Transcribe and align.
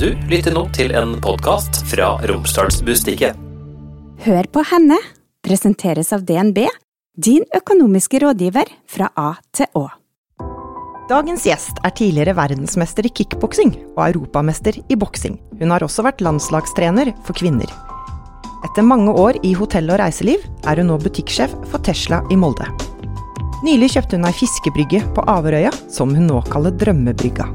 Du 0.00 0.14
lytter 0.30 0.54
nå 0.56 0.62
til 0.72 0.94
en 0.96 1.10
podkast 1.20 1.82
fra 1.90 2.14
Romsdalsbustiket. 2.24 3.36
Hør 4.24 4.46
på 4.48 4.62
henne 4.70 4.96
presenteres 5.44 6.14
av 6.16 6.24
DNB, 6.24 6.62
din 7.20 7.44
økonomiske 7.58 8.22
rådgiver 8.24 8.72
fra 8.88 9.10
A 9.20 9.34
til 9.52 9.68
Å. 9.76 9.84
Dagens 11.12 11.44
gjest 11.44 11.84
er 11.84 11.92
tidligere 11.92 12.32
verdensmester 12.38 13.04
i 13.04 13.12
kickboksing 13.12 13.76
og 13.90 14.02
europamester 14.06 14.80
i 14.80 14.96
boksing. 14.96 15.36
Hun 15.60 15.76
har 15.76 15.84
også 15.84 16.08
vært 16.08 16.24
landslagstrener 16.24 17.12
for 17.28 17.36
kvinner. 17.36 17.68
Etter 18.64 18.80
mange 18.80 19.12
år 19.12 19.36
i 19.44 19.52
hotell 19.52 19.92
og 19.92 20.00
reiseliv 20.00 20.48
er 20.64 20.80
hun 20.80 20.94
nå 20.94 21.00
butikksjef 21.04 21.52
for 21.68 21.84
Tesla 21.84 22.24
i 22.32 22.40
Molde. 22.40 22.72
Nylig 23.68 23.98
kjøpte 23.98 24.16
hun 24.16 24.30
ei 24.32 24.38
fiskebrygge 24.46 25.04
på 25.12 25.28
Averøya, 25.28 25.76
som 25.92 26.16
hun 26.16 26.32
nå 26.32 26.40
kaller 26.48 26.72
Drømmebrygga. 26.72 27.52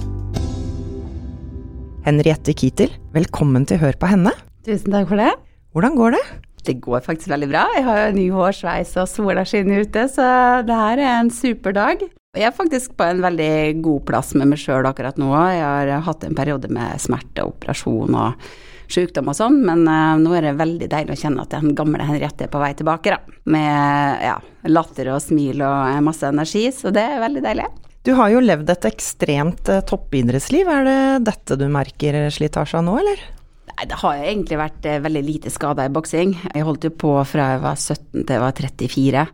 Henriette 2.06 2.54
Kittel, 2.54 2.92
velkommen 3.16 3.64
til 3.66 3.80
Hør 3.82 3.96
på 3.98 4.06
henne. 4.12 4.30
Tusen 4.68 4.94
takk 4.94 5.08
for 5.10 5.18
det. 5.18 5.32
Hvordan 5.74 5.96
går 5.98 6.14
det? 6.14 6.20
Det 6.68 6.76
går 6.84 7.02
faktisk 7.02 7.32
veldig 7.32 7.48
bra. 7.50 7.64
Jeg 7.74 7.86
har 7.88 7.98
jo 8.04 8.12
ny 8.14 8.26
hårsveis 8.30 8.92
og 9.02 9.08
sola 9.10 9.42
skinner 9.50 9.82
ute, 9.82 10.04
så 10.14 10.28
det 10.68 10.78
her 10.78 11.02
er 11.02 11.16
en 11.16 11.32
super 11.34 11.74
dag. 11.74 12.04
Jeg 12.38 12.46
er 12.46 12.54
faktisk 12.54 12.94
på 13.00 13.08
en 13.10 13.24
veldig 13.26 13.82
god 13.82 14.04
plass 14.06 14.36
med 14.38 14.52
meg 14.52 14.62
sjøl 14.62 14.86
akkurat 14.86 15.18
nå. 15.18 15.32
Jeg 15.34 15.64
har 15.66 16.06
hatt 16.06 16.28
en 16.28 16.38
periode 16.38 16.70
med 16.78 17.02
smerte, 17.02 17.48
operasjon 17.48 18.14
og 18.14 18.46
sykdom 18.86 19.34
og 19.34 19.40
sånn, 19.40 19.58
men 19.66 19.82
uh, 19.90 20.14
nå 20.22 20.36
er 20.38 20.52
det 20.52 20.60
veldig 20.60 20.92
deilig 20.92 21.16
å 21.16 21.22
kjenne 21.24 21.48
at 21.48 21.58
den 21.58 21.74
gamle 21.74 22.06
Henriette 22.06 22.46
er 22.46 22.54
på 22.54 22.62
vei 22.62 22.76
tilbake, 22.78 23.16
da. 23.18 23.40
Med 23.50 24.22
ja, 24.28 24.38
latter 24.70 25.10
og 25.16 25.24
smil 25.26 25.66
og 25.66 26.06
masse 26.06 26.30
energi, 26.30 26.68
så 26.70 26.94
det 26.94 27.08
er 27.16 27.26
veldig 27.26 27.46
deilig. 27.50 27.66
Du 28.06 28.12
har 28.14 28.30
jo 28.30 28.42
levd 28.44 28.70
et 28.70 28.86
ekstremt 28.86 29.72
uh, 29.72 29.82
toppidrettsliv. 29.82 30.70
Er 30.70 30.86
det 30.86 31.00
dette 31.26 31.58
du 31.58 31.66
merker 31.74 32.28
slitasje 32.30 32.78
av 32.78 32.86
nå, 32.86 33.00
eller? 33.02 33.24
Nei, 33.72 33.88
det 33.90 33.98
har 34.04 34.22
egentlig 34.22 34.60
vært 34.62 34.86
uh, 34.86 35.00
veldig 35.08 35.24
lite 35.26 35.54
skader 35.54 35.90
i 35.90 35.94
boksing. 35.96 36.36
Jeg 36.54 36.68
holdt 36.68 36.86
jo 36.86 36.94
på 36.94 37.16
fra 37.26 37.56
jeg 37.56 37.64
var 37.66 37.82
17 37.82 38.22
til 38.22 38.36
jeg 38.36 38.44
var 38.44 38.62
34. 38.62 39.26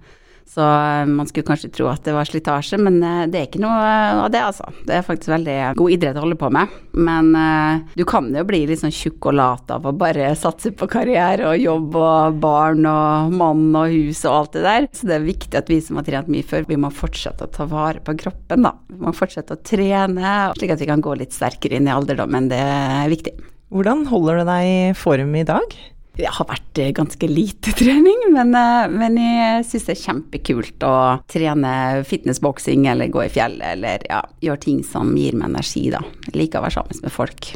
Så 0.52 0.62
eh, 0.62 1.06
man 1.08 1.28
skulle 1.30 1.48
kanskje 1.48 1.72
tro 1.72 1.88
at 1.88 2.04
det 2.04 2.12
var 2.16 2.28
slitasje, 2.28 2.80
men 2.82 2.98
eh, 3.00 3.28
det 3.32 3.40
er 3.40 3.48
ikke 3.48 3.62
noe 3.64 3.92
av 4.26 4.32
det, 4.34 4.42
altså. 4.44 4.68
Det 4.88 4.98
er 4.98 5.06
faktisk 5.06 5.32
veldig 5.32 5.58
god 5.80 5.96
idrett 5.96 6.20
å 6.20 6.26
holde 6.26 6.40
på 6.42 6.50
med. 6.52 6.74
Men 6.92 7.30
uh, 7.38 7.80
du 7.96 8.04
kan 8.08 8.28
jo 8.36 8.44
bli 8.48 8.66
litt 8.68 8.82
sånn 8.82 8.92
tjukk 8.92 9.30
og 9.32 9.38
lat 9.40 9.72
av 9.72 9.88
å 9.88 9.94
bare 9.96 10.34
satse 10.42 10.74
på 10.76 10.90
karriere 10.92 11.48
og 11.54 11.62
jobb 11.64 11.96
og 12.02 12.42
barn 12.44 12.84
og 12.90 13.32
mann 13.40 13.70
og 13.80 13.96
hus 13.96 14.26
og 14.26 14.42
alt 14.42 14.58
det 14.58 14.66
der. 14.66 14.90
Så 14.98 15.08
det 15.08 15.18
er 15.18 15.30
viktig 15.30 15.62
at 15.62 15.72
vi 15.72 15.80
som 15.86 16.02
har 16.02 16.08
trent 16.10 16.32
mye 16.32 16.48
før, 16.48 16.68
vi 16.68 16.80
må 16.84 16.92
fortsette 16.92 17.48
å 17.48 17.54
ta 17.56 17.70
vare 17.72 18.04
på 18.04 18.18
kroppen, 18.20 18.68
da. 18.68 18.76
Vi 18.92 19.00
må 19.06 19.16
fortsette 19.16 19.56
å 19.56 19.64
trene, 19.64 20.36
slik 20.60 20.76
at 20.76 20.84
vi 20.84 20.92
kan 20.92 21.06
gå 21.06 21.16
litt 21.22 21.38
sterkere 21.38 21.80
inn 21.80 21.88
i 21.88 21.96
alderdommen. 21.96 22.52
Det 22.52 22.60
er 22.60 23.08
viktig. 23.12 23.38
Hvordan 23.72 24.04
holder 24.12 24.42
du 24.42 24.48
deg 24.52 24.68
i 24.68 24.80
form 25.00 25.36
i 25.40 25.48
dag? 25.48 25.80
Det 26.18 26.28
har 26.28 26.48
vært 26.48 26.80
eh, 26.82 26.92
ganske 26.96 27.28
lite 27.30 27.72
trening, 27.78 28.26
men, 28.36 28.52
eh, 28.58 28.92
men 28.92 29.16
jeg 29.20 29.66
syns 29.70 29.88
det 29.88 29.94
er 29.96 30.02
kjempekult 30.02 30.86
å 30.86 30.96
trene 31.32 31.74
fitnessboksing 32.08 32.86
eller 32.92 33.12
gå 33.14 33.24
i 33.26 33.32
fjellet 33.32 33.78
eller 33.78 34.04
ja, 34.10 34.20
gjøre 34.44 34.64
ting 34.66 34.82
som 34.88 35.14
gir 35.16 35.38
meg 35.40 35.54
energi, 35.54 35.88
da. 35.94 36.04
Jeg 36.28 36.36
liker 36.36 36.60
å 36.60 36.66
være 36.68 36.78
sammen 36.82 37.06
med 37.06 37.16
folk. 37.16 37.54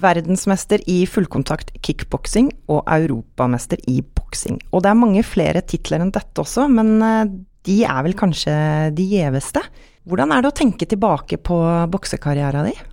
Verdensmester 0.00 0.80
i 0.88 1.02
fullkontakt 1.10 1.74
kickboksing 1.84 2.48
og 2.72 2.88
europamester 2.88 3.80
i 3.90 4.00
boksing. 4.00 4.60
Og 4.72 4.84
det 4.84 4.92
er 4.92 5.02
mange 5.02 5.24
flere 5.26 5.60
titler 5.66 6.00
enn 6.00 6.14
dette 6.14 6.40
også, 6.40 6.70
men 6.72 6.96
eh, 7.04 7.24
de 7.68 7.82
er 7.84 8.04
vel 8.06 8.16
kanskje 8.16 8.54
de 8.96 9.04
gjeveste. 9.12 9.60
Hvordan 10.08 10.32
er 10.32 10.40
det 10.40 10.54
å 10.54 10.56
tenke 10.56 10.88
tilbake 10.88 11.36
på 11.44 11.60
boksekarrieren 11.92 12.70
din? 12.70 12.86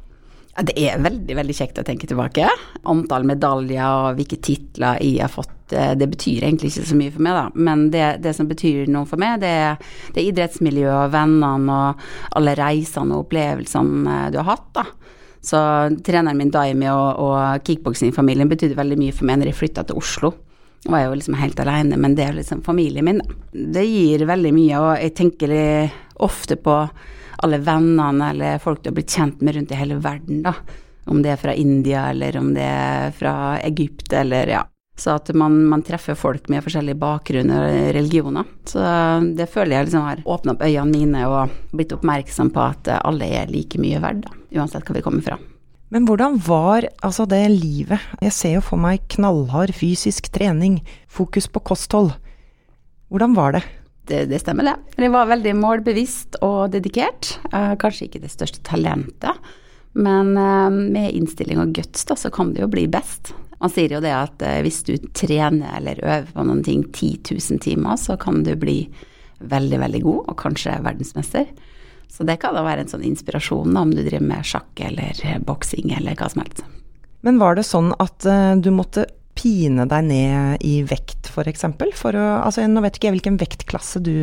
Det 0.57 0.73
er 0.81 0.97
veldig, 0.97 1.35
veldig 1.37 1.53
kjekt 1.53 1.77
å 1.77 1.85
tenke 1.85 2.07
tilbake. 2.09 2.47
Antall 2.89 3.27
medaljer 3.29 3.83
og 3.85 4.17
hvilke 4.17 4.39
titler 4.41 4.97
jeg 5.05 5.21
har 5.21 5.29
fått, 5.29 5.73
eh, 5.75 5.91
det 5.93 6.07
betyr 6.09 6.47
egentlig 6.47 6.71
ikke 6.71 6.87
så 6.89 6.97
mye 6.97 7.13
for 7.13 7.25
meg, 7.27 7.35
da. 7.37 7.43
Men 7.53 7.83
det, 7.93 8.05
det 8.23 8.33
som 8.33 8.47
betyr 8.49 8.89
noe 8.89 9.05
for 9.05 9.21
meg, 9.21 9.37
det 9.43 9.51
er, 9.53 9.75
det 10.15 10.23
er 10.23 10.31
idrettsmiljøet, 10.31 11.11
vennene 11.13 11.75
og 11.75 12.07
alle 12.39 12.55
reisene 12.57 13.13
og 13.13 13.27
opplevelsene 13.27 14.15
eh, 14.15 14.31
du 14.33 14.39
har 14.41 14.49
hatt, 14.49 14.71
da. 14.79 14.87
Så 15.47 15.59
treneren 16.03 16.39
min 16.39 16.51
Daimi 16.51 16.89
og, 16.89 17.21
og 17.21 17.67
kickboksingfamilien 17.67 18.49
betydde 18.49 18.79
veldig 18.79 18.97
mye 18.97 19.13
for 19.13 19.29
meg 19.29 19.37
når 19.37 19.51
jeg 19.51 19.59
flytta 19.59 19.85
til 19.85 20.01
Oslo. 20.01 20.33
Jeg 20.81 20.93
var 20.93 21.05
jo 21.05 21.13
liksom 21.19 21.37
helt 21.37 21.61
alene, 21.61 22.01
men 22.01 22.17
det 22.17 22.25
er 22.25 22.33
liksom 22.39 22.65
familien 22.65 23.05
min. 23.05 23.21
Det 23.53 23.85
gir 23.85 24.25
veldig 24.25 24.55
mye, 24.57 24.81
og 24.81 24.89
jeg 25.03 25.13
tenker 25.21 25.53
ofte 26.25 26.57
på 26.57 26.79
alle 27.43 27.59
vennene 27.63 28.31
eller 28.31 28.61
folk 28.63 28.83
du 28.83 28.91
har 28.91 28.97
blitt 28.97 29.13
kjent 29.13 29.41
med 29.41 29.55
rundt 29.55 29.71
i 29.71 29.79
hele 29.79 29.99
verden, 30.03 30.41
da. 30.45 30.53
Om 31.07 31.21
det 31.23 31.31
er 31.31 31.39
fra 31.39 31.53
India, 31.55 32.09
eller 32.11 32.35
om 32.39 32.49
det 32.55 32.65
er 32.67 33.13
fra 33.15 33.35
Egypt, 33.63 34.11
eller 34.13 34.49
ja. 34.51 34.63
Så 34.97 35.13
at 35.13 35.29
man, 35.37 35.59
man 35.69 35.83
treffer 35.85 36.17
folk 36.17 36.49
med 36.49 36.63
forskjellige 36.65 36.97
bakgrunner 36.97 37.67
og 37.67 37.91
religioner. 37.95 38.47
Så 38.65 38.81
det 39.37 39.45
føler 39.53 39.77
jeg 39.77 39.89
liksom 39.89 40.07
har 40.07 40.23
åpna 40.25 40.55
opp 40.55 40.63
øynene 40.65 40.89
mine 40.89 41.27
og 41.29 41.53
blitt 41.69 41.93
oppmerksom 41.93 42.49
på 42.55 42.63
at 42.65 42.89
alle 42.97 43.29
er 43.29 43.53
like 43.53 43.77
mye 43.79 44.01
verdt, 44.01 44.25
da. 44.25 44.33
Uansett 44.57 44.89
hva 44.89 44.97
vi 44.97 45.05
kommer 45.05 45.23
fra. 45.23 45.37
Men 45.93 46.07
hvordan 46.09 46.41
var 46.43 46.89
altså 47.05 47.23
det 47.29 47.45
livet? 47.53 48.03
Jeg 48.19 48.33
ser 48.35 48.57
jo 48.57 48.63
for 48.65 48.81
meg 48.81 49.05
knallhard 49.13 49.71
fysisk 49.77 50.27
trening, 50.33 50.81
fokus 51.07 51.47
på 51.47 51.61
kosthold. 51.69 52.11
Hvordan 53.07 53.37
var 53.37 53.55
det? 53.55 53.61
Det, 54.07 54.25
det 54.31 54.39
stemmer, 54.41 54.67
det. 54.67 55.03
Jeg 55.03 55.13
var 55.13 55.29
veldig 55.29 55.53
målbevisst 55.59 56.39
og 56.45 56.71
dedikert. 56.75 57.35
Uh, 57.51 57.75
kanskje 57.79 58.07
ikke 58.07 58.23
det 58.23 58.31
største 58.33 58.63
talentet, 58.67 59.49
men 59.97 60.33
uh, 60.37 60.69
med 60.71 61.11
innstilling 61.17 61.61
og 61.63 61.73
guts, 61.77 62.05
da, 62.09 62.17
så 62.19 62.31
kan 62.33 62.53
det 62.55 62.63
jo 62.63 62.71
bli 62.71 62.87
best. 62.91 63.33
Man 63.57 63.73
sier 63.73 63.95
jo 63.95 64.03
det 64.03 64.13
at 64.13 64.43
hvis 64.61 64.83
du 64.85 64.93
trener 65.17 65.79
eller 65.79 65.97
øver 66.03 66.27
på 66.29 66.43
noen 66.45 66.61
ting 66.65 66.83
10 66.93 67.33
000 67.33 67.61
timer, 67.63 67.97
så 67.97 68.13
kan 68.21 68.43
du 68.45 68.51
bli 68.59 68.83
veldig, 69.41 69.79
veldig 69.81 70.01
god, 70.03 70.19
og 70.29 70.37
kanskje 70.37 70.75
verdensmester. 70.85 71.47
Så 72.13 72.23
det 72.27 72.37
kan 72.43 72.53
da 72.53 72.61
være 72.63 72.85
en 72.85 72.91
sånn 72.91 73.07
inspirasjon 73.07 73.73
om 73.81 73.95
du 73.95 74.03
driver 74.03 74.27
med 74.29 74.45
sjakk 74.45 74.83
eller 74.85 75.41
boksing 75.49 75.89
eller 75.97 76.13
hva 76.19 76.29
som 76.29 76.43
helst. 76.45 76.61
Men 77.25 77.41
var 77.41 77.57
det 77.57 77.65
sånn 77.65 77.89
at 77.97 78.29
du 78.61 78.69
måtte 78.71 79.07
pine 79.37 79.85
deg 79.89 80.07
ned 80.09 80.63
i 80.65 80.79
vekt, 80.87 81.29
f.eks.? 81.31 81.67
For, 81.77 81.97
for 81.97 82.17
å, 82.17 82.29
altså, 82.43 82.65
nå 82.67 82.83
vet 82.85 82.97
ikke 82.97 83.11
jeg 83.11 83.19
hvilken 83.19 83.41
vektklasse 83.41 84.01
du, 84.03 84.15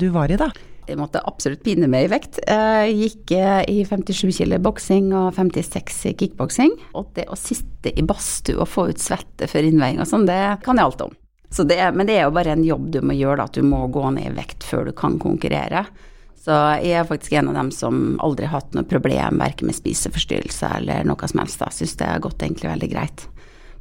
du 0.00 0.08
var 0.14 0.32
i, 0.32 0.40
da. 0.40 0.50
Jeg 0.84 1.00
måtte 1.00 1.22
absolutt 1.24 1.62
pine 1.64 1.88
meg 1.88 2.06
i 2.06 2.12
vekt. 2.12 2.38
Jeg 2.44 2.96
gikk 2.98 3.32
eh, 3.38 3.62
i 3.72 3.76
57 3.88 4.28
kilo 4.36 4.58
boksing 4.60 5.12
og 5.16 5.30
56 5.36 6.00
i 6.10 6.14
kickboksing. 6.20 6.74
Og 6.98 7.08
det 7.16 7.24
å 7.32 7.38
sitte 7.40 7.92
i 7.94 8.04
badstue 8.04 8.60
og 8.60 8.68
få 8.68 8.90
ut 8.90 9.00
svette 9.00 9.48
før 9.48 9.70
innveiing 9.70 10.02
og 10.04 10.10
sånn, 10.10 10.28
det 10.28 10.40
kan 10.64 10.80
jeg 10.80 10.90
alt 10.90 11.06
om. 11.06 11.14
Det 11.54 11.78
men 11.94 12.08
det 12.08 12.18
er 12.18 12.26
jo 12.26 12.34
bare 12.34 12.56
en 12.56 12.66
jobb 12.66 12.88
du 12.92 12.98
må 13.06 13.14
gjøre, 13.14 13.38
da, 13.38 13.46
at 13.46 13.56
du 13.56 13.64
må 13.64 13.84
gå 13.94 14.02
ned 14.16 14.32
i 14.32 14.36
vekt 14.36 14.66
før 14.66 14.90
du 14.90 14.92
kan 14.96 15.16
konkurrere. 15.22 15.86
Så 16.44 16.52
jeg 16.82 16.98
er 16.98 17.06
faktisk 17.08 17.38
en 17.38 17.48
av 17.48 17.56
dem 17.56 17.70
som 17.72 18.18
aldri 18.20 18.50
har 18.50 18.58
hatt 18.58 18.74
noe 18.76 18.84
problem 18.84 19.38
verken 19.40 19.70
med 19.70 19.78
spiseforstyrrelser 19.78 20.82
eller 20.82 21.06
noe 21.08 21.30
som 21.30 21.40
helst. 21.40 21.62
Jeg 21.62 21.78
syns 21.78 21.96
det 22.02 22.10
har 22.10 22.24
gått 22.26 22.44
egentlig 22.44 22.68
veldig 22.74 22.90
greit. 22.92 23.24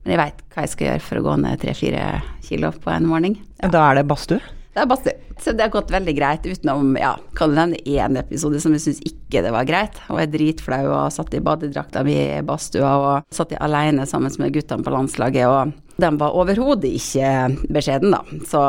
Men 0.03 0.15
jeg 0.15 0.21
veit 0.21 0.43
hva 0.53 0.65
jeg 0.65 0.73
skal 0.73 0.89
gjøre 0.89 1.05
for 1.05 1.19
å 1.19 1.25
gå 1.27 1.37
ned 1.43 1.61
tre-fire 1.61 2.07
kilo 2.43 2.73
på 2.83 2.91
en 2.93 3.07
morgen. 3.09 3.37
Ja. 3.61 3.71
Da 3.73 3.85
er 3.89 4.01
det 4.01 4.07
badstue? 4.09 4.41
Det 4.73 4.81
er 4.81 4.89
badstue. 4.89 5.19
Så 5.41 5.51
det 5.53 5.65
har 5.65 5.71
gått 5.73 5.91
veldig 5.91 6.13
greit, 6.15 6.45
utenom 6.45 6.93
ja, 6.99 7.15
kan 7.37 7.51
du 7.51 7.57
nevne 7.57 7.79
én 7.89 8.17
episode 8.19 8.59
som 8.61 8.73
jeg 8.75 8.83
syns 8.83 8.99
ikke 9.07 9.41
det 9.45 9.53
var 9.53 9.67
greit. 9.69 9.97
Og 10.09 10.19
jeg 10.21 10.29
er 10.29 10.33
dritflau 10.35 10.83
og 10.91 11.13
satt 11.13 11.33
i 11.35 11.41
badedrakta 11.43 12.03
mi 12.05 12.15
i 12.15 12.43
badstua 12.45 12.91
og 13.01 13.33
satt 13.33 13.55
alene 13.59 14.05
sammen 14.09 14.33
med 14.39 14.53
guttene 14.55 14.85
på 14.85 14.93
landslaget. 14.93 15.47
og 15.47 15.79
de 16.01 16.09
var 16.17 16.33
overhodet 16.33 16.89
ikke 16.89 17.27
beskjeden, 17.69 18.15
da, 18.15 18.23
så 18.49 18.61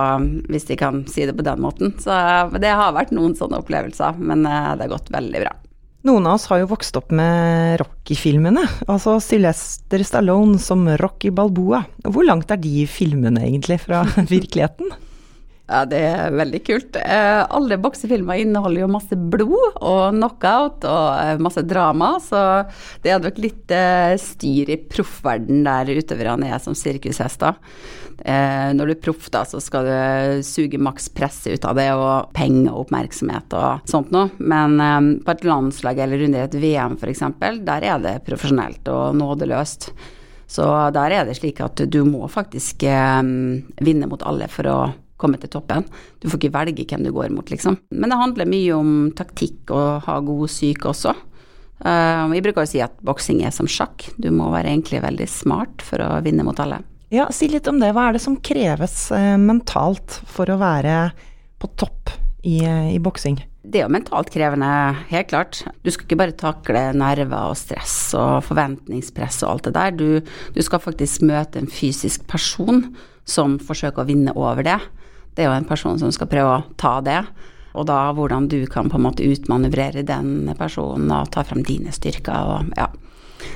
hvis 0.53 0.67
de 0.69 0.77
kan 0.77 1.05
si 1.09 1.25
det 1.25 1.37
på 1.37 1.47
den 1.47 1.63
måten. 1.65 1.95
Så 2.01 2.13
det 2.61 2.73
har 2.77 2.93
vært 2.97 3.15
noen 3.17 3.37
sånne 3.39 3.63
opplevelser, 3.63 4.19
men 4.21 4.45
eh, 4.45 4.75
det 4.77 4.85
har 4.85 4.93
gått 4.93 5.13
veldig 5.15 5.41
bra. 5.47 5.55
Noen 6.05 6.27
av 6.29 6.37
oss 6.37 6.51
har 6.51 6.61
jo 6.61 6.67
vokst 6.69 6.99
opp 7.01 7.13
med 7.17 7.79
Rocky-filmene, 7.81 8.61
altså 8.93 9.15
Sylvester 9.25 10.03
Stallone 10.05 10.59
som 10.61 10.83
Rocky 11.01 11.31
Balboa. 11.33 11.81
Hvor 12.05 12.27
langt 12.29 12.53
er 12.53 12.61
de 12.61 12.83
filmene 12.85 13.41
egentlig 13.47 13.79
fra 13.87 14.03
virkeligheten? 14.35 14.93
Ja, 15.65 15.87
det 15.89 15.97
er 16.05 16.35
veldig 16.37 16.59
kult. 16.61 16.97
Eh, 17.01 17.41
alle 17.57 17.79
boksefilmer 17.81 18.43
inneholder 18.43 18.83
jo 18.83 18.89
masse 18.93 19.17
blod 19.17 19.79
og 19.81 20.13
knockout 20.13 20.85
og 20.85 21.07
eh, 21.23 21.41
masse 21.41 21.63
drama, 21.65 22.11
så 22.21 22.41
det 23.01 23.15
er 23.15 23.23
nok 23.25 23.41
litt 23.41 23.73
eh, 23.73 24.13
styr 24.21 24.75
i 24.75 24.77
proffverden 24.93 25.63
der 25.65 25.89
utøverne 25.97 26.51
er 26.53 26.61
som 26.61 26.77
sirkushester. 26.77 27.57
Når 28.15 28.87
du 28.87 28.93
er 28.93 28.99
proff, 29.03 29.27
da, 29.35 29.41
så 29.43 29.59
skal 29.59 29.89
du 29.89 30.43
suge 30.47 30.79
maks 30.79 31.09
presse 31.13 31.51
ut 31.51 31.65
av 31.67 31.75
det, 31.77 31.89
og 31.99 32.31
penger 32.33 32.71
og 32.71 32.85
oppmerksomhet 32.85 33.57
og 33.59 33.91
sånt 33.91 34.15
noe. 34.15 34.31
Men 34.39 34.79
på 35.27 35.35
et 35.35 35.43
landslag 35.45 35.99
eller 35.99 36.23
under 36.29 36.47
et 36.47 36.55
VM 36.63 36.95
f.eks., 36.95 37.25
der 37.67 37.89
er 37.91 37.99
det 38.07 38.15
profesjonelt 38.29 38.87
og 38.95 39.19
nådeløst. 39.19 39.91
Så 40.47 40.69
der 40.95 41.17
er 41.19 41.27
det 41.27 41.35
slik 41.41 41.59
at 41.67 41.83
du 41.91 42.05
må 42.07 42.31
faktisk 42.31 42.87
vinne 42.87 44.09
mot 44.09 44.23
alle 44.31 44.47
for 44.53 44.71
å 44.71 44.79
komme 45.25 45.41
til 45.41 45.53
toppen. 45.53 45.87
Du 46.21 46.29
får 46.29 46.43
ikke 46.43 46.57
velge 46.59 46.87
hvem 46.93 47.07
du 47.09 47.13
går 47.17 47.33
mot, 47.35 47.49
liksom. 47.51 47.81
Men 47.91 48.13
det 48.13 48.21
handler 48.21 48.51
mye 48.51 48.75
om 48.77 48.91
taktikk 49.17 49.73
og 49.75 50.05
ha 50.07 50.19
god 50.25 50.53
psyke 50.53 50.93
også. 50.93 51.17
Uh, 51.85 52.31
vi 52.31 52.41
bruker 52.45 52.63
å 52.63 52.69
si 52.69 52.81
at 52.85 52.95
boksing 53.05 53.43
er 53.45 53.55
som 53.55 53.69
sjakk. 53.69 54.07
Du 54.21 54.31
må 54.33 54.49
være 54.53 54.71
egentlig 54.71 55.03
veldig 55.05 55.27
smart 55.29 55.83
for 55.85 56.01
å 56.05 56.21
vinne 56.25 56.47
mot 56.47 56.61
alle. 56.63 56.81
Ja, 57.13 57.29
si 57.35 57.49
litt 57.51 57.69
om 57.71 57.81
det. 57.83 57.93
Hva 57.95 58.09
er 58.09 58.17
det 58.17 58.23
som 58.25 58.39
kreves 58.41 59.09
uh, 59.13 59.35
mentalt 59.41 60.21
for 60.31 60.51
å 60.51 60.61
være 60.61 61.11
på 61.61 61.71
topp 61.81 62.15
i, 62.47 62.63
uh, 62.63 62.89
i 62.95 63.01
boksing? 63.03 63.43
Det 63.65 63.81
er 63.81 63.87
jo 63.87 63.95
mentalt 63.95 64.29
krevende, 64.33 64.69
helt 65.09 65.31
klart. 65.31 65.63
Du 65.85 65.91
skal 65.93 66.07
ikke 66.07 66.21
bare 66.21 66.37
takle 66.37 66.83
nerver 66.97 67.53
og 67.53 67.57
stress 67.57 67.97
og 68.19 68.45
forventningspress 68.45 69.41
og 69.45 69.55
alt 69.55 69.69
det 69.69 69.75
der. 69.77 69.95
Du, 69.97 70.35
du 70.53 70.61
skal 70.65 70.83
faktisk 70.85 71.25
møte 71.25 71.63
en 71.63 71.71
fysisk 71.71 72.27
person 72.31 72.85
som 73.29 73.57
forsøker 73.63 74.05
å 74.05 74.09
vinne 74.09 74.35
over 74.37 74.67
det. 74.67 74.77
Det 75.35 75.45
er 75.45 75.51
jo 75.51 75.57
en 75.59 75.69
person 75.69 75.99
som 76.01 76.13
skal 76.15 76.31
prøve 76.31 76.59
å 76.59 76.65
ta 76.81 76.99
det. 77.05 77.21
Og 77.75 77.89
da 77.91 77.99
hvordan 78.15 78.47
du 78.51 78.61
kan 78.71 78.91
på 78.91 79.01
en 79.01 79.07
måte 79.09 79.27
utmanøvrere 79.27 80.05
den 80.07 80.53
personen 80.59 81.11
og 81.11 81.33
ta 81.35 81.43
frem 81.47 81.65
dine 81.67 81.95
styrker 81.95 82.53
og 82.55 82.77
ja. 82.79 82.91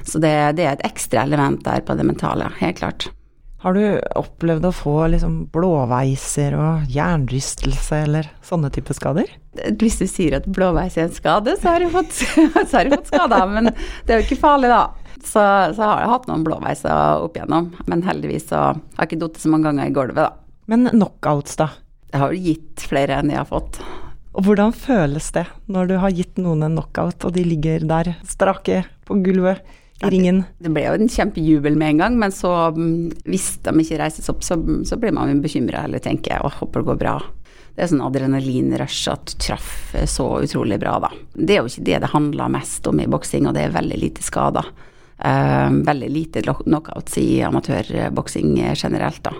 Så 0.05 0.21
det, 0.21 0.35
det 0.59 0.67
er 0.67 0.75
et 0.75 0.89
ekstra 0.89 1.23
element 1.25 1.63
der 1.65 1.81
på 1.87 1.95
det 1.97 2.05
mentale, 2.05 2.51
helt 2.59 2.81
klart. 2.83 3.09
Har 3.63 3.75
du 3.75 3.99
opplevd 4.19 4.69
å 4.69 4.75
få 4.75 4.95
liksom 5.15 5.39
blåveiser 5.51 6.55
og 6.55 6.91
hjernerystelse 6.95 8.03
eller 8.07 8.29
sånne 8.47 8.71
type 8.75 8.95
skader? 8.95 9.33
Hvis 9.81 9.99
du 9.99 10.07
sier 10.07 10.37
at 10.39 10.47
blåveis 10.47 10.95
er 10.99 11.09
en 11.09 11.17
skade, 11.17 11.57
så 11.59 11.73
har 11.73 11.83
jeg 11.83 11.91
fått, 11.95 12.15
så 12.71 12.79
har 12.79 12.93
fått 12.93 13.11
skader. 13.11 13.49
Men 13.51 13.73
det 13.73 14.15
er 14.15 14.21
jo 14.21 14.29
ikke 14.29 14.39
farlig, 14.45 14.71
da. 14.71 14.85
Så, 15.19 15.43
så 15.75 15.83
har 15.83 16.05
jeg 16.05 16.13
hatt 16.13 16.29
noen 16.31 16.45
blåveiser 16.47 17.25
opp 17.25 17.35
igjennom. 17.35 17.73
Men 17.91 18.07
heldigvis 18.07 18.47
så 18.53 18.69
har 18.69 18.79
jeg 19.01 19.11
ikke 19.11 19.25
falt 19.25 19.43
så 19.43 19.51
mange 19.51 19.73
ganger 19.73 19.91
i 19.91 19.97
gulvet, 19.97 20.23
da. 20.23 20.48
Men 20.69 20.91
knockouts, 20.93 21.57
da? 21.57 21.71
Jeg 22.13 22.21
har 22.21 22.35
gitt 22.37 22.85
flere 22.89 23.17
enn 23.21 23.33
jeg 23.33 23.41
har 23.41 23.49
fått. 23.49 23.81
Og 24.37 24.45
hvordan 24.47 24.75
føles 24.77 25.31
det 25.35 25.47
når 25.73 25.89
du 25.89 25.95
har 26.03 26.15
gitt 26.15 26.37
noen 26.41 26.67
en 26.67 26.77
knockout, 26.77 27.25
og 27.25 27.35
de 27.35 27.45
ligger 27.47 27.87
der 27.89 28.13
strake 28.29 28.83
på 29.09 29.17
gulvet 29.25 29.65
i 30.05 30.11
ringen? 30.13 30.43
Det 30.61 30.71
ble 30.75 30.85
jo 30.85 30.95
en 30.99 31.11
kjempejubel 31.11 31.79
med 31.81 31.95
en 31.95 32.03
gang, 32.05 32.19
men 32.21 32.35
så 32.35 32.53
mm, 32.77 33.25
hvis 33.27 33.49
de 33.65 33.73
ikke 33.83 33.99
reises 34.03 34.29
opp, 34.31 34.45
så, 34.45 34.59
så 34.87 34.99
blir 35.01 35.17
man 35.17 35.41
bekymra 35.43 35.87
eller 35.89 36.05
tenker 36.05 36.45
å, 36.45 36.53
håper 36.61 36.85
det 36.85 36.91
går 36.91 37.01
bra. 37.01 37.15
Det 37.75 37.85
er 37.87 37.91
sånn 37.93 38.05
adrenalinrush 38.05 39.09
at 39.13 39.33
du 39.33 39.39
traff 39.49 39.95
så 40.11 40.27
utrolig 40.45 40.79
bra, 40.83 40.99
da. 41.03 41.11
Det 41.33 41.57
er 41.57 41.63
jo 41.63 41.73
ikke 41.73 41.87
det 41.89 42.03
det 42.05 42.13
handler 42.13 42.53
mest 42.53 42.87
om 42.91 43.01
i 43.01 43.09
boksing, 43.11 43.49
og 43.49 43.57
det 43.57 43.65
er 43.65 43.75
veldig 43.75 44.03
lite 44.05 44.27
skader. 44.27 44.69
Uh, 45.19 45.73
veldig 45.87 46.13
lite 46.15 46.45
knockouts 46.47 47.17
i 47.19 47.41
amatørboksing 47.47 48.53
generelt, 48.77 49.25
da. 49.27 49.35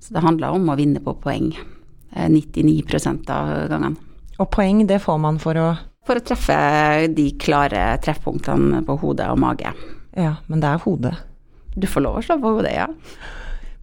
Så 0.00 0.14
det 0.14 0.24
handler 0.24 0.54
om 0.56 0.68
å 0.70 0.76
vinne 0.78 1.02
på 1.04 1.16
poeng. 1.22 1.52
99 2.18 2.82
eh, 2.96 3.34
av 3.34 3.50
gangene. 3.68 3.96
Og 4.38 4.50
poeng, 4.54 4.84
det 4.86 5.00
får 5.02 5.18
man 5.22 5.40
for 5.42 5.58
å 5.58 5.68
For 6.08 6.16
å 6.16 6.24
treffe 6.24 6.54
de 7.12 7.26
klare 7.36 7.98
treffpunktene 8.00 8.78
på 8.86 8.94
hodet 9.02 9.26
og 9.28 9.42
mage. 9.42 9.74
Ja, 10.16 10.38
men 10.48 10.62
det 10.62 10.70
er 10.70 10.80
hodet. 10.80 11.10
Du 11.76 11.84
får 11.84 12.00
lov 12.00 12.16
å 12.16 12.22
slå 12.24 12.38
på 12.40 12.52
hodet, 12.56 12.72
ja. 12.78 12.86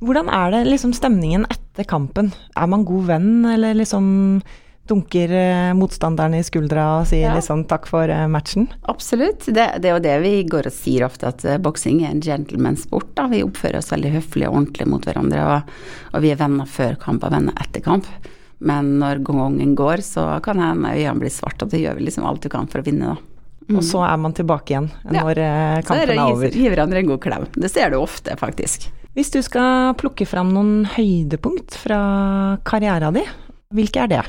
Hvordan 0.02 0.32
er 0.34 0.56
det 0.56 0.64
liksom 0.66 0.96
stemningen 0.98 1.46
etter 1.54 1.86
kampen? 1.86 2.32
Er 2.58 2.66
man 2.72 2.82
god 2.88 3.06
venn, 3.12 3.46
eller 3.46 3.78
liksom 3.78 4.08
dunker 4.88 5.32
eh, 5.32 5.74
motstanderen 5.78 6.38
i 6.38 6.44
skuldra 6.46 6.86
og 7.00 7.10
sier 7.10 7.30
ja. 7.30 7.34
liksom 7.38 7.66
takk 7.70 7.88
for 7.90 8.12
eh, 8.12 8.28
matchen? 8.32 8.68
Absolutt. 8.92 9.48
Det, 9.48 9.66
det, 9.82 9.90
er 9.90 9.96
jo 9.96 10.04
det 10.04 10.16
vi 10.22 10.34
går 10.50 10.70
og 10.70 10.76
sier 10.76 11.08
ofte, 11.08 11.32
at 11.34 11.46
eh, 11.48 11.60
boksing 11.62 12.04
er 12.04 12.14
en 12.14 12.24
gentleman-sport. 12.24 13.24
Vi 13.32 13.44
oppfører 13.46 13.82
oss 13.82 13.92
veldig 13.94 14.14
høflig 14.20 14.50
og 14.50 14.60
ordentlig 14.62 14.90
mot 14.92 15.06
hverandre, 15.08 15.46
og, 15.46 15.78
og 16.14 16.26
vi 16.26 16.34
er 16.34 16.42
venner 16.42 16.70
før 16.70 17.00
kamp 17.02 17.26
og 17.26 17.34
venner 17.34 17.58
etter 17.66 17.84
kamp. 17.86 18.10
Men 18.66 18.96
når 19.02 19.24
gongen 19.26 19.74
går, 19.78 20.06
så 20.06 20.28
kan 20.46 20.62
hende 20.62 20.94
øynene 20.94 21.26
bli 21.26 21.34
svarte, 21.34 21.66
og 21.66 21.74
da 21.74 21.82
gjør 21.82 21.98
vi 21.98 22.08
liksom 22.08 22.28
alt 22.30 22.46
du 22.46 22.52
kan 22.54 22.70
for 22.72 22.84
å 22.84 22.86
vinne, 22.86 23.16
da. 23.16 23.32
Mm. 23.66 23.80
Og 23.80 23.82
så 23.82 24.04
er 24.06 24.20
man 24.22 24.34
tilbake 24.38 24.76
igjen 24.76 24.92
når 25.10 25.40
ja. 25.42 25.54
Kampen 25.88 26.12
er, 26.14 26.20
over. 26.22 26.52
Så 26.54 26.62
gir 26.62 26.70
hverandre 26.70 27.02
en 27.02 27.08
god 27.10 27.22
klem. 27.24 27.48
Det 27.58 27.72
ser 27.74 27.90
du 27.90 27.98
ofte, 27.98 28.38
faktisk. 28.38 28.86
Hvis 29.18 29.32
du 29.34 29.40
skal 29.42 29.96
plukke 29.98 30.28
fram 30.30 30.52
noen 30.54 30.84
høydepunkt 30.94 31.74
fra 31.82 32.00
karrieren 32.68 33.18
din, 33.18 33.32
hvilke 33.74 34.04
er 34.06 34.12
det? 34.12 34.26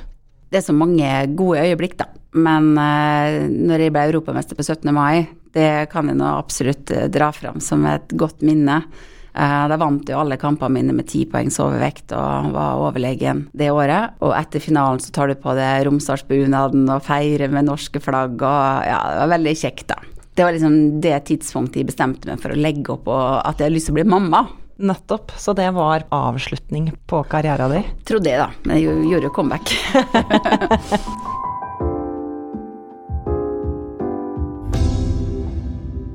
Det 0.50 0.60
er 0.60 0.66
så 0.66 0.76
mange 0.76 1.08
gode 1.38 1.64
øyeblikk, 1.66 1.96
da. 1.98 2.10
Men 2.36 2.74
uh, 2.78 3.46
når 3.48 3.86
jeg 3.86 3.94
ble 3.94 4.06
europamester 4.10 4.58
på 4.58 4.64
17. 4.66 4.92
mai, 4.94 5.26
det 5.56 5.88
kan 5.92 6.08
jeg 6.10 6.18
nå 6.20 6.30
absolutt 6.36 6.92
uh, 6.94 7.06
dra 7.12 7.32
fram 7.34 7.62
som 7.64 7.86
et 7.88 8.12
godt 8.18 8.44
minne. 8.46 8.82
Uh, 9.36 9.64
da 9.68 9.76
vant 9.80 10.08
jo 10.08 10.20
alle 10.20 10.38
kampene 10.40 10.78
mine 10.78 10.94
med 10.96 11.08
ti 11.10 11.24
poengs 11.28 11.58
overvekt 11.60 12.14
og 12.16 12.52
var 12.54 12.82
overlegen 12.86 13.46
det 13.56 13.72
året. 13.74 14.16
Og 14.24 14.36
etter 14.36 14.62
finalen 14.64 15.02
så 15.02 15.12
tar 15.12 15.32
du 15.32 15.36
på 15.40 15.56
deg 15.58 15.86
Romsdalsbunaden 15.88 16.86
og 16.92 17.04
feirer 17.04 17.52
med 17.52 17.68
norske 17.68 18.00
flagg 18.02 18.38
og 18.40 18.86
ja, 18.86 19.00
det 19.12 19.24
var 19.24 19.34
veldig 19.36 19.56
kjekt, 19.64 19.88
da. 19.92 19.98
Det 20.36 20.44
var 20.44 20.52
liksom 20.52 21.00
det 21.00 21.16
tidspunktet 21.30 21.80
jeg 21.80 21.88
bestemte 21.88 22.28
meg 22.28 22.40
for 22.42 22.52
å 22.52 22.60
legge 22.60 22.92
opp 22.92 23.06
og 23.08 23.26
at 23.40 23.56
jeg 23.56 23.70
hadde 23.70 23.76
lyst 23.78 23.88
til 23.88 23.96
å 23.96 23.98
bli 23.98 24.08
mamma. 24.12 24.44
Nettopp. 24.76 25.32
Så 25.40 25.52
det 25.56 25.70
var 25.76 26.04
avslutning 26.12 26.92
på 27.06 27.22
karrieren 27.30 27.72
din? 27.72 27.88
Tror 28.04 28.20
det, 28.24 28.36
da. 28.40 28.50
Men 28.64 28.76
jeg 28.80 29.08
gjorde 29.10 29.30
jo 29.30 29.34
comeback. 29.36 29.72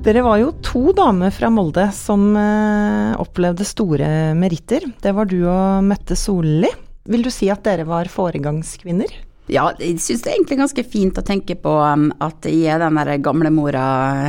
Dere 0.01 0.23
var 0.25 0.39
jo 0.41 0.47
to 0.65 0.95
damer 0.97 1.29
fra 1.29 1.51
Molde 1.53 1.83
som 1.93 2.31
eh, 2.33 3.11
opplevde 3.21 3.65
store 3.69 4.33
meritter. 4.33 4.87
Det 4.97 5.11
var 5.13 5.29
du 5.29 5.43
og 5.45 5.85
Mette 5.85 6.17
Solli. 6.17 6.71
Vil 7.05 7.21
du 7.21 7.29
si 7.33 7.51
at 7.53 7.61
dere 7.65 7.85
var 7.85 8.09
foregangskvinner? 8.09 9.13
Ja, 9.49 9.71
jeg 9.81 9.97
syns 9.99 10.21
det 10.21 10.29
er 10.29 10.37
egentlig 10.37 10.59
ganske 10.61 10.83
fint 10.85 11.17
å 11.17 11.25
tenke 11.25 11.57
på 11.59 11.71
um, 11.81 12.09
at 12.21 12.45
jeg 12.45 12.69
er 12.69 12.83
den 12.83 12.99
der 12.99 13.17
gamlemora 13.23 13.83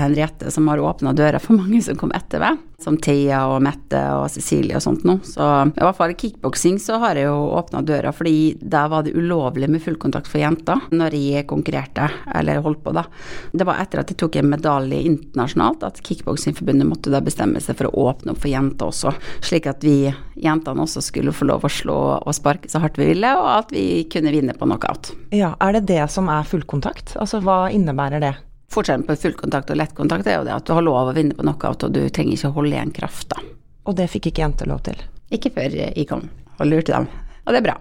Henriette 0.07 0.51
som 0.51 0.71
har 0.73 0.81
åpna 0.83 1.13
døra 1.17 1.41
for 1.43 1.59
mange 1.61 1.83
som 1.85 1.99
kom 2.01 2.15
etter 2.17 2.43
meg 2.43 2.61
som 2.83 2.99
Thea 2.99 3.45
og 3.53 3.63
Mette 3.65 4.01
og 4.17 4.29
Cecilie 4.33 4.77
og 4.77 4.85
sånt 4.85 5.05
nå. 5.07 5.19
Så 5.27 5.45
i 5.69 5.83
hvert 5.83 5.99
fall 5.99 6.15
i 6.15 6.19
kickboksing 6.19 6.79
så 6.83 6.99
har 7.03 7.19
jeg 7.19 7.29
jo 7.29 7.39
åpna 7.57 7.83
døra, 7.87 8.13
fordi 8.15 8.57
der 8.59 8.91
var 8.93 9.07
det 9.07 9.15
ulovlig 9.17 9.71
med 9.71 9.83
fullkontakt 9.85 10.31
for 10.31 10.43
jenter 10.43 10.83
når 10.93 11.17
jeg 11.17 11.49
konkurrerte, 11.51 12.09
eller 12.35 12.63
holdt 12.65 12.83
på, 12.85 12.95
da. 12.97 13.07
Det 13.53 13.67
var 13.69 13.83
etter 13.83 14.03
at 14.03 14.13
jeg 14.13 14.19
tok 14.23 14.41
en 14.41 14.51
medalje 14.53 15.01
internasjonalt 15.09 15.87
at 15.87 16.03
Kickboksingforbundet 16.03 16.89
måtte 16.89 17.13
da 17.13 17.23
bestemme 17.25 17.63
seg 17.63 17.79
for 17.79 17.91
å 17.91 18.09
åpne 18.09 18.35
opp 18.35 18.43
for 18.43 18.53
jenter 18.53 18.91
også, 18.91 19.15
slik 19.45 19.69
at 19.71 19.85
vi 19.87 19.97
jentene 20.43 20.87
også 20.87 21.03
skulle 21.05 21.35
få 21.37 21.49
lov 21.49 21.67
å 21.67 21.73
slå 21.73 21.99
og 22.19 22.35
sparke 22.37 22.71
så 22.71 22.83
hardt 22.83 22.99
vi 23.01 23.11
ville, 23.13 23.35
og 23.39 23.49
at 23.55 23.75
vi 23.75 24.05
kunne 24.11 24.33
vinne 24.35 24.57
på 24.57 24.69
knockout. 24.69 25.02
Ja, 25.35 25.55
er 25.61 25.79
det 25.79 25.87
det 25.91 26.03
som 26.13 26.29
er 26.33 26.47
fullkontakt? 26.49 27.17
Altså 27.21 27.41
hva 27.45 27.67
innebærer 27.75 28.23
det? 28.23 28.35
Forskjellen 28.73 29.05
på 29.09 29.17
fullkontakt 29.21 29.73
og 29.73 29.81
lettkontakt 29.81 30.29
er 30.29 30.39
jo 30.39 30.47
det 30.49 30.55
at 30.55 30.69
du 30.69 30.73
har 30.77 30.85
lov 30.85 31.11
å 31.11 31.17
vinne 31.17 31.37
på 31.37 31.45
knockout, 31.45 31.85
og 31.89 31.97
du 31.97 32.07
trenger 32.09 32.37
ikke 32.37 32.53
å 32.53 32.57
holde 32.61 32.77
igjen 32.77 32.95
kraft, 32.97 33.29
da. 33.35 33.43
Og 33.89 33.99
det 33.99 34.09
fikk 34.13 34.31
ikke 34.31 34.45
jenter 34.45 34.71
lov 34.71 34.85
til? 34.87 35.01
Ikke 35.35 35.53
før 35.53 35.75
jeg 35.77 36.07
kom 36.09 36.29
og 36.59 36.69
lurte 36.69 36.95
dem. 36.95 37.09
Og 37.43 37.53
det 37.53 37.61
er 37.61 37.67
bra. 37.67 37.77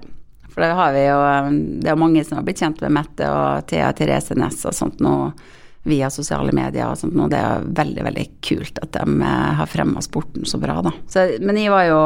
For 0.51 0.65
det 0.65 0.73
har 0.75 0.91
vi 0.91 1.05
jo 1.05 1.17
Det 1.79 1.91
er 1.91 1.99
mange 1.99 2.23
som 2.27 2.39
har 2.39 2.43
blitt 2.43 2.59
kjent 2.59 2.81
med 2.83 2.95
Mette 2.97 3.27
og 3.31 3.67
Thea 3.71 3.91
Therese 3.95 4.35
Næss 4.35 4.65
og 4.67 4.75
sånt 4.75 4.99
nå 5.03 5.15
via 5.87 6.09
sosiale 6.13 6.51
medier 6.53 6.91
og 6.91 6.99
sånt 6.99 7.15
nå. 7.17 7.25
Det 7.31 7.39
er 7.39 7.63
veldig, 7.79 8.03
veldig 8.05 8.25
kult 8.45 8.81
at 8.83 8.91
de 8.93 9.15
eh, 9.25 9.53
har 9.57 9.69
fremma 9.69 10.03
sporten 10.05 10.45
så 10.45 10.59
bra, 10.61 10.75
da. 10.85 10.91
Så, 11.09 11.23
men 11.41 11.57
jeg 11.57 11.71
var 11.73 11.87
jo 11.87 12.01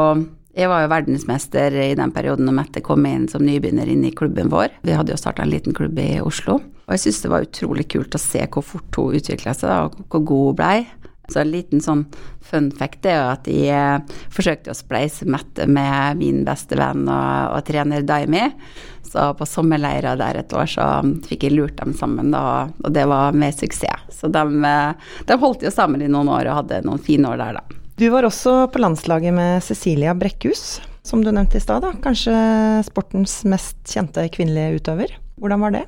jeg 0.56 0.70
var 0.72 0.84
jo 0.84 0.92
verdensmester 0.92 1.74
i 1.84 1.90
den 1.98 2.12
perioden 2.14 2.48
når 2.48 2.54
Mette 2.62 2.82
kom 2.84 3.04
inn 3.08 3.26
som 3.28 3.44
nybegynner 3.44 3.90
inn 3.92 4.06
i 4.08 4.14
klubben 4.16 4.48
vår. 4.52 4.72
Vi 4.86 4.94
hadde 4.96 5.12
jo 5.12 5.20
starta 5.20 5.44
en 5.44 5.52
liten 5.52 5.76
klubb 5.76 5.98
i 6.00 6.16
Oslo. 6.24 6.62
Og 6.86 6.94
jeg 6.94 7.02
syns 7.02 7.24
det 7.24 7.32
var 7.32 7.44
utrolig 7.44 7.88
kult 7.92 8.16
å 8.16 8.22
se 8.22 8.46
hvor 8.48 8.64
fort 8.64 8.96
hun 8.96 9.18
utvikla 9.18 9.52
seg, 9.56 9.90
og 9.90 10.06
hvor 10.08 10.24
god 10.30 10.46
hun 10.46 10.58
blei. 10.62 10.78
Så 11.28 11.40
en 11.42 11.50
liten 11.50 11.82
sånn 11.82 12.04
fun 12.46 12.68
fact 12.70 13.06
er 13.10 13.16
jo 13.18 13.30
at 13.32 13.48
jeg 13.50 13.74
eh, 13.74 14.18
forsøkte 14.32 14.70
å 14.70 14.78
spleise 14.78 15.26
Mette 15.26 15.66
med 15.66 16.20
min 16.20 16.44
beste 16.46 16.78
venn 16.78 17.02
og, 17.04 17.56
og 17.56 17.64
trener 17.66 18.06
Daimi. 18.06 18.44
Så 19.06 19.32
på 19.38 19.48
sommerleira 19.48 20.14
der 20.18 20.40
et 20.40 20.54
år 20.54 20.70
så 20.70 20.86
fikk 21.26 21.48
jeg 21.48 21.56
lurt 21.56 21.76
dem 21.80 21.94
sammen, 21.98 22.30
da, 22.34 22.68
og 22.82 22.94
det 22.94 23.04
var 23.10 23.34
med 23.36 23.54
suksess. 23.54 24.06
Så 24.14 24.30
de, 24.32 24.44
eh, 24.70 25.10
de 25.26 25.40
holdt 25.42 25.66
jo 25.66 25.74
sammen 25.74 26.04
i 26.04 26.10
noen 26.10 26.30
år 26.30 26.48
og 26.48 26.62
hadde 26.62 26.84
noen 26.86 27.02
fine 27.02 27.34
år 27.34 27.42
der, 27.42 27.58
da. 27.60 27.82
Du 27.96 28.10
var 28.12 28.26
også 28.28 28.66
på 28.68 28.80
landslaget 28.82 29.32
med 29.32 29.62
Cecilia 29.64 30.12
Brekkhus, 30.12 30.82
som 31.00 31.22
du 31.24 31.30
nevnte 31.32 31.56
i 31.56 31.62
stad. 31.64 31.86
Kanskje 32.04 32.34
sportens 32.84 33.38
mest 33.48 33.78
kjente 33.88 34.26
kvinnelige 34.34 34.82
utøver. 34.82 35.14
Hvordan 35.40 35.64
var 35.64 35.72
det? 35.72 35.86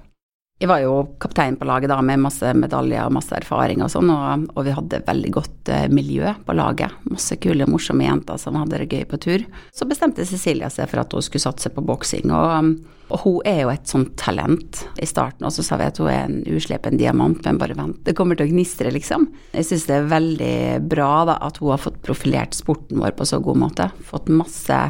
Jeg 0.58 0.66
var 0.66 0.80
jo 0.82 0.94
kaptein 1.22 1.54
på 1.54 1.66
laget 1.68 1.92
da, 1.92 2.00
med 2.02 2.18
masse 2.18 2.50
medaljer 2.58 3.06
og 3.06 3.14
masse 3.14 3.30
erfaring 3.36 3.78
og 3.84 3.92
sånn, 3.92 4.10
og, 4.10 4.48
og, 4.56 4.64
vi 4.66 4.74
hadde 4.74 5.04
veldig 5.06 5.30
godt 5.36 5.70
eh, 5.70 5.84
miljø 5.94 6.32
på 6.44 6.56
laget. 6.58 6.96
Masse 7.06 7.38
kule, 7.38 7.68
morsomme 7.70 8.08
jenter 8.08 8.40
som 8.42 8.58
hadde 8.58 8.80
det 8.82 8.88
gøy 8.90 9.04
på 9.06 9.20
tur. 9.22 9.44
Så 9.70 9.86
bestemte 9.86 10.26
Cecilia 10.26 10.66
seg 10.74 10.90
for 10.90 11.04
at 11.04 11.14
hun 11.14 11.22
skulle 11.22 11.46
satse 11.46 11.70
på 11.70 11.84
boksing, 11.86 12.34
og 12.34 12.72
og 13.08 13.22
hun 13.22 13.36
er 13.48 13.62
jo 13.62 13.70
et 13.72 13.88
sånt 13.88 14.10
talent. 14.20 14.82
I 15.00 15.06
starten 15.08 15.46
også 15.48 15.62
sa 15.64 15.78
vi 15.80 15.86
at 15.88 15.98
hun 16.00 16.10
er 16.12 16.26
en 16.26 16.42
uslepen 16.58 16.98
diamant, 17.00 17.40
men 17.44 17.60
bare 17.60 17.76
vent, 17.78 18.02
det 18.04 18.12
kommer 18.18 18.36
til 18.36 18.48
å 18.48 18.52
gnistre, 18.52 18.92
liksom. 18.92 19.24
Jeg 19.54 19.64
syns 19.64 19.86
det 19.88 19.96
er 19.96 20.10
veldig 20.10 20.56
bra 20.92 21.12
da, 21.30 21.38
at 21.46 21.60
hun 21.62 21.72
har 21.72 21.80
fått 21.80 22.02
profilert 22.04 22.56
sporten 22.56 23.00
vår 23.00 23.16
på 23.16 23.28
så 23.28 23.40
god 23.44 23.62
måte. 23.64 23.88
Fått 24.10 24.28
masse 24.28 24.80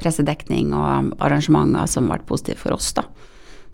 pressedekning 0.00 0.74
og 0.76 1.14
arrangementer 1.24 1.88
som 1.88 2.10
har 2.10 2.18
vært 2.18 2.28
positive 2.28 2.60
for 2.60 2.76
oss, 2.76 2.92
da. 2.98 3.06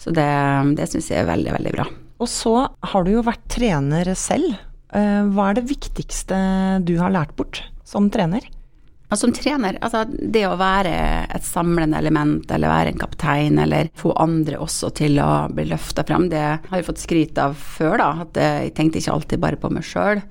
Så 0.01 0.15
det, 0.17 0.31
det 0.79 0.89
syns 0.89 1.11
jeg 1.13 1.23
er 1.23 1.29
veldig, 1.29 1.53
veldig 1.59 1.75
bra. 1.77 1.87
Og 2.21 2.29
så 2.29 2.55
har 2.93 3.05
du 3.05 3.13
jo 3.15 3.27
vært 3.27 3.45
trener 3.53 4.09
selv. 4.19 4.57
Eh, 4.97 5.21
hva 5.33 5.51
er 5.51 5.61
det 5.61 5.69
viktigste 5.71 6.39
du 6.89 6.97
har 7.01 7.13
lært 7.15 7.37
bort 7.39 7.63
som 7.87 8.09
trener? 8.13 8.47
Som 9.19 9.33
trener, 9.35 9.75
altså 9.83 10.05
det 10.07 10.45
å 10.47 10.55
være 10.55 10.93
et 11.35 11.43
samlende 11.43 11.99
element, 11.99 12.45
eller 12.55 12.71
være 12.71 12.93
en 12.93 13.01
kaptein, 13.01 13.57
eller 13.59 13.89
få 13.99 14.13
andre 14.23 14.61
også 14.63 14.93
til 15.01 15.19
å 15.19 15.49
bli 15.51 15.65
løfta 15.67 16.05
fram, 16.07 16.29
det 16.31 16.45
har 16.45 16.77
jeg 16.77 16.87
fått 16.87 17.03
skryt 17.03 17.41
av 17.43 17.57
før, 17.59 17.97
da. 17.99 18.11
At 18.23 18.39
jeg 18.39 18.71
tenkte 18.77 19.03
ikke 19.03 19.17
alltid 19.17 19.43
bare 19.43 19.59
på 19.59 19.73
meg 19.75 19.89
sjøl. 19.89 20.23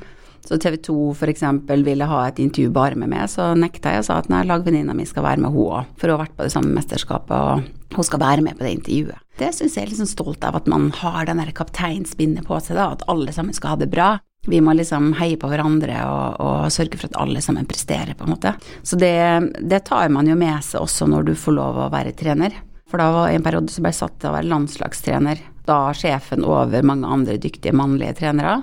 Så 0.47 0.55
TV 0.63 0.77
2 0.87 0.95
f.eks. 1.11 1.43
ville 1.83 2.07
ha 2.07 2.21
et 2.29 2.39
intervju 2.39 2.71
bare 2.71 2.95
med 2.95 3.11
meg, 3.11 3.27
så 3.27 3.51
nekta 3.51 3.97
jeg 3.97 4.05
og 4.05 4.07
sa 4.07 4.21
at 4.21 4.31
nei, 4.31 4.45
lagvenninna 4.47 4.95
mi 4.95 5.03
skal 5.05 5.27
være 5.27 5.43
med 5.43 5.51
hun 5.51 5.75
òg, 5.81 5.91
for 5.99 6.07
hun 6.07 6.15
har 6.15 6.23
vært 6.23 6.37
på 6.39 6.47
det 6.47 6.55
samme 6.55 6.71
mesterskapet, 6.77 7.35
og 7.35 7.97
hun 7.97 8.07
skal 8.07 8.23
være 8.23 8.47
med 8.47 8.55
på 8.55 8.63
det 8.63 8.77
intervjuet. 8.77 9.19
Det 9.39 9.53
syns 9.55 9.77
jeg 9.77 9.85
er 9.85 9.91
liksom 9.93 10.09
stolt 10.09 10.43
av, 10.43 10.57
at 10.59 10.65
man 10.67 10.89
har 10.99 11.27
den 11.29 11.39
der 11.39 11.53
kapteinspinnet 11.55 12.43
på 12.47 12.57
seg, 12.59 12.75
da, 12.75 12.89
at 12.91 13.05
alle 13.11 13.31
sammen 13.31 13.55
skal 13.55 13.75
ha 13.75 13.79
det 13.79 13.87
bra. 13.91 14.09
Vi 14.47 14.59
må 14.63 14.73
liksom 14.75 15.13
heie 15.19 15.37
på 15.39 15.47
hverandre 15.51 15.99
og, 16.07 16.39
og, 16.43 16.71
sørge 16.71 16.99
for 16.99 17.07
at 17.09 17.19
alle 17.19 17.41
sammen 17.43 17.67
presterer, 17.67 18.15
på 18.19 18.25
en 18.25 18.33
måte. 18.33 18.53
Så 18.83 18.99
det, 18.99 19.15
det, 19.59 19.83
tar 19.87 20.11
man 20.11 20.27
jo 20.27 20.35
med 20.39 20.63
seg 20.65 20.83
også 20.83 21.07
når 21.11 21.29
du 21.29 21.33
får 21.39 21.55
lov 21.55 21.79
å 21.79 21.89
være 21.93 22.15
trener. 22.19 22.55
For 22.89 22.99
da 22.99 23.09
var 23.13 23.31
en 23.31 23.45
periode 23.45 23.71
så 23.71 23.83
ble 23.85 23.93
satt 23.95 24.17
til 24.19 24.31
å 24.31 24.35
være 24.35 24.49
landslagstrener. 24.51 25.43
Da 25.67 25.81
sjefen 25.95 26.43
over 26.47 26.87
mange 26.87 27.07
andre 27.07 27.37
dyktige 27.39 27.75
mannlige 27.77 28.17
trenere. 28.23 28.57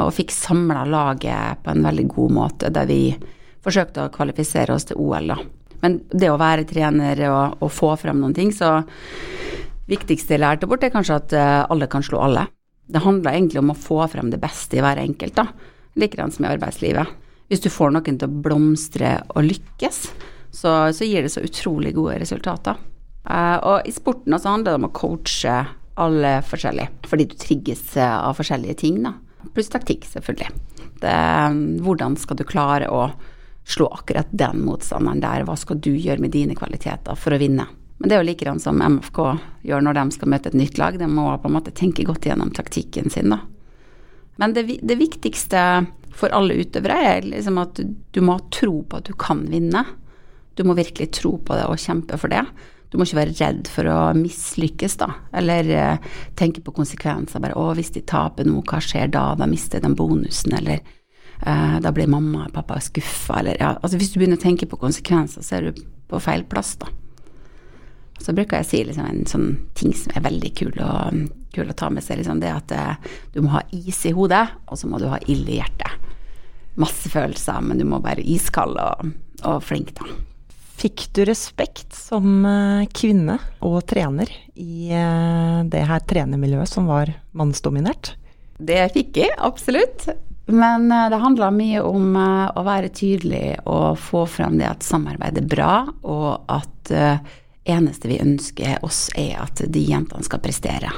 Og 0.00 0.12
fikk 0.16 0.32
samla 0.34 0.84
laget 0.88 1.64
på 1.64 1.72
en 1.72 1.84
veldig 1.84 2.08
god 2.12 2.36
måte, 2.36 2.72
der 2.72 2.88
vi 2.88 3.14
forsøkte 3.62 4.08
å 4.08 4.12
kvalifisere 4.12 4.74
oss 4.74 4.88
til 4.88 5.00
OL, 5.00 5.32
da. 5.32 5.38
Men 5.82 6.00
det 6.10 6.30
å 6.30 6.40
være 6.40 6.66
trener 6.68 7.20
og, 7.28 7.62
og 7.62 7.70
få 7.74 7.94
frem 8.00 8.20
noen 8.22 8.34
ting, 8.36 8.52
så 8.54 8.80
viktigste 9.90 10.36
jeg 10.36 10.42
lærte 10.42 10.68
bort, 10.70 10.84
er 10.84 10.92
kanskje 10.94 11.18
at 11.18 11.34
eh, 11.36 11.62
alle 11.72 11.88
kan 11.90 12.04
slå 12.04 12.20
alle. 12.22 12.46
Det 12.92 13.02
handler 13.04 13.34
egentlig 13.34 13.62
om 13.62 13.72
å 13.72 13.78
få 13.78 14.00
frem 14.12 14.30
det 14.32 14.40
beste 14.42 14.78
i 14.78 14.84
hver 14.84 15.00
enkelt, 15.00 15.38
da. 15.38 15.48
Likeens 15.98 16.38
med 16.40 16.56
arbeidslivet. 16.56 17.18
Hvis 17.50 17.62
du 17.64 17.68
får 17.72 17.92
noen 17.92 18.18
til 18.18 18.28
å 18.28 18.42
blomstre 18.44 19.16
og 19.34 19.44
lykkes, 19.44 20.00
så, 20.52 20.72
så 20.92 21.08
gir 21.08 21.24
det 21.24 21.32
så 21.32 21.44
utrolig 21.44 21.94
gode 21.96 22.18
resultater. 22.22 22.78
Uh, 23.22 23.58
og 23.60 23.86
i 23.86 23.92
sporten 23.94 24.34
også 24.34 24.50
handler 24.50 24.72
det 24.72 24.80
om 24.80 24.88
å 24.88 24.94
coache 24.96 25.56
alle 26.02 26.32
forskjellig, 26.48 26.88
fordi 27.08 27.26
du 27.28 27.36
trigges 27.36 27.82
eh, 28.00 28.14
av 28.16 28.38
forskjellige 28.38 28.78
ting, 28.80 29.02
da. 29.04 29.12
Pluss 29.52 29.68
taktikk, 29.72 30.06
selvfølgelig. 30.08 30.48
Det, 31.02 31.16
hvordan 31.84 32.16
skal 32.16 32.38
du 32.38 32.46
klare 32.48 32.88
å 32.88 33.10
slå 33.68 33.90
akkurat 33.92 34.30
den 34.32 34.62
motstanderen 34.64 35.20
der, 35.22 35.44
hva 35.46 35.56
skal 35.60 35.80
du 35.82 35.92
gjøre 35.92 36.22
med 36.22 36.32
dine 36.34 36.56
kvaliteter 36.58 37.18
for 37.18 37.36
å 37.36 37.40
vinne? 37.42 37.66
Men 38.02 38.10
det 38.10 38.16
er 38.16 38.24
jo 38.24 38.26
likedan 38.26 38.58
som 38.58 38.80
MFK 38.82 39.18
gjør 39.62 39.82
når 39.86 39.94
de 39.94 40.02
skal 40.10 40.30
møte 40.32 40.50
et 40.50 40.56
nytt 40.58 40.78
lag. 40.80 40.96
De 40.98 41.06
må 41.06 41.28
på 41.38 41.46
en 41.46 41.54
måte 41.54 41.70
tenke 41.70 42.02
godt 42.02 42.26
gjennom 42.26 42.48
taktikken 42.50 43.12
sin, 43.14 43.30
da. 43.30 43.38
Men 44.42 44.56
det, 44.56 44.64
det 44.82 44.96
viktigste 44.98 45.60
for 46.18 46.34
alle 46.34 46.56
utøvere 46.58 46.96
er 47.12 47.28
liksom 47.28 47.60
at 47.62 47.78
du, 47.78 48.20
må 48.26 48.40
tro 48.50 48.80
på 48.82 48.98
at 48.98 49.06
du 49.06 49.14
kan 49.14 49.44
vinne. 49.52 49.84
Du 50.58 50.64
må 50.66 50.74
virkelig 50.74 51.12
tro 51.14 51.36
på 51.38 51.54
det 51.54 51.68
og 51.70 51.78
kjempe 51.78 52.18
for 52.18 52.32
det. 52.32 52.42
Du 52.90 52.98
må 52.98 53.06
ikke 53.06 53.20
være 53.20 53.36
redd 53.38 53.70
for 53.70 53.86
å 53.86 54.00
mislykkes, 54.18 54.98
da. 54.98 55.08
Eller 55.38 55.70
eh, 55.70 56.08
tenke 56.34 56.64
på 56.64 56.74
konsekvenser. 56.74 57.38
Bare 57.38 57.54
'Å, 57.54 57.68
hvis 57.78 57.94
de 57.94 58.02
taper 58.02 58.50
nå, 58.50 58.64
hva 58.66 58.82
skjer 58.82 59.14
da? 59.14 59.28
Da 59.38 59.46
mister 59.46 59.78
de 59.78 59.92
bonusen.' 59.94 60.58
Eller 60.58 60.82
eh, 60.82 61.78
'Da 61.78 61.94
blir 61.94 62.10
mamma 62.10 62.48
og 62.48 62.58
pappa 62.58 62.80
skuffa.' 62.82 63.38
Eller 63.38 63.62
ja, 63.62 63.76
altså 63.78 64.02
hvis 64.02 64.10
du 64.10 64.18
begynner 64.18 64.42
å 64.42 64.44
tenke 64.44 64.66
på 64.66 64.82
konsekvenser, 64.82 65.46
så 65.46 65.60
er 65.60 65.70
du 65.70 65.86
på 66.10 66.20
feil 66.20 66.42
plass, 66.50 66.74
da. 66.82 66.90
Så 68.22 68.34
bruker 68.36 68.60
jeg 68.60 68.66
å 68.66 68.70
si 68.70 68.80
liksom 68.86 69.06
en 69.08 69.24
sånn 69.26 69.48
ting 69.78 69.94
som 69.98 70.14
er 70.14 70.22
veldig 70.22 70.52
kul, 70.58 70.72
og, 70.78 71.22
kul 71.54 71.70
å 71.72 71.78
ta 71.78 71.90
med 71.90 72.04
seg, 72.04 72.20
liksom, 72.20 72.42
det 72.42 72.52
at 72.54 72.74
eh, 72.76 73.14
du 73.34 73.42
må 73.42 73.56
ha 73.56 73.62
is 73.74 73.98
i 74.06 74.14
hodet, 74.14 74.44
og 74.70 74.78
så 74.78 74.90
må 74.90 75.00
du 75.02 75.08
ha 75.10 75.18
ild 75.26 75.50
i 75.50 75.58
hjertet. 75.58 76.10
Masse 76.80 77.10
følelser, 77.12 77.58
men 77.66 77.82
du 77.82 77.86
må 77.88 78.00
være 78.04 78.24
iskald 78.24 78.78
og, 78.80 79.10
og 79.42 79.58
flink, 79.66 79.94
da. 79.98 80.06
Fikk 80.82 81.08
du 81.14 81.24
respekt 81.28 81.94
som 81.94 82.46
eh, 82.48 82.86
kvinne 82.94 83.40
og 83.62 83.82
trener 83.90 84.30
i 84.54 84.90
eh, 84.94 85.58
det 85.70 85.84
her 85.90 86.06
trenermiljøet 86.06 86.70
som 86.70 86.88
var 86.90 87.10
mannsdominert? 87.38 88.14
Det 88.62 88.84
fikk 88.94 89.18
jeg, 89.24 89.34
absolutt. 89.42 90.06
Men 90.52 90.88
det 90.90 91.18
handla 91.22 91.52
mye 91.54 91.82
om 91.86 92.16
å 92.18 92.62
være 92.66 92.90
tydelig 92.94 93.60
og 93.62 93.94
få 94.02 94.24
frem 94.28 94.58
det 94.58 94.66
at 94.68 94.84
samarbeid 94.86 95.38
er 95.38 95.46
bra, 95.48 95.74
og 96.02 96.50
at 96.50 96.90
eneste 97.64 98.10
vi 98.10 98.20
ønsker 98.22 98.84
oss, 98.84 99.08
er 99.18 99.38
at 99.42 99.64
de 99.68 99.82
jentene 99.86 100.24
skal 100.26 100.42
prestere. 100.42 100.92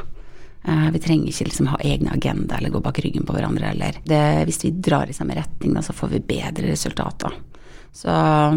Uh, 0.64 0.88
vi 0.94 1.00
trenger 1.02 1.28
ikke 1.28 1.50
liksom 1.50 1.68
ha 1.68 1.80
egne 1.85 2.14
agenda 2.14 2.56
eller 2.56 2.73
gå 2.73 2.80
bak 2.80 2.99
ryggen 3.04 3.26
på 3.28 3.35
hverandre. 3.37 3.75
Eller 3.75 3.99
det, 4.04 4.23
hvis 4.49 4.62
vi 4.64 4.73
drar 4.73 5.11
i 5.11 5.16
samme 5.16 5.37
retning, 5.37 5.75
da, 5.76 5.83
så 5.85 5.92
får 5.97 6.14
vi 6.14 6.23
bedre 6.35 6.71
resultater. 6.71 7.37
Så 7.94 8.11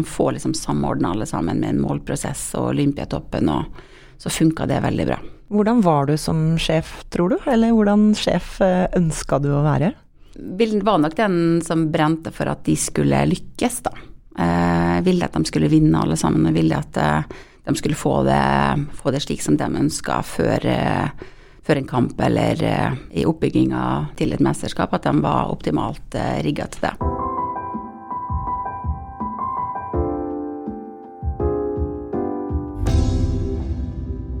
få 0.06 0.30
liksom 0.34 0.54
samordna 0.54 1.12
alle 1.12 1.26
sammen 1.26 1.60
med 1.60 1.70
en 1.70 1.82
målprosess 1.84 2.54
og 2.58 2.72
Olympiatoppen, 2.72 3.50
og 3.52 4.18
så 4.18 4.32
funka 4.34 4.66
det 4.66 4.80
veldig 4.82 5.06
bra. 5.06 5.18
Hvordan 5.48 5.82
var 5.84 6.08
du 6.08 6.16
som 6.18 6.58
sjef, 6.60 7.04
tror 7.12 7.30
du? 7.32 7.36
Eller 7.46 7.70
hvordan 7.72 8.10
sjef 8.18 8.58
eh, 8.64 8.88
ønska 8.98 9.38
du 9.40 9.52
å 9.54 9.62
være? 9.62 9.92
Bilden 10.58 10.82
var 10.84 10.98
nok 11.00 11.14
den 11.16 11.38
som 11.64 11.86
brente 11.92 12.32
for 12.34 12.50
at 12.50 12.64
de 12.66 12.74
skulle 12.78 13.22
lykkes, 13.30 13.78
da. 13.86 13.94
Jeg 14.38 14.98
uh, 14.98 15.06
ville 15.06 15.26
at 15.26 15.34
de 15.34 15.48
skulle 15.48 15.70
vinne 15.70 16.02
alle 16.02 16.18
sammen, 16.18 16.50
og 16.50 16.58
ville 16.58 16.76
at 16.78 16.98
de 17.68 17.76
skulle 17.76 17.94
få 17.94 18.22
det, 18.22 18.86
få 18.94 19.10
det 19.10 19.20
slik 19.20 19.42
som 19.42 19.56
de 19.56 19.66
ønska 19.76 20.22
før, 20.24 20.66
eh, 20.66 21.08
før, 21.62 21.76
en 21.76 21.88
kamp 21.88 22.20
eller 22.20 22.62
eh, 22.64 22.94
i 23.12 23.26
oppbygginga 23.28 23.82
til 24.16 24.32
et 24.32 24.40
mesterskap, 24.40 24.94
at 24.96 25.04
de 25.04 25.12
var 25.20 25.52
optimalt 25.52 26.16
eh, 26.16 26.38
rigga 26.46 26.64
til 26.72 26.86
det. 26.88 26.94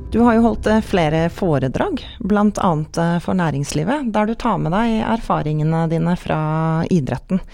Du 0.08 0.22
har 0.24 0.38
jo 0.38 0.46
holdt 0.48 0.72
flere 0.88 1.26
foredrag, 1.28 2.00
bl.a. 2.24 2.72
for 3.20 3.36
næringslivet, 3.36 4.08
der 4.08 4.24
du 4.24 4.32
tar 4.40 4.56
med 4.56 4.72
deg 4.72 5.02
erfaringene 5.04 5.84
dine 5.92 6.16
fra 6.16 6.40
idretten. 6.88 7.44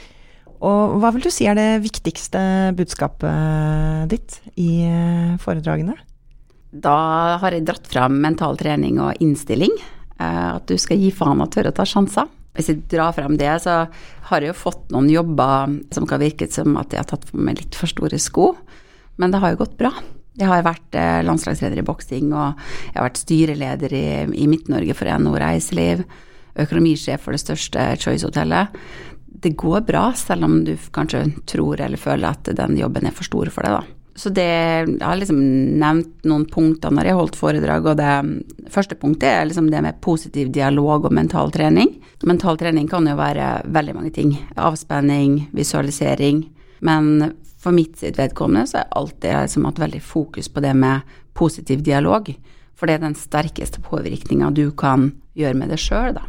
Og 0.64 0.96
hva 1.02 1.10
vil 1.14 1.26
du 1.26 1.30
si 1.32 1.46
er 1.48 1.58
det 1.58 1.84
viktigste 1.84 2.40
budskapet 2.78 4.08
ditt 4.12 4.38
i 4.60 4.84
eh, 4.88 5.34
foredragene? 5.42 5.96
Da 6.74 7.36
har 7.42 7.54
jeg 7.54 7.66
dratt 7.68 7.86
fram 7.90 8.16
mental 8.22 8.56
trening 8.58 8.98
og 9.02 9.20
innstilling. 9.22 9.74
Eh, 10.18 10.48
at 10.56 10.64
du 10.70 10.78
skal 10.80 11.02
gi 11.02 11.12
faen 11.14 11.42
og 11.44 11.52
tørre 11.54 11.74
å 11.74 11.76
ta 11.76 11.86
sjanser. 11.88 12.30
Hvis 12.54 12.70
jeg 12.70 12.84
drar 12.90 13.14
frem 13.16 13.36
det, 13.38 13.50
så 13.64 13.84
har 14.30 14.42
jeg 14.42 14.52
jo 14.52 14.60
fått 14.62 14.92
noen 14.94 15.10
jobber 15.10 15.78
som 15.94 16.06
kan 16.08 16.22
virke 16.22 16.46
som 16.50 16.76
at 16.80 16.94
jeg 16.94 17.02
har 17.02 17.08
tatt 17.10 17.26
på 17.30 17.40
meg 17.42 17.58
litt 17.58 17.78
for 17.78 17.90
store 17.90 18.20
sko, 18.22 18.52
men 19.18 19.34
det 19.34 19.40
har 19.42 19.54
jo 19.54 19.64
gått 19.64 19.74
bra. 19.78 19.90
Jeg 20.38 20.50
har 20.50 20.62
vært 20.66 20.98
eh, 20.98 21.22
landslagsleder 21.26 21.82
i 21.82 21.86
boksing, 21.86 22.30
og 22.34 22.54
jeg 22.54 22.96
har 22.96 23.08
vært 23.08 23.22
styreleder 23.22 23.96
i 23.98 24.46
Midt-Norge 24.50 24.96
for 24.98 25.10
NHO 25.10 25.34
Reiseliv, 25.42 26.06
økonomisjef 26.62 27.22
for 27.22 27.34
det 27.34 27.42
største 27.42 27.88
Choice-hotellet 28.02 28.78
det 29.44 29.56
går 29.60 29.84
bra, 29.86 30.08
selv 30.16 30.46
om 30.46 30.62
du 30.66 30.74
kanskje 30.94 31.26
tror 31.50 31.82
eller 31.84 32.00
føler 32.00 32.32
at 32.32 32.48
den 32.56 32.78
jobben 32.80 33.06
er 33.06 33.14
for 33.14 33.28
stor 33.28 33.50
for 33.52 33.66
deg, 33.66 33.76
da. 33.78 34.00
Så 34.14 34.30
det, 34.30 34.46
jeg 34.46 35.02
har 35.02 35.18
liksom 35.18 35.38
nevnt 35.80 36.26
noen 36.28 36.44
punkter 36.46 36.92
når 36.94 37.08
jeg 37.08 37.14
har 37.16 37.18
holdt 37.18 37.38
foredrag, 37.38 37.86
og 37.90 37.98
det 37.98 38.68
første 38.70 38.94
punktet 38.98 39.26
er 39.26 39.48
liksom 39.48 39.72
det 39.72 39.80
med 39.82 39.98
positiv 40.04 40.52
dialog 40.54 41.08
og 41.08 41.16
mental 41.16 41.50
trening. 41.54 41.90
Mental 42.22 42.58
trening 42.60 42.86
kan 42.88 43.08
jo 43.10 43.16
være 43.18 43.48
veldig 43.74 43.94
mange 43.96 44.12
ting. 44.14 44.36
Avspenning, 44.54 45.48
visualisering. 45.52 46.44
Men 46.86 47.34
for 47.58 47.74
mitt 47.74 47.98
sitt 47.98 48.20
vedkommende 48.20 48.68
så 48.70 48.84
har 48.84 48.94
alltid 49.00 49.34
liksom 49.34 49.66
hatt 49.66 49.82
veldig 49.82 50.02
fokus 50.04 50.48
på 50.48 50.62
det 50.62 50.76
med 50.78 51.16
positiv 51.34 51.82
dialog. 51.82 52.30
For 52.78 52.86
det 52.86 52.98
er 52.98 53.04
den 53.08 53.18
sterkeste 53.18 53.82
påvirkninga 53.82 54.52
du 54.54 54.68
kan 54.78 55.10
gjøre 55.34 55.58
med 55.58 55.74
deg 55.74 55.82
sjøl, 55.82 56.14
da. 56.14 56.28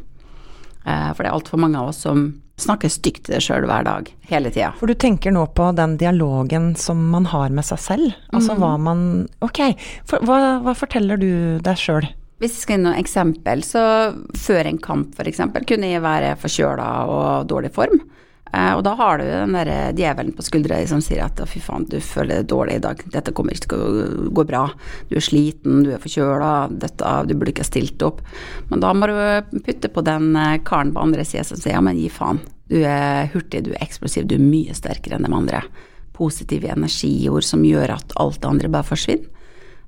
Eh, 0.85 1.11
for 1.13 1.21
det 1.21 1.29
er 1.29 1.37
altfor 1.37 1.61
mange 1.61 1.77
av 1.77 1.93
oss 1.93 2.01
som 2.05 2.27
snakker 2.61 2.91
stygt 2.91 3.25
til 3.25 3.35
deg 3.35 3.43
sjøl 3.43 3.67
hver 3.67 3.85
dag, 3.87 4.09
hele 4.29 4.51
tida. 4.53 4.71
For 4.79 4.91
du 4.91 4.95
tenker 4.99 5.33
nå 5.35 5.45
på 5.57 5.69
den 5.75 5.97
dialogen 6.01 6.73
som 6.79 7.01
man 7.11 7.27
har 7.31 7.53
med 7.53 7.67
seg 7.67 7.81
selv? 7.83 8.13
Altså 8.31 8.55
mm. 8.55 8.61
hva 8.63 8.73
man 8.81 9.01
Ok, 9.45 9.61
for, 10.07 10.23
hva, 10.27 10.59
hva, 10.63 10.75
forteller 10.77 11.19
du 11.19 11.31
deg 11.63 11.79
sjøl? 11.79 12.07
Hvis 12.43 12.57
jeg 12.57 12.65
skal 12.65 12.77
gi 12.77 12.83
noe 12.83 12.99
eksempel, 12.99 13.63
så 13.63 13.81
før 14.35 14.67
en 14.67 14.79
kamp 14.83 15.15
f.eks. 15.15 15.43
kunne 15.67 15.91
jeg 15.91 16.03
være 16.03 16.35
forkjøla 16.39 16.89
og 17.11 17.47
dårlig 17.51 17.71
form. 17.75 18.01
Eh, 18.55 18.71
og 18.77 18.83
da 18.87 18.93
har 18.95 19.19
du 19.19 19.25
den 19.25 19.55
der 19.57 19.71
djevelen 19.97 20.35
på 20.35 20.45
skuldra 20.45 20.77
som 20.87 21.01
sier 21.03 21.25
at 21.25 21.41
fy 21.49 21.59
faen, 21.63 21.87
du 21.89 21.97
føler 22.03 22.39
deg 22.39 22.49
dårlig 22.51 22.79
i 22.79 22.83
dag, 22.85 23.01
dette 23.11 23.33
kommer 23.35 23.55
ikke 23.55 23.73
til 23.73 23.83
å 23.83 24.29
gå 24.37 24.45
bra, 24.47 24.65
du 25.09 25.17
er 25.17 25.25
sliten, 25.25 25.83
du 25.83 25.91
er 25.95 26.01
forkjøla, 26.03 26.51
du 26.71 27.33
burde 27.35 27.51
ikke 27.51 27.65
ha 27.65 27.69
stilt 27.69 28.05
opp. 28.05 28.21
Men 28.71 28.83
da 28.83 28.93
må 28.95 29.09
du 29.11 29.59
putte 29.65 29.91
på 29.91 30.05
den 30.05 30.31
eh, 30.39 30.59
karen 30.67 30.93
på 30.95 31.03
andre 31.03 31.25
sida 31.27 31.43
som 31.47 31.59
sier 31.59 31.75
ja, 31.75 31.83
men 31.83 31.99
gi 31.99 32.07
faen, 32.13 32.39
du 32.71 32.79
er 32.81 33.29
hurtig, 33.33 33.65
du 33.67 33.73
er 33.75 33.83
eksplosiv, 33.83 34.29
du 34.29 34.37
er 34.37 34.45
mye 34.45 34.75
sterkere 34.77 35.19
enn 35.19 35.27
de 35.27 35.35
andre. 35.35 35.61
Positive 36.15 36.71
energiord 36.71 37.43
som 37.45 37.65
gjør 37.67 37.97
at 37.97 38.15
alt 38.21 38.39
det 38.41 38.49
andre 38.49 38.71
bare 38.71 38.87
forsvinner. 38.87 39.31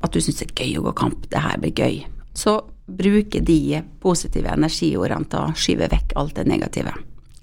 At 0.04 0.14
du 0.14 0.20
syns 0.22 0.44
det 0.44 0.52
er 0.52 0.66
gøy 0.68 0.76
å 0.78 0.90
gå 0.90 0.92
kamp, 1.00 1.24
det 1.32 1.42
her 1.42 1.58
blir 1.64 1.74
gøy. 1.74 2.02
Så 2.38 2.60
bruke 2.86 3.42
de 3.42 3.82
positive 4.04 4.52
energiordene 4.54 5.26
til 5.32 5.42
å 5.42 5.56
skyve 5.58 5.90
vekk 5.90 6.14
alt 6.20 6.36
det 6.38 6.46
negative. 6.52 6.94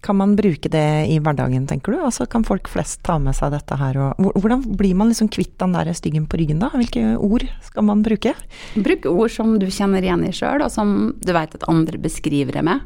Kan 0.05 0.19
man 0.21 0.35
bruke 0.37 0.69
det 0.69 1.07
i 1.09 1.15
hverdagen, 1.17 1.65
tenker 1.67 1.95
du? 1.95 2.01
Altså 2.05 2.27
Kan 2.29 2.45
folk 2.45 2.69
flest 2.69 3.01
ta 3.07 3.17
med 3.23 3.33
seg 3.37 3.55
dette 3.55 3.79
her? 3.81 3.97
Og 4.19 4.37
hvordan 4.37 4.61
blir 4.77 4.93
man 4.99 5.09
liksom 5.09 5.31
kvitt 5.33 5.55
den 5.63 5.73
der 5.73 5.89
styggen 5.97 6.27
på 6.29 6.37
ryggen, 6.43 6.61
da? 6.61 6.69
Hvilke 6.77 7.15
ord 7.17 7.47
skal 7.65 7.87
man 7.89 8.03
bruke? 8.05 8.35
Bruk 8.77 9.09
ord 9.09 9.33
som 9.33 9.57
du 9.63 9.71
kjenner 9.73 10.05
igjen 10.05 10.27
i 10.29 10.35
sjøl, 10.37 10.61
og 10.61 10.69
som 10.75 11.15
du 11.25 11.33
vet 11.33 11.57
at 11.57 11.65
andre 11.73 12.01
beskriver 12.05 12.59
det 12.59 12.67
med. 12.69 12.85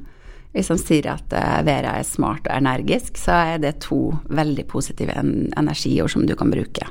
Hvis 0.55 0.71
han 0.73 0.81
sier 0.81 1.11
at 1.13 1.35
uh, 1.35 1.59
Vera 1.67 1.99
er 1.99 2.07
smart 2.07 2.47
og 2.47 2.55
energisk, 2.55 3.19
så 3.21 3.43
er 3.51 3.61
det 3.67 3.81
to 3.85 4.15
veldig 4.31 4.69
positive 4.71 5.19
en 5.19 5.51
energiord 5.59 6.15
som 6.15 6.25
du 6.27 6.37
kan 6.39 6.55
bruke. 6.55 6.87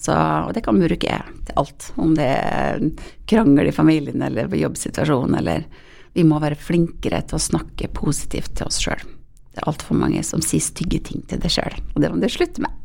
Så, 0.00 0.16
og 0.16 0.54
det 0.56 0.64
kan 0.64 0.80
du 0.80 0.88
bruke 0.88 1.20
til 1.20 1.60
alt, 1.60 1.92
om 2.00 2.16
det 2.16 2.32
er 2.32 2.80
krangel 3.28 3.68
i 3.68 3.76
familien 3.76 4.24
eller 4.24 4.48
jobbsituasjonen 4.56 5.36
eller 5.42 5.68
Vi 6.16 6.24
må 6.26 6.40
være 6.42 6.58
flinkere 6.58 7.20
til 7.22 7.36
å 7.36 7.44
snakke 7.44 7.86
positivt 7.94 8.56
til 8.58 8.66
oss 8.66 8.80
sjøl. 8.82 9.04
Det 9.50 9.62
er 9.62 9.70
altfor 9.70 9.98
mange 9.98 10.22
som 10.26 10.42
sier 10.44 10.62
stygge 10.62 11.00
ting 11.10 11.24
til 11.30 11.40
deg 11.42 11.52
sjøl, 11.52 11.74
og 11.94 12.02
det 12.02 12.10
må 12.12 12.20
du 12.22 12.28
slutte 12.30 12.62
med. 12.62 12.76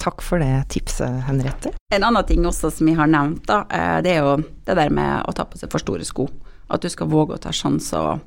Takk 0.00 0.24
for 0.24 0.42
det 0.42 0.66
tipset, 0.72 1.20
Henriette. 1.28 1.74
En 1.94 2.04
annen 2.04 2.26
ting 2.26 2.44
også 2.48 2.70
som 2.74 2.88
vi 2.88 2.96
har 2.98 3.08
nevnt, 3.08 3.44
da, 3.48 3.62
eh, 3.70 4.00
det 4.04 4.16
er 4.16 4.24
jo 4.24 4.34
det 4.66 4.76
der 4.76 4.90
med 4.92 5.28
å 5.28 5.34
ta 5.36 5.46
på 5.48 5.60
seg 5.60 5.70
for 5.72 5.82
store 5.82 6.04
sko. 6.04 6.26
At 6.72 6.82
du 6.82 6.88
skal 6.90 7.10
våge 7.12 7.36
å 7.36 7.40
ta 7.40 7.52
sjanser, 7.54 8.20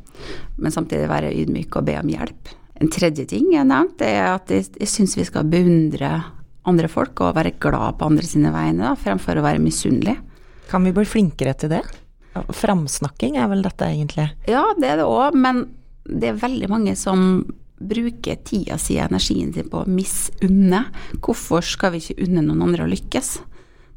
men 0.58 0.74
samtidig 0.74 1.10
være 1.10 1.34
ydmyk 1.34 1.75
og 1.75 1.89
be 1.89 1.98
om 2.00 2.10
hjelp. 2.13 2.54
En 2.77 2.89
tredje 2.94 3.25
ting 3.30 3.50
jeg 3.51 3.63
har 3.63 3.70
nevnt, 3.70 4.01
er 4.06 4.36
at 4.36 4.54
jeg, 4.54 4.70
jeg 4.77 4.89
syns 4.89 5.18
vi 5.18 5.25
skal 5.27 5.50
beundre 5.50 6.12
andre 6.68 6.89
folk 6.92 7.22
og 7.24 7.36
være 7.38 7.56
glad 7.62 7.98
på 7.98 8.10
andre 8.10 8.27
sine 8.27 8.51
vegne, 8.54 8.84
da, 8.84 8.96
fremfor 9.00 9.39
å 9.39 9.46
være 9.46 9.62
misunnelig. 9.63 10.18
Kan 10.72 10.86
vi 10.86 10.94
bli 10.96 11.06
flinkere 11.08 11.56
til 11.58 11.72
det? 11.77 11.84
Framsnakking 12.54 13.38
er 13.42 13.50
vel 13.50 13.63
dette 13.66 13.88
egentlig? 13.88 14.27
Ja, 14.50 14.66
det 14.77 14.92
er 14.92 15.01
det 15.01 15.08
òg, 15.08 15.38
men 15.38 15.66
det 16.08 16.32
er 16.32 16.42
veldig 16.44 16.70
mange 16.72 16.94
som 17.00 17.46
bruker 17.77 18.39
tida 18.46 18.77
si 18.81 18.98
og 18.98 19.12
energien 19.12 19.51
sin 19.53 19.69
på 19.69 19.84
å 19.84 19.89
misunne. 19.89 20.86
Hvorfor 21.22 21.65
skal 21.65 21.93
vi 21.93 22.01
ikke 22.01 22.25
unne 22.27 22.43
noen 22.46 22.65
andre 22.69 22.88
å 22.88 22.91
lykkes? 22.91 23.38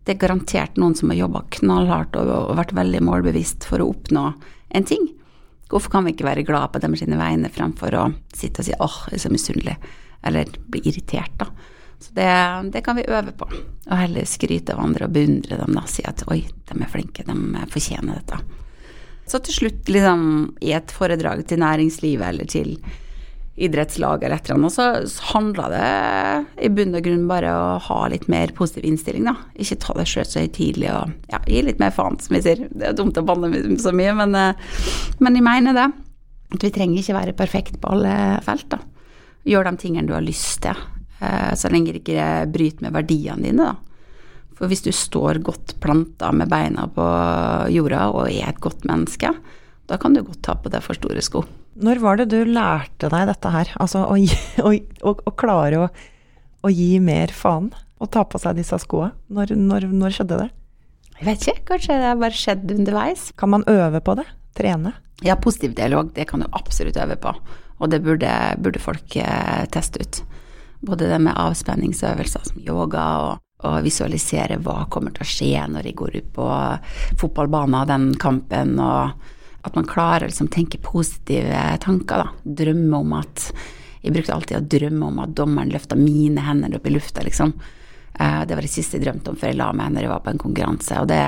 Det 0.05 0.15
er 0.15 0.21
garantert 0.21 0.79
noen 0.81 0.97
som 0.97 1.13
har 1.13 1.21
jobba 1.21 1.45
knallhardt 1.57 2.17
og 2.21 2.55
vært 2.59 2.75
veldig 2.77 3.03
målbevisst 3.07 3.67
for 3.69 3.83
å 3.83 3.91
oppnå 3.93 4.31
en 4.77 4.87
ting. 4.89 5.11
Hvorfor 5.71 5.93
kan 5.93 6.07
vi 6.07 6.15
ikke 6.15 6.27
være 6.27 6.47
glad 6.47 6.73
på 6.73 6.81
dem 6.83 6.97
sine 6.99 7.19
vegne 7.21 7.51
fremfor 7.53 7.95
å 7.95 8.07
sitte 8.35 8.63
og 8.63 8.67
si 8.67 8.75
åh, 8.75 8.97
jeg 9.11 9.21
er 9.21 9.23
så 9.23 9.31
misunnelig, 9.31 9.77
eller 10.27 10.49
bli 10.67 10.83
irritert, 10.91 11.37
da. 11.39 11.47
Så 12.01 12.15
det, 12.17 12.31
det, 12.73 12.81
kan 12.81 12.97
vi 12.97 13.05
øve 13.13 13.35
på. 13.37 13.45
Og 13.45 13.99
heller 14.01 14.25
skryte 14.25 14.73
av 14.73 14.81
andre 14.81 15.05
og 15.05 15.13
beundre 15.15 15.59
dem, 15.61 15.77
da. 15.77 15.85
Si 15.87 16.03
at 16.09 16.25
oi, 16.33 16.41
de 16.49 16.79
er 16.81 16.91
flinke, 16.91 17.27
de 17.29 17.67
fortjener 17.71 18.23
dette. 18.23 18.41
Så 19.29 19.39
til 19.45 19.59
slutt, 19.59 19.91
liksom, 19.93 20.23
i 20.65 20.73
et 20.75 20.91
foredrag 20.97 21.45
til 21.47 21.61
næringslivet 21.61 22.27
eller 22.33 22.49
til 22.51 22.73
idrettslag 23.61 24.25
eller 24.25 24.37
et 24.37 24.49
eller 24.49 24.59
annet, 24.59 24.75
så 25.13 25.25
handler 25.35 25.75
det 25.75 26.67
i 26.67 26.71
bunn 26.73 26.97
og 26.97 27.05
grunn 27.05 27.27
bare 27.29 27.51
å 27.53 27.67
ha 27.85 27.99
litt 28.13 28.27
mer 28.33 28.53
positiv 28.57 28.87
innstilling, 28.89 29.27
da. 29.29 29.35
Ikke 29.61 29.79
ta 29.83 29.97
det 29.99 30.07
sjøl 30.09 30.29
så 30.29 30.45
høytidelig 30.45 30.89
og 30.95 31.13
ja, 31.33 31.43
gi 31.47 31.65
litt 31.67 31.83
mer 31.83 31.93
faen, 31.95 32.17
som 32.23 32.37
vi 32.37 32.43
sier. 32.47 32.65
Det 32.71 32.89
er 32.91 32.97
dumt 32.97 33.21
å 33.21 33.27
banne 33.27 33.77
så 33.83 33.93
mye, 33.97 34.15
men, 34.23 34.39
eh, 34.39 34.81
men 35.21 35.37
jeg 35.37 35.47
mener 35.47 35.77
det. 35.77 35.91
At 36.51 36.65
vi 36.67 36.73
trenger 36.75 37.03
ikke 37.03 37.19
være 37.19 37.37
perfekt 37.39 37.79
på 37.83 37.93
alle 37.95 38.15
felt, 38.47 38.71
da. 38.73 38.81
Gjør 39.49 39.69
de 39.69 39.77
tingene 39.81 40.09
du 40.09 40.17
har 40.17 40.25
lyst 40.25 40.65
til. 40.65 40.81
Eh, 41.21 41.53
så 41.55 41.71
lenge 41.73 41.95
det 41.95 42.03
ikke 42.03 42.51
bryter 42.51 42.87
med 42.87 42.97
verdiene 42.97 43.45
dine, 43.45 43.71
da. 43.71 43.77
For 44.61 44.69
hvis 44.69 44.85
du 44.85 44.91
står 44.93 45.41
godt 45.45 45.79
planta 45.81 46.33
med 46.37 46.51
beina 46.53 46.85
på 46.93 47.05
jorda 47.73 48.11
og 48.13 48.27
er 48.29 48.51
et 48.51 48.61
godt 48.61 48.85
menneske, 48.89 49.33
da 49.91 49.99
kan 49.99 50.15
du 50.15 50.23
godt 50.23 50.43
ta 50.47 50.55
på 50.55 50.71
deg 50.71 50.85
for 50.85 50.95
store 50.95 51.23
sko. 51.25 51.43
Når 51.83 52.01
var 52.03 52.21
det 52.21 52.29
du 52.31 52.39
lærte 52.47 53.11
deg 53.11 53.27
dette 53.27 53.51
her? 53.51 53.71
Altså 53.83 54.05
å, 54.07 54.17
å, 54.69 54.73
å, 55.11 55.15
å 55.27 55.33
klare 55.35 55.89
å, 55.89 56.71
gi 56.71 56.93
mer 57.03 57.35
faen? 57.35 57.73
Å 58.01 58.07
ta 58.09 58.23
på 58.25 58.39
seg 58.41 58.57
disse 58.61 58.79
skoa? 58.81 59.11
Når, 59.35 59.57
når, 59.59 59.89
når, 59.91 60.15
skjedde 60.15 60.39
det? 60.45 60.47
Jeg 61.19 61.27
vet 61.27 61.43
ikke, 61.43 61.65
kanskje 61.73 61.97
det 62.01 62.07
har 62.07 62.21
bare 62.21 62.39
skjedd 62.39 62.71
underveis. 62.77 63.25
Kan 63.37 63.53
man 63.53 63.67
øve 63.69 64.01
på 64.05 64.15
det? 64.21 64.25
Trene? 64.57 64.95
Ja, 65.27 65.35
positiv 65.37 65.75
dialog, 65.77 66.15
det 66.17 66.29
kan 66.31 66.41
du 66.41 66.49
absolutt 66.57 66.97
øve 66.97 67.19
på. 67.21 67.35
Og 67.81 67.91
det 67.93 68.01
burde, 68.07 68.31
burde 68.63 68.81
folk 68.81 69.19
eh, 69.21 69.67
teste 69.75 70.01
ut. 70.01 70.23
Både 70.87 71.11
det 71.11 71.19
med 71.21 71.37
avspenningsøvelser 71.37 72.47
som 72.47 72.63
yoga 72.63 73.05
og, 73.27 73.43
og 73.67 73.83
visualisere 73.85 74.57
hva 74.63 74.87
kommer 74.93 75.13
til 75.13 75.27
å 75.27 75.29
skje 75.35 75.67
når 75.75 75.91
jeg 75.91 75.99
går 75.99 76.17
ut 76.23 76.33
på 76.39 76.49
fotballbanen 77.21 77.77
av 77.83 77.91
den 77.91 78.09
kampen, 78.23 78.79
og 78.81 79.37
at 79.63 79.77
man 79.77 79.89
klarer 79.89 80.27
å 80.27 80.31
liksom 80.31 80.49
tenke 80.53 80.81
positive 80.83 81.77
tanker. 81.85 82.25
da. 82.25 82.55
Drømme 82.65 83.05
om 83.05 83.13
at 83.21 83.53
Jeg 84.01 84.15
brukte 84.15 84.33
alltid 84.33 84.57
å 84.57 84.65
drømme 84.65 85.09
om 85.11 85.19
at 85.21 85.35
dommeren 85.37 85.69
løfta 85.69 85.93
mine 85.93 86.41
hender 86.41 86.79
opp 86.79 86.87
i 86.89 86.93
lufta, 86.95 87.21
liksom. 87.21 87.53
Eh, 88.17 88.47
det 88.49 88.57
var 88.57 88.65
det 88.65 88.71
siste 88.73 88.97
jeg 88.97 89.05
drømte 89.05 89.29
om 89.29 89.37
før 89.37 89.51
jeg 89.53 89.59
la 89.59 89.67
meg 89.77 89.93
når 89.93 90.07
jeg 90.07 90.13
var 90.15 90.23
på 90.25 90.31
en 90.33 90.41
konkurranse. 90.41 91.01
og 91.03 91.09
det 91.09 91.21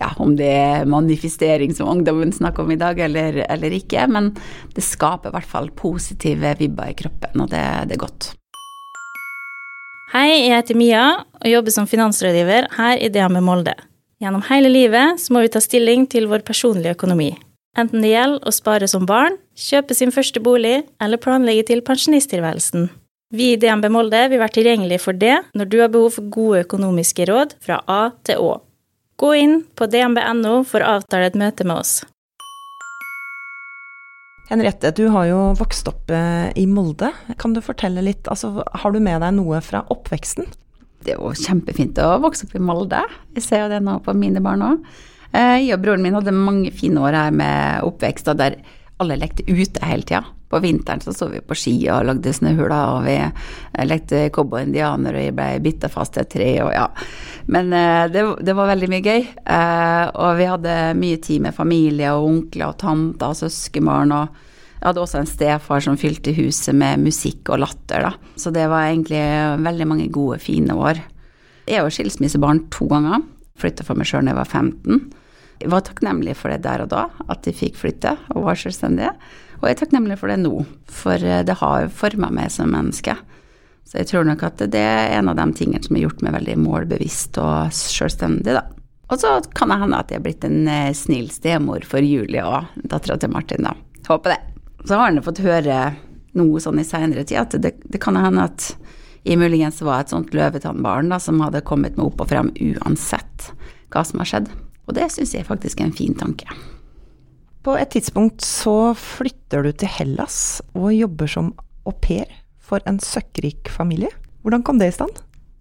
ja, 0.00 0.08
om 0.16 0.32
det 0.36 0.48
er 0.48 0.88
manifestering 0.88 1.74
som 1.76 1.90
ungdommen 1.92 2.32
snakker 2.32 2.64
om 2.64 2.70
i 2.72 2.78
dag, 2.80 2.98
eller, 2.98 3.42
eller 3.50 3.74
ikke. 3.76 4.06
Men 4.08 4.32
det 4.72 4.84
skaper 4.86 5.28
i 5.28 5.36
hvert 5.36 5.50
fall 5.50 5.68
positive 5.76 6.54
vibber 6.56 6.92
i 6.92 6.96
kroppen, 6.96 7.42
og 7.44 7.50
det, 7.52 7.64
det 7.90 7.98
er 7.98 8.04
godt. 8.06 8.30
Hei, 10.14 10.48
jeg 10.48 10.56
heter 10.56 10.78
Mia 10.78 11.04
og 11.20 11.46
jobber 11.46 11.74
som 11.74 11.86
finansrådgiver 11.86 12.72
her 12.78 12.96
i 12.98 13.12
DNB 13.12 13.44
Molde. 13.44 13.76
Gjennom 14.20 14.42
hele 14.48 14.72
livet 14.72 15.20
så 15.20 15.32
må 15.32 15.44
vi 15.44 15.52
ta 15.52 15.62
stilling 15.62 16.08
til 16.10 16.26
vår 16.32 16.42
personlige 16.48 16.96
økonomi. 16.96 17.30
Enten 17.78 18.02
det 18.02 18.10
gjelder 18.10 18.48
å 18.48 18.52
spare 18.54 18.88
som 18.90 19.04
barn, 19.06 19.36
kjøpe 19.54 19.94
sin 19.94 20.10
første 20.14 20.42
bolig 20.42 20.80
eller 21.02 21.20
planlegge 21.22 21.68
til 21.68 21.84
pensjonisttilværelsen. 21.86 22.88
Vi 23.30 23.52
i 23.52 23.58
DNB 23.62 23.86
Molde 23.94 24.24
vil 24.32 24.40
være 24.42 24.56
tilgjengelige 24.56 25.02
for 25.04 25.14
det 25.14 25.36
når 25.54 25.68
du 25.70 25.76
har 25.78 25.92
behov 25.94 26.16
for 26.16 26.30
gode 26.34 26.64
økonomiske 26.64 27.28
råd 27.30 27.54
fra 27.62 27.78
A 27.86 28.00
til 28.26 28.42
Å. 28.42 28.56
Gå 29.20 29.34
inn 29.38 29.60
på 29.78 29.86
dnb.no 29.86 30.54
for 30.66 30.82
å 30.82 30.96
avtale 30.96 31.28
et 31.30 31.38
møte 31.38 31.66
med 31.68 31.78
oss. 31.84 32.00
Henriette, 34.50 34.90
du 34.98 35.04
har 35.14 35.28
jo 35.28 35.38
vokst 35.60 35.86
opp 35.86 36.10
eh, 36.10 36.48
i 36.58 36.64
Molde. 36.66 37.12
Kan 37.38 37.54
du 37.54 37.60
fortelle 37.62 38.02
litt, 38.02 38.26
altså 38.26 38.64
har 38.66 38.90
du 38.90 38.98
med 38.98 39.22
deg 39.22 39.36
noe 39.36 39.60
fra 39.62 39.84
oppveksten? 39.94 40.48
Det 41.06 41.14
er 41.14 41.20
jo 41.20 41.30
kjempefint 41.38 42.00
å 42.02 42.16
vokse 42.24 42.48
opp 42.48 42.56
i 42.58 42.64
Molde. 42.64 43.04
Jeg 43.36 43.46
ser 43.46 43.62
jo 43.62 43.70
det 43.70 43.78
nå 43.86 44.00
på 44.02 44.16
mine 44.18 44.42
barn 44.42 44.66
òg. 44.66 44.90
Eh, 45.30 45.56
jeg 45.62 45.76
og 45.76 45.84
broren 45.84 46.02
min 46.04 46.16
hadde 46.16 46.34
mange 46.34 46.72
fine 46.74 47.02
år 47.06 47.16
her 47.16 47.32
med 47.34 47.86
oppvekst 47.86 48.32
der 48.38 48.58
alle 49.00 49.16
lekte 49.20 49.46
ute 49.46 49.82
hele 49.86 50.06
tida. 50.06 50.24
På 50.50 50.58
vinteren 50.58 51.00
så 51.00 51.12
så 51.14 51.28
vi 51.30 51.38
på 51.46 51.54
ski 51.54 51.74
og 51.94 52.08
lagde 52.08 52.32
snøhuler, 52.34 52.96
og 52.96 53.04
vi 53.06 53.16
eh, 53.22 53.86
lekte 53.86 54.26
cowboy-indianer, 54.34 55.14
og 55.14 55.26
jeg 55.28 55.36
ble 55.38 55.48
bitt 55.62 55.86
fast 55.92 56.16
til 56.16 56.24
et 56.24 56.32
tre, 56.34 56.50
og 56.64 56.72
ja. 56.74 56.88
Men 57.50 57.70
det, 58.12 58.22
det, 58.46 58.54
var 58.54 58.68
veldig 58.68 58.88
mye 58.92 59.02
gøy. 59.02 59.24
Og 60.22 60.36
vi 60.38 60.46
hadde 60.46 60.74
mye 60.94 61.16
tid 61.18 61.42
med 61.42 61.56
familie 61.56 62.12
og 62.14 62.28
onkler 62.28 62.68
og 62.68 62.76
tanter 62.78 63.32
og 63.32 63.38
søskenbarn. 63.40 64.12
og 64.14 64.28
jeg 64.80 64.88
hadde 64.88 65.02
også 65.02 65.18
en 65.20 65.28
stefar 65.28 65.82
som 65.84 65.96
fylte 66.00 66.32
huset 66.32 66.76
med 66.78 67.02
musikk 67.02 67.50
og 67.52 67.60
latter, 67.60 68.06
da. 68.06 68.12
Så 68.40 68.48
det 68.54 68.64
var 68.72 68.86
egentlig 68.88 69.20
veldig 69.60 69.86
mange 69.88 70.06
gode, 70.08 70.38
fine 70.40 70.72
år. 70.72 71.02
Jeg 71.66 71.76
er 71.76 71.84
jo 71.84 71.92
skilsmissebarn 71.92 72.62
to 72.72 72.86
ganger. 72.88 73.20
Flytta 73.60 73.84
for 73.84 74.00
meg 74.00 74.08
sjøl 74.08 74.24
da 74.24 74.32
jeg 74.32 74.38
var 74.38 74.48
15. 74.48 75.02
Var 75.60 75.84
takknemlig 75.84 76.36
for 76.40 76.52
det 76.52 76.62
der 76.64 76.84
og 76.86 76.92
da, 76.92 77.06
at 77.28 77.42
de 77.44 77.52
fikk 77.56 77.76
flytte 77.76 78.14
og 78.34 78.46
var 78.48 78.58
selvstendige. 78.60 79.12
Og 79.60 79.68
jeg 79.68 79.76
er 79.76 79.80
takknemlig 79.82 80.16
for 80.20 80.32
det 80.32 80.38
nå, 80.40 80.54
for 80.88 81.20
eh, 81.20 81.42
det 81.44 81.58
har 81.60 81.90
forma 81.92 82.30
meg 82.32 82.48
som 82.54 82.72
menneske. 82.72 83.16
Så 83.84 83.98
jeg 84.00 84.08
tror 84.08 84.24
nok 84.28 84.44
at 84.46 84.62
det 84.72 84.80
er 84.80 85.16
en 85.18 85.28
av 85.32 85.36
de 85.36 85.46
tingene 85.58 85.82
som 85.84 85.96
har 85.96 86.06
gjort 86.06 86.22
meg 86.24 86.36
veldig 86.38 86.56
målbevisst 86.62 87.40
og 87.42 87.74
selvstendig, 87.74 88.54
da. 88.56 88.64
Og 89.10 89.18
så 89.18 89.34
kan 89.58 89.72
det 89.72 89.80
hende 89.80 89.98
at 89.98 90.12
jeg 90.12 90.20
er 90.20 90.24
blitt 90.24 90.46
en 90.46 90.68
eh, 90.70 90.92
snill 90.96 91.28
stemor 91.34 91.84
for 91.88 92.04
Julie 92.04 92.44
og 92.46 92.70
dattera 92.80 93.18
til 93.20 93.32
Martin, 93.34 93.66
da. 93.66 93.74
Håper 94.06 94.36
det. 94.36 94.40
Så 94.86 94.96
har 94.96 95.10
han 95.10 95.20
fått 95.24 95.42
høre 95.44 95.80
noe 96.38 96.62
sånn 96.62 96.80
i 96.80 96.86
seinere 96.86 97.26
tid 97.26 97.42
at 97.42 97.56
det, 97.60 97.74
det 97.82 98.00
kan 98.00 98.16
hende 98.16 98.46
at 98.48 98.70
jeg 99.26 99.36
muligens 99.36 99.82
var 99.84 100.00
et 100.00 100.12
sånt 100.14 100.32
løvetannbarn 100.32 101.10
da, 101.12 101.18
som 101.20 101.42
hadde 101.44 101.60
kommet 101.66 101.98
meg 101.98 102.08
opp 102.08 102.22
og 102.24 102.30
frem 102.30 102.48
uansett 102.56 103.50
hva 103.92 104.06
som 104.06 104.22
har 104.22 104.30
skjedd. 104.30 104.48
Og 104.90 104.96
det 104.98 105.06
syns 105.14 105.36
jeg 105.36 105.46
faktisk 105.46 105.80
er 105.80 105.86
en 105.86 105.94
fin 105.94 106.16
tanke. 106.18 106.50
På 107.62 107.76
et 107.78 107.92
tidspunkt 107.94 108.42
så 108.42 108.92
flytter 108.98 109.62
du 109.62 109.70
til 109.76 109.90
Hellas 109.92 110.58
og 110.74 110.90
jobber 110.96 111.30
som 111.30 111.52
au 111.86 111.94
pair 111.94 112.26
for 112.58 112.82
en 112.90 112.98
søkkrik 112.98 113.70
familie. 113.70 114.10
Hvordan 114.42 114.64
kom 114.66 114.80
det 114.80 114.90
i 114.90 114.96
stand? 114.96 115.20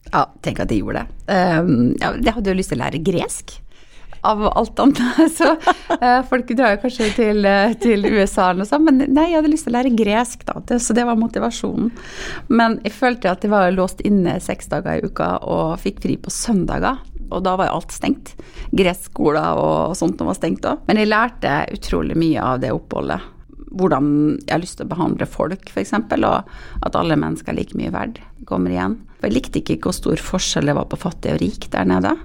Ja, 0.10 0.26
tenk 0.42 0.62
at 0.64 0.72
jeg 0.72 0.82
gjorde 0.82 1.04
det. 1.04 1.18
Um, 1.30 1.92
ja, 2.00 2.16
jeg 2.18 2.34
hadde 2.34 2.50
jo 2.50 2.58
lyst 2.58 2.74
til 2.74 2.80
å 2.80 2.86
lære 2.86 3.04
gresk 3.06 3.60
av 4.22 4.44
alt 4.48 4.80
annet. 4.80 5.02
Så 5.38 5.52
uh, 5.54 6.22
folk 6.30 6.52
drar 6.56 6.76
jo 6.76 6.82
kanskje 6.84 7.10
til, 7.18 7.46
uh, 7.48 7.76
til 7.82 8.06
USA 8.06 8.50
eller 8.50 8.64
noe 8.64 8.70
sånt, 8.70 8.88
men 8.88 9.04
nei, 9.08 9.30
jeg 9.32 9.40
hadde 9.40 9.54
lyst 9.54 9.68
til 9.68 9.74
å 9.74 9.78
lære 9.78 9.96
gresk, 9.98 10.46
da. 10.48 10.60
Det, 10.70 10.80
så 10.84 10.96
det 10.98 11.06
var 11.08 11.20
motivasjonen. 11.20 11.92
Men 12.52 12.80
jeg 12.86 12.96
følte 12.96 13.32
at 13.32 13.46
jeg 13.46 13.54
var 13.54 13.72
låst 13.76 14.04
inne 14.08 14.40
seks 14.44 14.72
dager 14.72 15.00
i 15.00 15.10
uka 15.10 15.36
og 15.48 15.80
fikk 15.84 16.04
fri 16.06 16.18
på 16.22 16.34
søndager. 16.34 17.00
Og 17.30 17.44
da 17.46 17.56
var 17.60 17.70
jo 17.70 17.80
alt 17.80 17.94
stengt. 17.94 18.34
Gresskoler 18.76 19.60
og 19.60 19.98
sånt 19.98 20.22
var 20.26 20.38
stengt 20.38 20.66
òg. 20.66 20.82
Men 20.90 21.02
jeg 21.02 21.12
lærte 21.12 21.60
utrolig 21.76 22.18
mye 22.18 22.42
av 22.42 22.64
det 22.64 22.74
oppholdet. 22.76 23.36
hvordan 23.70 24.40
jeg 24.48 24.50
har 24.50 24.62
lyst 24.64 24.80
til 24.80 24.88
å 24.88 24.90
behandle 24.90 25.28
folk, 25.30 25.68
f.eks., 25.70 25.94
og 25.94 26.48
at 26.88 26.96
alle 26.98 27.14
mennesker 27.22 27.52
er 27.54 27.58
like 27.60 27.78
mye 27.78 27.92
verd, 27.94 28.18
kommer 28.50 28.74
igjen. 28.74 28.96
For 29.20 29.30
jeg 29.30 29.36
likte 29.36 29.62
ikke 29.62 29.78
hvor 29.84 29.94
stor 29.94 30.18
forskjell 30.18 30.72
det 30.72 30.74
var 30.74 30.88
på 30.90 30.98
fattig 30.98 31.36
og 31.36 31.42
rik 31.44 31.68
der 31.70 31.86
nede. 31.86 32.16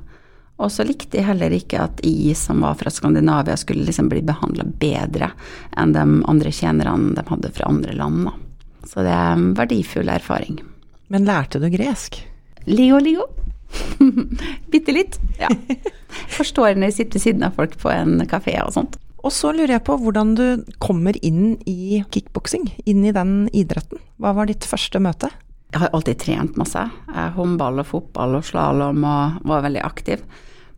Og 0.62 0.70
så 0.70 0.84
likte 0.86 1.18
jeg 1.18 1.26
heller 1.26 1.54
ikke 1.54 1.82
at 1.82 2.02
jeg 2.06 2.36
som 2.38 2.62
var 2.62 2.76
fra 2.78 2.92
Skandinavia, 2.92 3.56
skulle 3.58 3.86
liksom 3.88 4.08
bli 4.12 4.22
behandla 4.26 4.66
bedre 4.80 5.32
enn 5.76 5.94
de 5.96 6.04
andre 6.30 6.52
tjenerne 6.54 7.14
de 7.16 7.24
hadde 7.26 7.50
fra 7.56 7.70
andre 7.72 7.96
land. 7.98 8.28
Da. 8.28 8.34
Så 8.86 9.02
det 9.02 9.14
er 9.14 9.32
en 9.34 9.48
verdifull 9.58 10.12
erfaring. 10.12 10.60
Men 11.10 11.26
lærte 11.26 11.60
du 11.62 11.66
gresk? 11.72 12.20
Ligo, 12.70 13.00
ligo. 13.02 13.26
Bitte 14.72 14.94
litt, 14.94 15.18
ja. 15.40 15.50
Forstår 16.36 16.78
når 16.78 16.92
jeg 16.92 16.98
sitter 17.00 17.18
ved 17.18 17.24
siden 17.26 17.46
av 17.48 17.58
folk 17.58 17.74
på 17.80 17.90
en 17.90 18.22
kafé 18.30 18.54
og 18.62 18.76
sånt. 18.76 19.00
Og 19.24 19.32
så 19.32 19.54
lurer 19.56 19.78
jeg 19.78 19.86
på 19.86 19.96
hvordan 19.98 20.34
du 20.36 20.46
kommer 20.84 21.16
inn 21.24 21.56
i 21.66 22.02
kickboksing, 22.12 22.68
inn 22.84 23.06
i 23.08 23.14
den 23.16 23.46
idretten. 23.56 23.98
Hva 24.20 24.34
var 24.36 24.50
ditt 24.50 24.66
første 24.68 25.00
møte? 25.00 25.32
Jeg 25.72 25.82
har 25.82 25.94
alltid 25.96 26.18
trent 26.22 26.58
masse. 26.60 26.82
Håndball 27.34 27.80
og 27.82 27.88
fotball 27.88 28.36
og 28.38 28.44
slalåm 28.46 29.06
og 29.08 29.46
var 29.48 29.64
veldig 29.64 29.82
aktiv. 29.82 30.22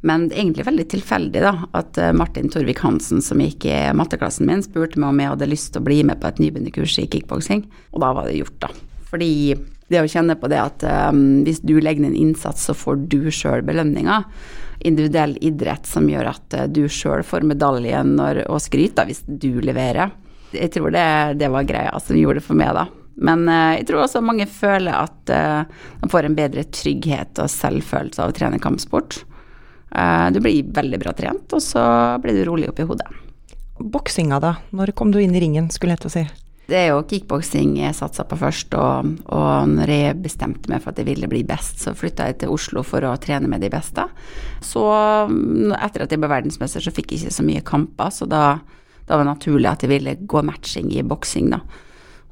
Men 0.07 0.29
det 0.29 0.37
er 0.37 0.43
egentlig 0.45 0.67
veldig 0.69 0.87
tilfeldig 0.93 1.43
da, 1.43 1.53
at 1.77 1.99
eh, 1.99 2.13
Martin 2.15 2.51
Torvik 2.53 2.83
Hansen, 2.85 3.23
som 3.25 3.41
gikk 3.43 3.67
i 3.67 3.77
matteklassen 3.97 4.47
min, 4.49 4.63
spurte 4.65 5.01
meg 5.01 5.11
om 5.11 5.23
jeg 5.23 5.33
hadde 5.33 5.49
lyst 5.51 5.73
til 5.75 5.83
å 5.83 5.87
bli 5.89 6.03
med 6.07 6.21
på 6.23 6.29
et 6.31 6.43
nybegynnerkurs 6.43 6.99
i 7.03 7.09
kickboksing. 7.11 7.65
Og 7.95 8.05
da 8.05 8.13
var 8.15 8.29
det 8.29 8.37
gjort, 8.39 8.59
da. 8.63 8.71
Fordi 9.11 9.31
det 9.91 10.03
å 10.03 10.11
kjenne 10.11 10.37
på 10.39 10.51
det 10.51 10.61
at 10.61 10.85
um, 11.11 11.25
hvis 11.47 11.63
du 11.65 11.77
legger 11.81 12.05
ned 12.05 12.13
en 12.13 12.29
innsats, 12.29 12.69
så 12.69 12.75
får 12.77 13.07
du 13.11 13.33
sjøl 13.35 13.65
belønninga. 13.67 14.21
Individuell 14.87 15.37
idrett 15.47 15.89
som 15.89 16.07
gjør 16.11 16.31
at 16.35 16.57
du 16.75 16.85
sjøl 16.93 17.25
får 17.27 17.47
medaljen 17.49 18.15
og 18.21 18.59
skryt 18.63 18.99
hvis 19.09 19.25
du 19.27 19.63
leverer. 19.65 20.13
Jeg 20.55 20.71
tror 20.75 20.93
det, 20.95 21.07
det 21.41 21.51
var 21.51 21.67
greia 21.67 21.99
som 22.03 22.19
gjorde 22.19 22.43
det 22.43 22.47
for 22.47 22.59
meg, 22.59 22.75
da. 22.77 22.87
Men 23.17 23.47
uh, 23.49 23.75
jeg 23.79 23.87
tror 23.89 24.05
også 24.05 24.25
mange 24.25 24.49
føler 24.51 24.93
at 24.93 25.33
uh, 25.33 25.85
de 26.03 26.11
får 26.13 26.29
en 26.29 26.37
bedre 26.37 26.67
trygghet 26.69 27.41
og 27.43 27.53
selvfølelse 27.53 28.23
av 28.23 28.33
å 28.33 28.37
trene 28.37 28.61
kampsport. 28.63 29.23
Uh, 29.91 30.29
du 30.35 30.43
blir 30.45 30.67
veldig 30.77 31.01
bra 31.01 31.15
trent, 31.17 31.57
og 31.57 31.63
så 31.65 31.85
blir 32.23 32.37
du 32.37 32.45
rolig 32.49 32.69
oppi 32.73 32.85
hodet. 32.89 33.09
Boksinga, 33.77 34.41
da? 34.41 34.57
Når 34.77 34.93
kom 34.97 35.13
du 35.13 35.21
inn 35.21 35.37
i 35.37 35.41
ringen, 35.41 35.71
skulle 35.73 35.97
jeg 35.97 36.05
til 36.05 36.13
å 36.13 36.17
si? 36.17 36.27
Det 36.67 36.79
er 36.81 36.89
jo 36.91 37.05
kickboksing 37.07 37.77
jeg 37.79 37.95
satsa 37.95 38.25
på 38.27 38.37
først, 38.41 38.75
og, 38.75 39.13
og 39.31 39.69
når 39.71 39.93
jeg 39.93 40.17
bestemte 40.25 40.71
meg 40.73 40.83
for 40.83 40.91
at 40.91 40.99
jeg 40.99 41.07
ville 41.07 41.29
bli 41.31 41.45
best, 41.47 41.79
så 41.85 41.95
flytta 41.95 42.27
jeg 42.27 42.41
til 42.41 42.55
Oslo 42.57 42.83
for 42.83 43.07
å 43.07 43.15
trene 43.23 43.47
med 43.51 43.63
de 43.63 43.71
beste. 43.71 44.03
Så 44.67 44.83
etter 45.79 46.05
at 46.05 46.11
jeg 46.11 46.19
ble 46.19 46.33
verdensmester, 46.33 46.83
så 46.83 46.95
fikk 46.95 47.15
jeg 47.15 47.23
ikke 47.23 47.37
så 47.37 47.47
mye 47.47 47.63
kamper, 47.71 48.11
så 48.11 48.27
da, 48.27 48.43
da 49.07 49.15
var 49.15 49.23
det 49.23 49.31
naturlig 49.31 49.71
at 49.71 49.87
jeg 49.87 49.93
ville 49.95 50.17
gå 50.27 50.43
matching 50.49 50.91
i 50.97 51.07
boksing, 51.07 51.53
da. 51.55 51.63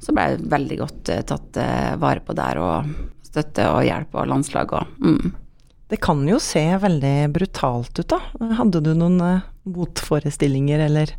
Så 0.05 0.13
ble 0.13 0.27
jeg 0.29 0.45
veldig 0.51 0.77
godt 0.83 1.11
uh, 1.13 1.23
tatt 1.25 1.57
uh, 1.57 1.97
vare 2.01 2.21
på 2.21 2.35
der, 2.37 2.61
og 2.61 3.25
støtte 3.25 3.65
og 3.73 3.81
hjelp 3.87 4.15
og 4.19 4.31
landslag 4.31 4.77
og 4.77 5.01
mm. 5.01 5.41
Det 5.85 5.99
kan 6.01 6.23
jo 6.25 6.39
se 6.41 6.63
veldig 6.81 7.27
brutalt 7.29 7.99
ut, 7.99 8.07
da. 8.09 8.17
Hadde 8.57 8.79
du 8.81 8.95
noen 8.97 9.19
uh, 9.21 9.43
motforestillinger, 9.69 10.81
eller? 10.87 11.11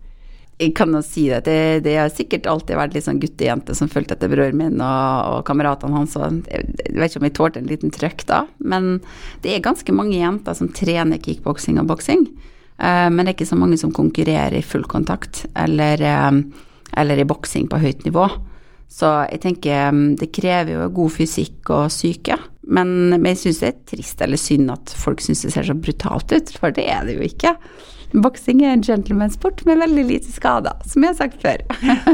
Jeg 0.59 0.73
kan 0.79 0.91
jo 0.97 1.03
si 1.05 1.27
det, 1.29 1.45
det, 1.47 1.85
det 1.85 1.95
har 1.99 2.11
sikkert 2.11 2.49
alltid 2.51 2.79
vært 2.79 2.97
litt 2.97 3.05
sånn 3.07 3.21
guttejente 3.21 3.77
som 3.77 3.91
fulgte 3.93 4.17
etter 4.17 4.31
broren 4.33 4.57
min 4.57 4.81
og, 4.81 5.29
og 5.29 5.45
kameratene 5.47 5.99
hans, 5.99 6.17
og 6.17 6.41
jeg, 6.49 6.65
jeg 6.81 6.97
vet 6.97 7.13
ikke 7.13 7.21
om 7.21 7.29
jeg 7.29 7.37
tålte 7.37 7.61
en 7.61 7.71
liten 7.71 7.93
trøkk 7.95 8.25
da, 8.31 8.41
men 8.59 8.89
det 9.45 9.53
er 9.53 9.63
ganske 9.67 9.95
mange 9.95 10.17
jenter 10.17 10.57
som 10.57 10.73
trener 10.75 11.21
kickboksing 11.21 11.77
og 11.83 11.91
boksing. 11.93 12.25
men 12.81 13.21
det 13.21 13.29
er 13.29 13.35
ikke 13.37 13.51
så 13.53 13.61
mange 13.61 13.77
som 13.79 13.93
konkurrerer 13.93 14.57
i 14.57 14.65
full 14.65 14.89
kontakt 14.89 15.45
eller, 15.55 16.01
eller 16.97 17.21
i 17.21 17.29
boksing 17.29 17.69
på 17.69 17.83
høyt 17.85 18.09
nivå. 18.09 18.27
Så 18.89 19.09
jeg 19.31 19.43
tenker 19.43 19.91
mm, 19.93 20.05
det 20.21 20.31
krever 20.35 20.77
jo 20.77 20.87
god 21.01 21.17
fysikk 21.17 21.73
og 21.75 21.91
syke. 21.93 22.39
Men, 22.67 23.13
men 23.15 23.29
jeg 23.33 23.43
syns 23.45 23.61
det 23.63 23.69
er 23.69 23.83
trist 23.93 24.23
eller 24.25 24.41
synd 24.41 24.73
at 24.75 24.95
folk 24.99 25.23
syns 25.23 25.45
det 25.47 25.53
ser 25.55 25.69
så 25.69 25.77
brutalt 25.79 26.33
ut, 26.35 26.51
for 26.57 26.75
det 26.75 26.89
er 26.91 27.07
det 27.07 27.19
jo 27.19 27.27
ikke. 27.27 27.55
Boksing 28.15 28.63
er 28.65 28.75
en 28.75 28.85
gentlemansport 28.87 29.65
med 29.67 29.81
veldig 29.83 30.05
lite 30.09 30.33
skader, 30.33 30.75
som 30.87 31.05
jeg 31.05 31.13
har 31.13 31.19
sagt 31.19 31.43
før. 31.43 31.63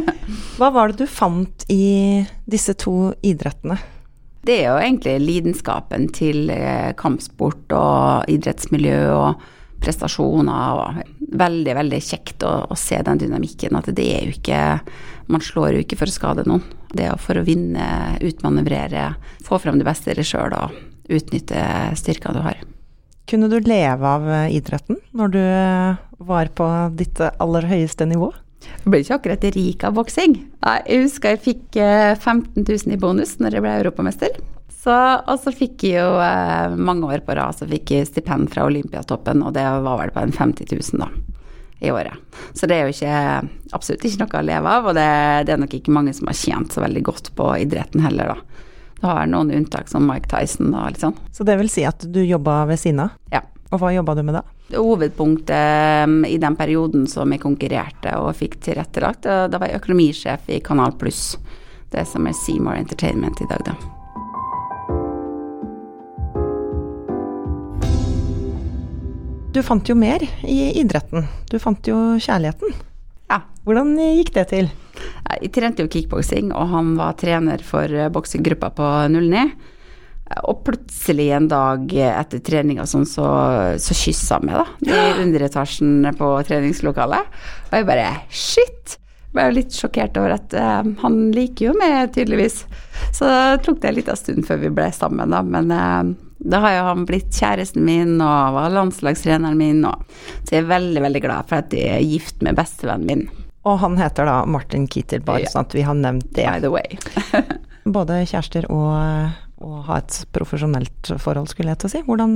Hva 0.59 0.73
var 0.75 0.93
det 0.93 1.05
du 1.05 1.11
fant 1.11 1.67
i 1.73 2.25
disse 2.49 2.75
to 2.81 3.13
idrettene? 3.25 3.79
Det 4.43 4.57
er 4.59 4.73
jo 4.73 4.81
egentlig 4.81 5.19
lidenskapen 5.23 6.09
til 6.17 6.51
eh, 6.51 6.91
kampsport 6.99 7.75
og 7.79 8.33
idrettsmiljø 8.33 8.99
og 9.15 9.45
prestasjoner 9.83 10.79
og 10.79 11.01
veldig, 11.39 11.75
veldig 11.79 12.01
kjekt 12.03 12.45
å, 12.47 12.53
å, 12.71 12.79
se 12.79 13.01
den 13.05 13.21
dynamikken. 13.23 13.77
At 13.79 13.91
det 13.95 14.07
er 14.17 14.29
jo 14.29 14.37
ikke 14.37 14.63
Man 15.33 15.41
slår 15.41 15.77
jo 15.77 15.83
ikke 15.85 15.97
for 16.01 16.11
å 16.11 16.13
skade 16.13 16.43
noen. 16.49 16.65
Det 16.93 17.07
er 17.09 17.21
for 17.23 17.39
å 17.39 17.45
vinne, 17.47 18.19
utmanøvrere, 18.21 19.15
få 19.47 19.57
fram 19.63 19.79
det 19.81 19.87
beste 19.87 20.13
i 20.13 20.17
deg 20.19 20.27
sjøl 20.29 20.53
og 20.59 20.75
utnytte 21.09 21.63
styrka 21.97 22.35
du 22.35 22.43
har. 22.45 22.59
Kunne 23.31 23.49
du 23.49 23.57
leve 23.63 24.11
av 24.19 24.27
idretten 24.53 24.99
når 25.17 25.33
du 25.33 25.45
var 26.27 26.51
på 26.59 26.69
ditt 26.99 27.23
aller 27.23 27.71
høyeste 27.71 28.05
nivå? 28.11 28.33
Jeg 28.83 28.91
ble 28.91 29.01
ikke 29.03 29.19
akkurat 29.19 29.47
rik 29.57 29.85
av 29.87 29.95
boksing. 29.97 30.37
Jeg 30.63 31.03
husker 31.05 31.35
jeg 31.35 31.45
fikk 31.47 31.79
15 31.79 32.63
eh, 32.63 32.67
000 32.67 32.95
i 32.95 33.01
bonus 33.01 33.37
når 33.41 33.57
jeg 33.57 33.65
ble 33.65 33.77
europamester. 33.81 34.37
Så, 34.83 34.95
og 35.31 35.39
så 35.39 35.53
fikk 35.55 35.85
jeg 35.87 36.01
jo 36.01 36.17
eh, 36.19 36.73
mange 36.75 37.07
år 37.07 37.21
på 37.23 37.37
rad 37.39 37.55
så 37.55 37.69
fikk 37.71 37.93
jeg 37.95 38.09
stipend 38.09 38.51
fra 38.51 38.65
Olympiatoppen, 38.67 39.45
og 39.47 39.55
det 39.55 39.63
var 39.63 40.01
vel 40.01 40.11
på 40.11 40.25
en 40.25 40.35
50 40.35 40.73
000 40.75 41.05
da, 41.05 41.07
i 41.87 41.93
året. 41.95 42.41
Så 42.59 42.67
det 42.67 42.81
er 42.81 42.89
jo 42.89 42.97
ikke, 42.97 43.21
absolutt 43.79 44.09
ikke 44.09 44.25
noe 44.25 44.41
å 44.41 44.49
leve 44.49 44.73
av, 44.73 44.89
og 44.91 44.99
det, 44.99 45.13
det, 45.47 45.55
er 45.55 45.63
nok 45.63 45.77
ikke 45.79 45.95
mange 45.95 46.17
som 46.19 46.33
har 46.33 46.39
tjent 46.41 46.75
så 46.75 46.83
veldig 46.83 47.05
godt 47.07 47.31
på 47.39 47.53
idretten 47.63 48.03
heller, 48.03 48.35
da. 48.35 48.67
Det 48.99 49.07
har 49.07 49.31
noen 49.31 49.55
unntak, 49.55 49.87
som 49.91 50.07
Mike 50.07 50.31
Tyson 50.31 50.75
og 50.75 50.91
litt 50.91 51.07
sånn. 51.07 51.17
Så 51.35 51.47
det 51.47 51.59
vil 51.63 51.71
si 51.71 51.87
at 51.87 52.03
du 52.03 52.19
jobba 52.23 52.65
ved 52.71 52.83
siden 52.83 53.07
av? 53.07 53.15
Ja. 53.31 53.45
Og 53.71 53.81
hva 53.81 53.95
jobba 53.95 54.19
du 54.19 54.27
med 54.27 54.37
da? 54.37 54.45
Hovedpunktet 54.75 56.11
um, 56.11 56.21
i 56.27 56.37
den 56.43 56.59
perioden 56.59 57.07
som 57.11 57.31
jeg 57.33 57.43
konkurrerte 57.43 58.19
og 58.19 58.35
fikk 58.37 58.59
tilrettelagt, 58.67 59.31
da 59.31 59.63
var 59.63 59.71
jeg 59.71 59.79
økonomisjef 59.79 60.51
i 60.51 60.61
Kanal 60.65 60.99
Pluss. 60.99 61.37
Det 61.95 62.07
som 62.09 62.27
er 62.27 62.37
Seymour 62.37 62.79
Entertainment 62.83 63.43
i 63.43 63.51
dag, 63.51 63.69
da. 63.71 64.02
Du 69.53 69.61
fant 69.61 69.85
jo 69.85 69.95
mer 69.99 70.23
i 70.49 70.73
idretten. 70.81 71.27
Du 71.51 71.59
fant 71.61 71.89
jo 71.89 71.97
kjærligheten. 72.17 72.73
Ja. 73.29 73.43
Hvordan 73.67 73.93
gikk 74.01 74.33
det 74.33 74.47
til? 74.49 74.71
Jeg 75.29 75.51
trente 75.53 75.85
jo 75.85 75.91
kickboksing, 75.93 76.55
og 76.57 76.71
han 76.73 76.95
var 76.97 77.19
trener 77.21 77.61
for 77.67 77.85
eh, 77.85 78.09
boksegruppa 78.13 78.71
på 78.77 78.89
09. 79.13 79.45
Og 80.49 80.63
plutselig 80.65 81.29
en 81.37 81.51
dag 81.51 81.93
etter 81.93 82.41
treninga 82.41 82.87
sånn, 82.89 83.05
så, 83.09 83.27
så 83.77 83.97
kyssa 83.99 84.39
han 84.39 84.49
meg, 84.49 84.63
da. 84.63 84.89
I 84.89 85.21
underetasjen 85.27 86.09
på 86.17 86.33
treningslokalet. 86.49 87.39
Og 87.69 87.77
jeg 87.77 87.89
bare 87.93 88.09
shit! 88.33 88.99
Ble 89.33 89.47
litt 89.57 89.73
sjokkert 89.73 90.17
over 90.21 90.35
at 90.35 90.53
uh, 90.57 90.85
han 91.05 91.21
liker 91.33 91.71
jo 91.71 91.77
meg, 91.77 92.11
tydeligvis. 92.17 92.63
Så 93.17 93.29
det 93.29 93.63
tok 93.65 93.81
det 93.81 93.89
en 93.89 93.97
liten 93.97 94.19
stund 94.21 94.45
før 94.49 94.61
vi 94.65 94.73
ble 94.77 94.91
sammen, 94.93 95.33
da. 95.33 95.41
Men 95.45 95.73
uh, 95.73 96.13
da 96.45 96.59
har 96.65 96.75
jo 96.77 96.87
han 96.89 97.07
blitt 97.07 97.31
kjæresten 97.37 97.85
min 97.87 98.17
og 98.17 98.57
var 98.57 98.73
landslagstreneren 98.75 99.59
min, 99.59 99.85
og 99.87 100.03
så 100.43 100.57
jeg 100.57 100.65
er 100.65 100.73
veldig, 100.73 101.05
veldig 101.05 101.23
glad 101.25 101.51
for 101.51 101.63
at 101.63 101.77
jeg 101.77 101.93
er 101.95 102.03
gift 102.07 102.43
med 102.43 102.59
bestevennen 102.59 103.09
min. 103.09 103.47
Og 103.69 103.79
han 103.79 103.95
heter 104.01 104.27
da 104.27 104.41
Martin 104.51 104.89
Kittel, 104.91 105.23
bare 105.23 105.45
ja. 105.45 105.53
sånn 105.53 105.69
at 105.69 105.77
vi 105.77 105.85
har 105.87 105.95
nevnt 105.95 106.33
det. 106.35 106.49
By 106.49 106.65
the 106.65 106.73
way. 106.73 106.99
Både 107.97 108.25
kjærester 108.27 108.67
og, 108.75 109.39
og 109.63 109.79
ha 109.87 110.01
et 110.03 110.19
profesjonelt 110.35 111.15
forhold, 111.23 111.51
skulle 111.53 111.71
jeg 111.71 111.83
til 111.83 111.91
å 111.91 111.93
si. 111.95 112.03
Hvordan 112.09 112.35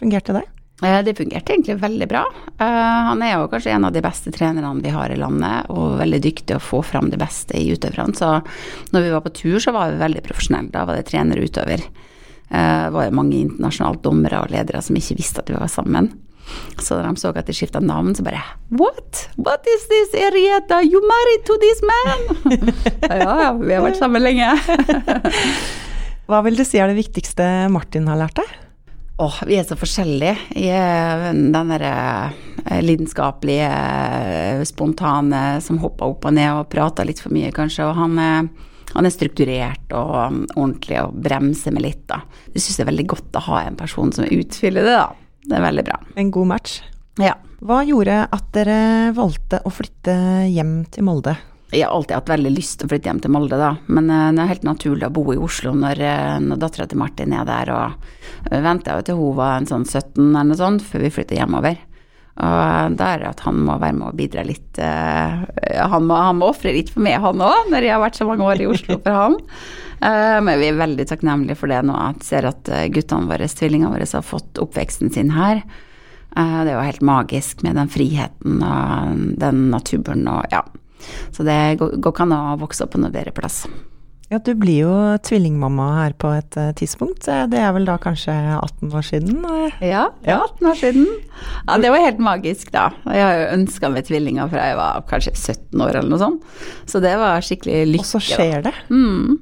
fungerte 0.00 0.36
det? 0.38 0.46
Eh, 0.82 1.02
det 1.04 1.14
fungerte 1.18 1.52
egentlig 1.52 1.76
veldig 1.82 2.08
bra. 2.08 2.22
Eh, 2.58 3.02
han 3.08 3.22
er 3.22 3.36
jo 3.36 3.50
kanskje 3.52 3.74
en 3.76 3.84
av 3.86 3.92
de 3.92 4.02
beste 4.04 4.32
trenerne 4.34 4.80
vi 4.82 4.94
har 4.94 5.12
i 5.12 5.18
landet, 5.20 5.68
og 5.70 5.98
veldig 6.00 6.22
dyktig 6.24 6.56
å 6.56 6.62
få 6.62 6.80
fram 6.86 7.12
det 7.12 7.20
beste 7.20 7.58
i 7.60 7.68
utøverne. 7.76 8.16
Så 8.16 8.94
når 8.96 9.04
vi 9.04 9.12
var 9.12 9.26
på 9.26 9.34
tur, 9.42 9.60
så 9.60 9.76
var 9.76 9.92
vi 9.92 10.00
veldig 10.00 10.24
profesjonelle. 10.24 10.72
Da 10.72 10.86
var 10.88 10.98
det 10.98 11.06
trener 11.12 11.38
og 11.38 11.52
utøver. 11.52 11.84
Eh, 12.52 12.84
det 12.84 12.92
var 12.94 13.08
jo 13.08 13.16
mange 13.16 13.38
internasjonale 13.40 14.02
dommere 14.04 14.42
og 14.44 14.52
ledere 14.52 14.82
som 14.84 14.96
ikke 14.98 15.16
visste 15.16 15.40
at 15.40 15.50
vi 15.50 15.56
var 15.56 15.72
sammen. 15.72 16.10
Så 16.76 16.98
da 16.98 17.06
de 17.06 17.20
så 17.20 17.30
at 17.32 17.48
de 17.48 17.54
skifta 17.56 17.80
navn, 17.80 18.12
så 18.14 18.24
bare 18.26 18.42
What? 18.68 19.28
What 19.40 19.68
is 19.70 19.86
this, 19.88 20.12
Erieta? 20.18 20.82
You 20.84 21.00
married 21.06 21.46
to 21.48 21.56
this 21.62 21.80
man? 21.86 22.18
ja, 23.08 23.36
ja, 23.46 23.52
vi 23.56 23.72
har 23.72 23.84
vært 23.84 24.00
sammen 24.00 24.24
lenge. 24.24 24.50
Hva 26.28 26.42
vil 26.44 26.58
du 26.58 26.64
si 26.66 26.80
er 26.80 26.90
det 26.90 26.98
viktigste 26.98 27.46
Martin 27.72 28.10
har 28.10 28.20
lært 28.20 28.36
deg? 28.42 28.58
Åh, 29.22 29.28
oh, 29.28 29.40
vi 29.46 29.56
er 29.60 29.64
så 29.68 29.76
forskjellige. 29.78 30.36
i 30.58 30.68
den 30.72 31.70
derre 31.70 31.94
eh, 32.66 32.80
lidenskapelige, 32.82 33.70
spontane 34.66 35.60
som 35.62 35.78
hopper 35.82 36.14
opp 36.14 36.26
og 36.26 36.36
ned 36.36 36.50
og 36.56 36.70
prater 36.72 37.06
litt 37.06 37.20
for 37.22 37.32
mye, 37.32 37.52
kanskje. 37.54 37.86
Og 37.86 37.96
han 37.96 38.18
er 38.18 38.48
han 38.92 39.08
er 39.08 39.14
strukturert 39.14 39.94
og 39.96 40.14
um, 40.18 40.40
ordentlig 40.54 40.98
og 41.02 41.14
bremser 41.24 41.74
med 41.74 41.86
litt, 41.86 42.04
da. 42.10 42.22
Jeg 42.52 42.64
syns 42.64 42.80
det 42.80 42.84
er 42.86 42.90
veldig 42.92 43.08
godt 43.14 43.38
å 43.38 43.46
ha 43.48 43.62
en 43.66 43.78
person 43.78 44.12
som 44.14 44.28
utfyller 44.28 44.88
det, 44.88 44.96
da. 44.98 45.38
Det 45.42 45.58
er 45.58 45.64
veldig 45.64 45.86
bra. 45.88 46.00
En 46.20 46.34
god 46.34 46.50
match. 46.52 46.80
Ja. 47.20 47.34
Hva 47.62 47.82
gjorde 47.86 48.24
at 48.34 48.52
dere 48.54 49.12
valgte 49.14 49.60
å 49.66 49.70
flytte 49.70 50.14
hjem 50.50 50.82
til 50.90 51.06
Molde? 51.06 51.36
Jeg 51.72 51.86
har 51.86 51.94
alltid 51.96 52.18
hatt 52.18 52.30
veldig 52.34 52.50
lyst 52.52 52.78
til 52.78 52.88
å 52.88 52.90
flytte 52.92 53.08
hjem 53.08 53.20
til 53.24 53.32
Molde, 53.32 53.56
da. 53.56 53.70
Men 53.88 54.10
eh, 54.12 54.26
det 54.36 54.42
er 54.42 54.50
helt 54.50 54.66
naturlig 54.66 55.08
å 55.08 55.14
bo 55.14 55.24
i 55.32 55.40
Oslo 55.40 55.72
når, 55.76 56.02
eh, 56.04 56.34
når 56.44 56.60
dattera 56.60 56.88
til 56.90 57.00
Martin 57.00 57.32
er 57.32 57.46
der. 57.48 57.72
Og 57.72 58.50
venta 58.66 58.98
jo 58.98 59.06
til 59.06 59.20
hun 59.20 59.38
var 59.38 59.56
en 59.56 59.68
sånn 59.70 59.86
17 59.88 60.20
eller 60.20 60.50
noe 60.50 60.60
sånt, 60.60 60.84
før 60.84 61.06
vi 61.06 61.14
flytta 61.16 61.38
hjemover. 61.38 61.80
Og 62.40 62.94
da 62.96 63.08
er 63.12 63.20
det 63.20 63.28
at 63.28 63.42
han 63.44 63.58
må 63.66 63.74
være 63.82 63.92
med 63.98 64.06
og 64.08 64.16
bidra 64.16 64.42
litt. 64.48 64.78
eh, 64.80 65.82
Han 65.92 66.06
må, 66.08 66.16
han 66.16 66.38
må 66.40 66.48
ofre 66.48 66.72
litt 66.72 66.88
for 66.90 67.04
meg, 67.04 67.18
han 67.20 67.42
òg, 67.44 67.68
når 67.70 67.84
jeg 67.84 67.92
har 67.92 68.00
vært 68.00 68.16
så 68.16 68.26
mange 68.28 68.46
år 68.48 68.62
i 68.64 68.68
Oslo 68.72 68.98
for 69.04 69.12
han. 69.24 69.38
Eh, 70.02 70.40
Men 70.42 70.58
vi 70.58 70.66
er 70.66 70.74
veldig 70.80 71.04
takknemlige 71.06 71.54
for 71.60 71.70
det 71.70 71.76
nå. 71.86 71.94
At 71.94 72.24
ser 72.26 72.48
at 72.48 72.66
eh, 72.74 72.88
guttene 72.90 73.28
våre, 73.30 73.46
tvillingene 73.46 73.92
våre, 73.92 74.08
har 74.10 74.24
fått 74.26 74.58
oppveksten 74.58 75.12
sin 75.14 75.30
her. 75.30 75.60
Det 76.34 76.72
er 76.72 76.74
jo 76.74 76.82
helt 76.82 77.04
magisk 77.06 77.62
med 77.62 77.76
den 77.78 77.86
friheten 77.92 78.58
og 78.66 79.20
den 79.38 79.68
naturen 79.70 80.26
og 80.32 80.42
ja. 80.50 80.64
Så 81.30 81.46
det 81.46 81.76
går 81.78 81.94
ikke 82.00 82.24
an 82.26 82.34
å 82.34 82.56
vokse 82.58 82.82
opp 82.82 82.96
på 82.96 83.02
noe 83.04 83.14
bedre 83.14 83.30
plass. 83.36 83.60
Ja, 84.32 84.38
du 84.40 84.54
blir 84.56 84.78
jo 84.86 84.92
tvillingmamma 85.28 85.86
her 85.98 86.14
på 86.16 86.30
et 86.32 86.56
eh, 86.56 86.70
tidspunkt. 86.78 87.26
Eh, 87.28 87.42
Det 87.52 87.58
er 87.60 87.72
vel 87.76 87.84
da 87.84 87.98
kanskje 88.00 88.32
18 88.32 88.88
år 88.96 89.04
siden? 89.04 89.42
eh? 89.44 89.82
Ja, 89.90 90.06
ja, 90.24 90.38
18 90.46 90.68
år 90.70 90.78
siden. 90.80 91.06
Ja, 91.68 91.76
det 91.82 91.90
var 91.92 92.00
helt 92.06 92.22
magisk, 92.24 92.70
da. 92.72 92.86
Jeg 93.04 93.20
har 93.26 93.34
jo 93.42 93.50
ønska 93.58 93.90
meg 93.92 94.06
tvillinger 94.08 94.48
fra 94.48 94.70
jeg 94.70 94.78
var 94.80 95.04
kanskje 95.10 95.34
17 95.36 95.84
år 95.84 95.98
eller 96.00 96.08
noe 96.14 96.22
sånt. 96.22 96.42
Så 96.88 97.02
det 97.04 97.12
var 97.20 97.44
skikkelig 97.44 97.82
lykke. 97.92 98.06
Og 98.06 98.08
så 98.14 98.22
skjer 98.24 98.64
det. 98.70 98.74
Mm. 98.88 99.36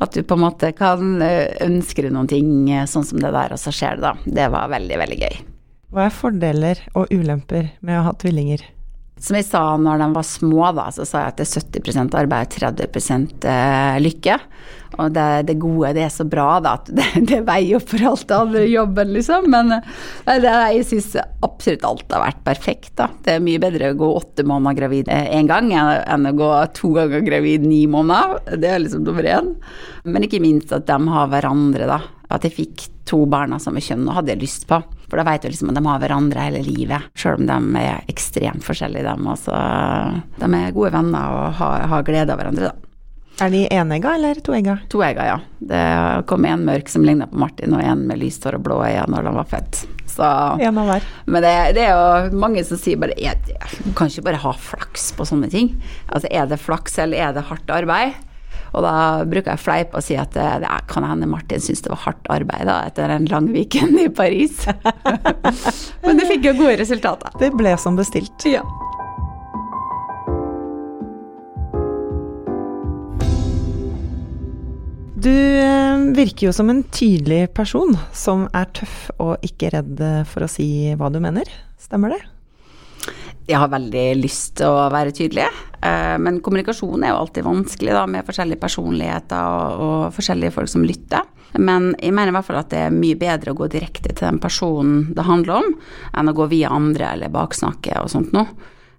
At 0.00 0.16
du 0.16 0.22
på 0.24 0.34
en 0.34 0.46
måte 0.48 0.72
kan 0.74 1.20
ønske 1.20 2.02
deg 2.02 2.12
noen 2.16 2.26
ting 2.32 2.48
sånn 2.90 3.04
som 3.04 3.20
det 3.20 3.30
der, 3.36 3.52
og 3.52 3.60
så 3.60 3.70
skjer 3.70 4.00
det, 4.00 4.08
da. 4.08 4.14
Det 4.40 4.48
var 4.50 4.72
veldig, 4.72 4.96
veldig 5.04 5.18
gøy. 5.20 5.36
Hva 5.92 6.06
er 6.08 6.16
fordeler 6.16 6.80
og 6.96 7.12
ulemper 7.12 7.68
med 7.84 8.00
å 8.00 8.06
ha 8.08 8.12
tvillinger? 8.16 8.64
Som 9.22 9.38
jeg 9.38 9.46
sa 9.46 9.62
når 9.78 10.00
de 10.02 10.08
var 10.16 10.26
små, 10.26 10.62
da, 10.74 10.88
så 10.90 11.06
sa 11.06 11.22
jeg 11.22 11.32
at 11.32 11.38
det 11.38 11.46
er 11.46 11.82
70% 11.84 12.16
arbeid, 12.18 12.56
30 12.56 13.46
eh, 13.46 13.98
lykke. 14.02 14.38
Og 15.00 15.12
det, 15.14 15.26
det 15.48 15.54
gode, 15.62 15.92
det 15.96 16.02
er 16.04 16.10
så 16.12 16.26
bra, 16.28 16.58
da, 16.64 16.74
at 16.80 16.90
det, 16.90 17.06
det 17.30 17.38
veier 17.46 17.78
opp 17.78 17.86
for 17.92 18.02
alt 18.10 18.26
det 18.28 18.36
andre 18.36 18.64
jobben, 18.66 19.12
liksom. 19.14 19.46
Men 19.54 19.76
eh, 19.78 20.40
det, 20.42 20.54
jeg 20.74 20.88
syns 20.90 21.12
absolutt 21.22 21.86
alt 21.86 22.16
har 22.16 22.24
vært 22.26 22.42
perfekt, 22.50 22.90
da. 22.98 23.08
Det 23.22 23.36
er 23.36 23.44
mye 23.46 23.62
bedre 23.62 23.92
å 23.92 24.00
gå 24.02 24.10
åtte 24.18 24.46
måneder 24.48 24.80
gravid 24.80 25.12
én 25.12 25.50
gang 25.50 25.70
enn 25.72 26.28
å 26.28 26.34
gå 26.36 26.50
to 26.74 26.90
ganger 26.98 27.22
gravid 27.26 27.68
ni 27.68 27.84
måneder. 27.90 28.58
Det 28.58 28.72
er 28.72 28.82
liksom 28.82 29.06
nummer 29.06 29.30
én. 29.38 29.54
Men 30.02 30.26
ikke 30.26 30.42
minst 30.42 30.74
at 30.74 30.88
de 30.90 30.98
har 31.14 31.30
hverandre, 31.30 31.86
da. 31.94 32.02
At 32.32 32.46
jeg 32.48 32.54
fikk 32.56 32.86
to 33.08 33.24
barn 33.28 33.52
av 33.52 33.60
samme 33.60 33.82
kjønn, 33.84 34.06
og 34.08 34.14
hadde 34.20 34.32
jeg 34.32 34.40
lyst 34.42 34.64
på. 34.70 34.78
For 35.10 35.20
da 35.20 35.26
vet 35.28 35.42
du 35.44 35.50
liksom 35.52 35.68
at 35.72 35.76
de 35.76 35.82
har 35.84 35.98
hverandre 36.00 36.46
hele 36.46 36.62
livet, 36.64 37.10
sjøl 37.18 37.42
om 37.42 37.48
de 37.50 37.82
er 37.82 38.06
ekstremt 38.08 38.64
forskjellige, 38.64 39.04
dem. 39.04 39.26
Altså, 39.28 39.52
De 40.40 40.48
er 40.56 40.72
gode 40.72 40.92
venner 40.94 41.36
og 41.36 41.58
har, 41.60 41.84
har 41.92 42.06
glede 42.06 42.32
av 42.32 42.40
hverandre, 42.40 42.70
da. 42.72 42.88
Er 43.42 43.48
de 43.50 43.62
enegga 43.72 44.10
eller 44.18 44.38
toegga? 44.44 44.74
Toegga, 44.92 45.24
ja. 45.26 45.38
Det 45.58 45.82
kom 46.28 46.44
en 46.46 46.64
mørk 46.68 46.88
som 46.92 47.04
ligna 47.04 47.26
på 47.26 47.40
Martin, 47.40 47.72
og 47.74 47.82
en 47.82 48.04
med 48.06 48.20
lyst 48.20 48.44
hår 48.46 48.58
og 48.58 48.64
blå 48.66 48.76
øyne 48.84 49.06
når 49.10 49.28
han 49.30 49.38
var 49.40 49.48
født. 49.50 49.80
Så, 50.12 50.26
En 50.60 50.76
av 50.78 50.90
hver. 50.90 51.06
men 51.24 51.40
det, 51.42 51.52
det 51.78 51.86
er 51.88 51.94
jo 51.96 52.36
mange 52.36 52.60
som 52.68 52.76
sier 52.76 52.98
bare 53.00 53.16
Du 53.16 53.94
kan 53.96 54.10
ikke 54.12 54.26
bare 54.26 54.42
ha 54.42 54.52
flaks 54.52 55.08
på 55.16 55.24
sånne 55.24 55.48
ting. 55.50 55.70
Altså 56.12 56.28
er 56.30 56.46
det 56.50 56.60
flaks, 56.60 56.98
eller 57.00 57.16
er 57.24 57.32
det 57.32 57.46
hardt 57.48 57.72
arbeid? 57.72 58.12
Og 58.72 58.84
da 58.84 58.94
bruker 59.28 59.52
jeg 59.52 59.62
fleip 59.62 59.96
og 59.96 60.04
si 60.04 60.16
at 60.18 60.32
det, 60.36 60.68
kan 60.88 61.06
hende 61.06 61.28
Martin 61.28 61.60
syntes 61.62 61.84
det 61.84 61.92
var 61.92 62.04
hardt 62.06 62.30
arbeid 62.32 62.68
da, 62.68 62.78
etter 62.88 63.12
en 63.12 63.28
lang 63.30 63.50
weekend 63.52 63.98
i 64.00 64.08
Paris. 64.12 64.64
Men 66.06 66.20
det 66.20 66.28
fikk 66.30 66.48
jo 66.50 66.56
gode 66.62 66.78
resultater. 66.80 67.36
Det 67.40 67.52
ble 67.56 67.76
som 67.80 67.98
bestilt. 67.98 68.48
Ja. 68.48 68.64
Du 75.22 75.30
eh, 75.30 76.04
virker 76.16 76.48
jo 76.48 76.56
som 76.56 76.72
en 76.72 76.82
tydelig 76.90 77.44
person 77.54 77.94
som 78.16 78.48
er 78.56 78.66
tøff 78.74 79.12
og 79.22 79.36
ikke 79.46 79.70
redd 79.76 80.00
for 80.32 80.48
å 80.48 80.50
si 80.50 80.66
hva 80.98 81.12
du 81.12 81.20
mener. 81.22 81.46
Stemmer 81.78 82.16
det? 82.16 82.22
Jeg 83.48 83.58
har 83.58 83.70
veldig 83.72 84.06
lyst 84.20 84.56
til 84.60 84.70
å 84.70 84.88
være 84.92 85.12
tydelig, 85.16 85.48
eh, 85.82 86.16
men 86.22 86.40
kommunikasjon 86.44 87.02
er 87.02 87.10
jo 87.10 87.22
alltid 87.24 87.46
vanskelig 87.46 87.94
da, 87.96 88.04
med 88.06 88.26
forskjellige 88.26 88.62
personligheter 88.62 89.78
og, 89.82 90.12
forskjellige 90.14 90.54
folk 90.54 90.70
som 90.70 90.84
lytter. 90.86 91.26
Men 91.58 91.90
jeg 91.98 92.14
mener 92.14 92.30
i 92.30 92.36
hvert 92.36 92.46
fall 92.46 92.60
at 92.62 92.70
det 92.72 92.84
er 92.86 92.94
mye 92.94 93.18
bedre 93.18 93.52
å 93.52 93.58
gå 93.58 93.66
direkte 93.72 94.12
til 94.12 94.24
den 94.28 94.38
personen 94.40 95.10
det 95.16 95.26
handler 95.26 95.58
om, 95.58 95.74
enn 96.16 96.30
å 96.30 96.36
gå 96.38 96.46
via 96.52 96.70
andre 96.72 97.10
eller 97.16 97.34
baksnakke 97.34 97.98
og 98.00 98.12
sånt 98.14 98.32
noe. 98.32 98.46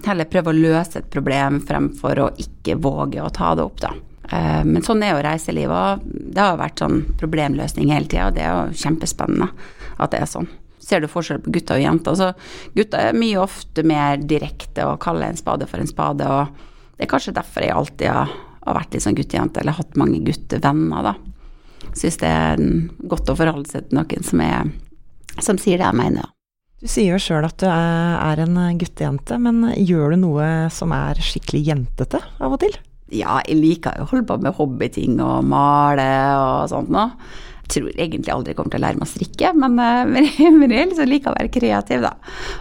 Heller 0.03 0.27
prøve 0.27 0.51
å 0.51 0.57
løse 0.57 0.99
et 0.99 1.09
problem 1.09 1.61
fremfor 1.63 2.19
å 2.19 2.31
ikke 2.43 2.75
våge 2.83 3.23
å 3.23 3.31
ta 3.33 3.53
det 3.55 3.63
opp, 3.63 3.79
da. 3.79 3.93
Eh, 4.29 4.63
Men 4.67 4.83
sånn 4.83 5.03
er 5.03 5.15
jo 5.15 5.23
reiselivet, 5.23 6.03
det 6.03 6.43
har 6.43 6.59
vært 6.59 6.83
sånn 6.83 6.99
problemløsning 7.17 7.89
hele 7.95 8.11
tida, 8.11 8.27
og 8.27 8.35
det 8.35 8.43
er 8.43 8.51
jo 8.51 8.83
kjempespennende 8.83 9.49
at 9.97 10.11
det 10.11 10.19
er 10.19 10.29
sånn. 10.29 10.51
Ser 10.83 11.03
du 11.03 11.07
forskjell 11.11 11.39
på 11.43 11.53
gutter 11.55 11.79
og 11.79 11.85
jenter? 11.85 12.17
Så 12.19 12.31
gutter 12.75 13.09
er 13.09 13.17
mye 13.17 13.39
ofte 13.41 13.85
mer 13.87 14.19
direkte 14.19 14.87
og 14.89 14.99
kaller 15.03 15.31
en 15.31 15.39
spade 15.39 15.67
for 15.69 15.79
en 15.79 15.89
spade, 15.89 16.27
og 16.27 16.97
det 16.97 17.07
er 17.07 17.11
kanskje 17.13 17.35
derfor 17.35 17.65
jeg 17.65 17.75
alltid 17.75 18.11
har, 18.11 18.33
har 18.65 18.77
vært 18.79 18.95
litt 18.95 19.05
sånn 19.05 19.17
guttejente, 19.17 19.63
eller 19.63 19.79
hatt 19.79 19.97
mange 19.99 20.19
guttevenner, 20.27 21.09
da. 21.09 21.15
Syns 21.93 22.19
det 22.21 22.29
er 22.29 22.61
godt 23.09 23.31
å 23.31 23.37
forholde 23.37 23.69
seg 23.69 23.89
til 23.89 23.99
noen 23.99 24.27
som, 24.27 24.43
er, 24.43 24.71
som 25.39 25.59
sier 25.61 25.79
det 25.79 25.87
jeg 25.87 25.99
mener. 25.99 26.29
Du 26.83 26.89
sier 26.91 27.13
jo 27.13 27.21
sjøl 27.21 27.45
at 27.47 27.61
du 27.63 27.67
er 27.69 28.43
en 28.43 28.57
guttejente, 28.79 29.37
men 29.39 29.69
gjør 29.79 30.15
du 30.15 30.23
noe 30.25 30.47
som 30.73 30.91
er 30.95 31.21
skikkelig 31.23 31.61
jentete 31.69 32.19
av 32.43 32.57
og 32.57 32.59
til? 32.63 32.75
Ja, 33.13 33.37
jeg 33.45 33.59
liker 33.59 33.95
jo 33.95 34.03
å 34.03 34.09
holde 34.09 34.27
på 34.27 34.39
med 34.41 34.55
hobbyting 34.57 35.19
og 35.23 35.45
male 35.47 36.07
og 36.39 36.69
sånt 36.71 36.91
nå. 36.91 37.05
Tror 37.73 37.93
egentlig 37.93 38.33
aldri 38.33 38.53
jeg 38.53 38.59
kommer 38.59 38.75
til 38.75 38.81
å 38.81 38.85
lære 38.85 38.99
meg 38.99 39.07
å 39.07 39.13
strikke, 39.13 39.53
men, 39.57 39.79
eh, 39.81 40.03
men, 40.13 40.59
men 40.61 40.75
jeg 40.75 40.91
liksom 40.91 41.09
liker 41.09 41.33
å 41.33 41.37
være 41.39 41.53
kreativ, 41.53 42.05
da. 42.05 42.13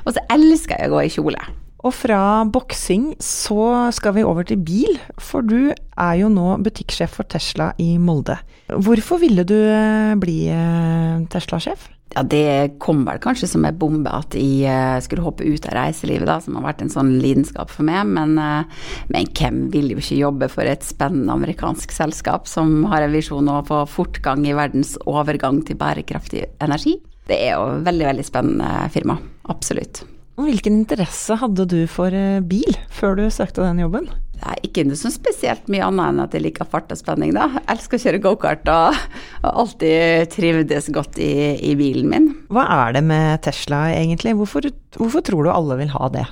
Og 0.06 0.16
så 0.16 0.24
elsker 0.32 0.78
jeg 0.80 0.90
å 0.90 0.96
gå 0.96 1.04
i 1.04 1.12
kjole. 1.12 1.50
Og 1.82 1.90
fra 1.98 2.20
boksing 2.46 3.08
så 3.22 3.90
skal 3.94 4.14
vi 4.14 4.22
over 4.26 4.46
til 4.46 4.60
bil, 4.62 5.00
for 5.18 5.42
du 5.42 5.72
er 5.72 6.14
jo 6.20 6.28
nå 6.30 6.54
butikksjef 6.62 7.16
for 7.18 7.26
Tesla 7.26 7.72
i 7.82 7.96
Molde. 7.98 8.36
Hvorfor 8.70 9.18
ville 9.22 9.42
du 9.48 9.56
eh, 9.58 10.14
bli 10.20 10.46
eh, 10.52 11.24
Tesla-sjef? 11.32 11.88
Ja, 12.12 12.22
det 12.28 12.74
kom 12.82 13.06
vel 13.06 13.20
kanskje 13.24 13.48
som 13.48 13.64
en 13.64 13.76
bombe 13.80 14.10
at 14.12 14.34
jeg 14.36 14.66
eh, 14.68 14.98
skulle 15.04 15.24
hoppe 15.24 15.46
ut 15.48 15.64
av 15.70 15.76
reiselivet, 15.78 16.26
da, 16.28 16.36
som 16.44 16.58
har 16.58 16.66
vært 16.66 16.82
en 16.84 16.92
sånn 16.92 17.14
lidenskap 17.22 17.72
for 17.72 17.88
meg. 17.88 18.04
Men, 18.10 18.34
eh, 18.36 18.88
men 19.12 19.30
hvem 19.32 19.62
vil 19.72 19.94
jo 19.94 20.02
ikke 20.02 20.20
jobbe 20.20 20.50
for 20.52 20.68
et 20.68 20.84
spennende 20.84 21.32
amerikansk 21.32 21.94
selskap 21.94 22.50
som 22.50 22.82
har 22.92 23.06
en 23.06 23.16
visjon 23.16 23.48
om 23.48 23.62
å 23.62 23.66
få 23.68 23.84
fortgang 23.88 24.44
i 24.44 24.56
verdens 24.58 24.98
overgang 25.08 25.62
til 25.64 25.80
bærekraftig 25.80 26.44
energi? 26.60 26.98
Det 27.28 27.38
er 27.38 27.54
jo 27.56 27.78
veldig, 27.86 28.08
veldig 28.10 28.26
spennende 28.28 28.90
firma. 28.92 29.16
Absolutt. 29.52 30.02
Hvilken 30.42 30.82
interesse 30.82 31.36
hadde 31.40 31.64
du 31.70 31.80
for 31.88 32.12
eh, 32.12 32.42
bil 32.44 32.76
før 32.92 33.16
du 33.22 33.24
søkte 33.32 33.64
den 33.64 33.80
jobben? 33.86 34.10
Er 34.42 34.58
ikke 34.66 34.82
noe 34.86 34.98
sånn 34.98 35.14
spesielt 35.14 35.68
mye 35.70 35.84
annet 35.86 36.08
enn 36.10 36.22
at 36.24 36.32
jeg 36.34 36.42
liker 36.42 36.66
fart 36.66 36.90
og 36.90 36.98
spenning, 36.98 37.30
da. 37.36 37.46
Jeg 37.60 37.68
elsker 37.76 37.98
å 37.98 38.02
kjøre 38.02 38.22
gokart 38.24 38.70
og, 38.72 38.96
og 39.44 39.60
alltid 39.62 40.32
trivdes 40.34 40.88
godt 40.94 41.20
i, 41.22 41.32
i 41.62 41.74
bilen 41.78 42.08
min. 42.10 42.30
Hva 42.50 42.64
er 42.80 42.96
det 42.96 43.04
med 43.06 43.42
Tesla 43.46 43.84
egentlig? 43.94 44.34
Hvorfor, 44.40 44.66
hvorfor 44.98 45.22
tror 45.26 45.46
du 45.46 45.52
alle 45.54 45.78
vil 45.84 45.94
ha 45.94 46.10
det? 46.16 46.26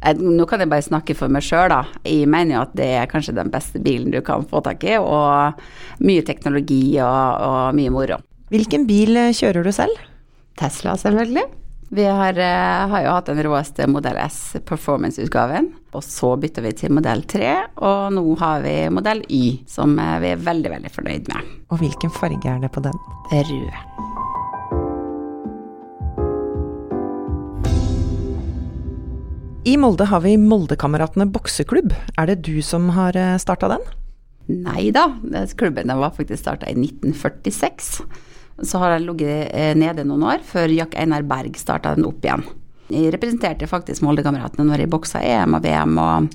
Eh, 0.00 0.16
Nå 0.16 0.46
kan 0.48 0.62
jeg 0.64 0.70
bare 0.72 0.86
snakke 0.86 1.16
for 1.18 1.28
meg 1.32 1.44
sjøl, 1.44 1.68
da. 1.74 1.82
Jeg 2.08 2.30
mener 2.30 2.56
jo 2.56 2.64
at 2.64 2.74
det 2.80 2.88
er 3.02 3.10
kanskje 3.10 3.36
den 3.36 3.52
beste 3.52 3.82
bilen 3.82 4.12
du 4.14 4.20
kan 4.24 4.46
få 4.48 4.62
tak 4.64 4.88
i, 4.88 4.96
og 4.96 5.60
mye 6.00 6.24
teknologi 6.26 6.96
og, 7.02 7.44
og 7.44 7.76
mye 7.76 7.92
moro. 7.92 8.20
Hvilken 8.52 8.88
bil 8.88 9.18
eh, 9.20 9.34
kjører 9.36 9.66
du 9.68 9.74
selv? 9.76 10.04
Tesla, 10.58 10.96
selvfølgelig. 10.98 11.44
Vi 11.90 12.04
har, 12.04 12.38
eh, 12.38 12.88
har 12.88 13.02
jo 13.02 13.12
hatt 13.14 13.30
den 13.30 13.38
råeste 13.42 13.86
Modell 13.88 14.18
S 14.20 14.56
Performance-utgaven, 14.68 15.70
og 15.96 16.02
så 16.04 16.34
bytta 16.36 16.60
vi 16.60 16.72
til 16.76 16.92
Modell 16.92 17.22
3, 17.24 17.52
og 17.80 18.12
nå 18.12 18.24
har 18.42 18.60
vi 18.60 18.74
Modell 18.92 19.22
Y, 19.32 19.62
som 19.64 19.94
eh, 19.98 20.18
vi 20.20 20.34
er 20.34 20.42
veldig, 20.44 20.68
veldig 20.74 20.92
fornøyd 20.92 21.30
med. 21.32 21.48
Og 21.72 21.80
hvilken 21.80 22.12
farge 22.12 22.44
er 22.44 22.60
det 22.60 22.70
på 22.76 22.84
den? 22.84 22.92
Rød. 23.32 23.72
I 29.64 29.76
Molde 29.80 30.04
har 30.12 30.20
vi 30.24 30.36
Moldekameratene 30.36 31.30
bokseklubb. 31.32 31.96
Er 32.20 32.28
det 32.28 32.42
du 32.44 32.60
som 32.60 32.92
har 32.96 33.16
starta 33.40 33.72
den? 33.72 33.88
Nei 34.48 34.90
da, 34.92 35.08
klubben 35.56 35.88
var 35.88 36.12
faktisk 36.16 36.44
starta 36.44 36.68
i 36.68 36.76
1946. 36.76 38.04
Så 38.62 38.80
har 38.82 38.96
jeg 38.96 39.06
ligget 39.06 39.52
eh, 39.54 39.74
nede 39.78 40.06
noen 40.06 40.24
år, 40.34 40.42
før 40.46 40.72
Jack 40.72 40.96
Einar 40.98 41.26
Berg 41.26 41.58
starta 41.60 41.94
den 41.94 42.08
opp 42.08 42.24
igjen. 42.24 42.42
Jeg 42.88 43.12
representerte 43.12 43.68
faktisk 43.68 44.00
Moldekameratene 44.06 44.64
når 44.64 44.82
jeg 44.82 44.90
boksa 44.92 45.20
EM 45.20 45.58
og 45.58 45.64
VM, 45.64 45.98
og, 46.00 46.28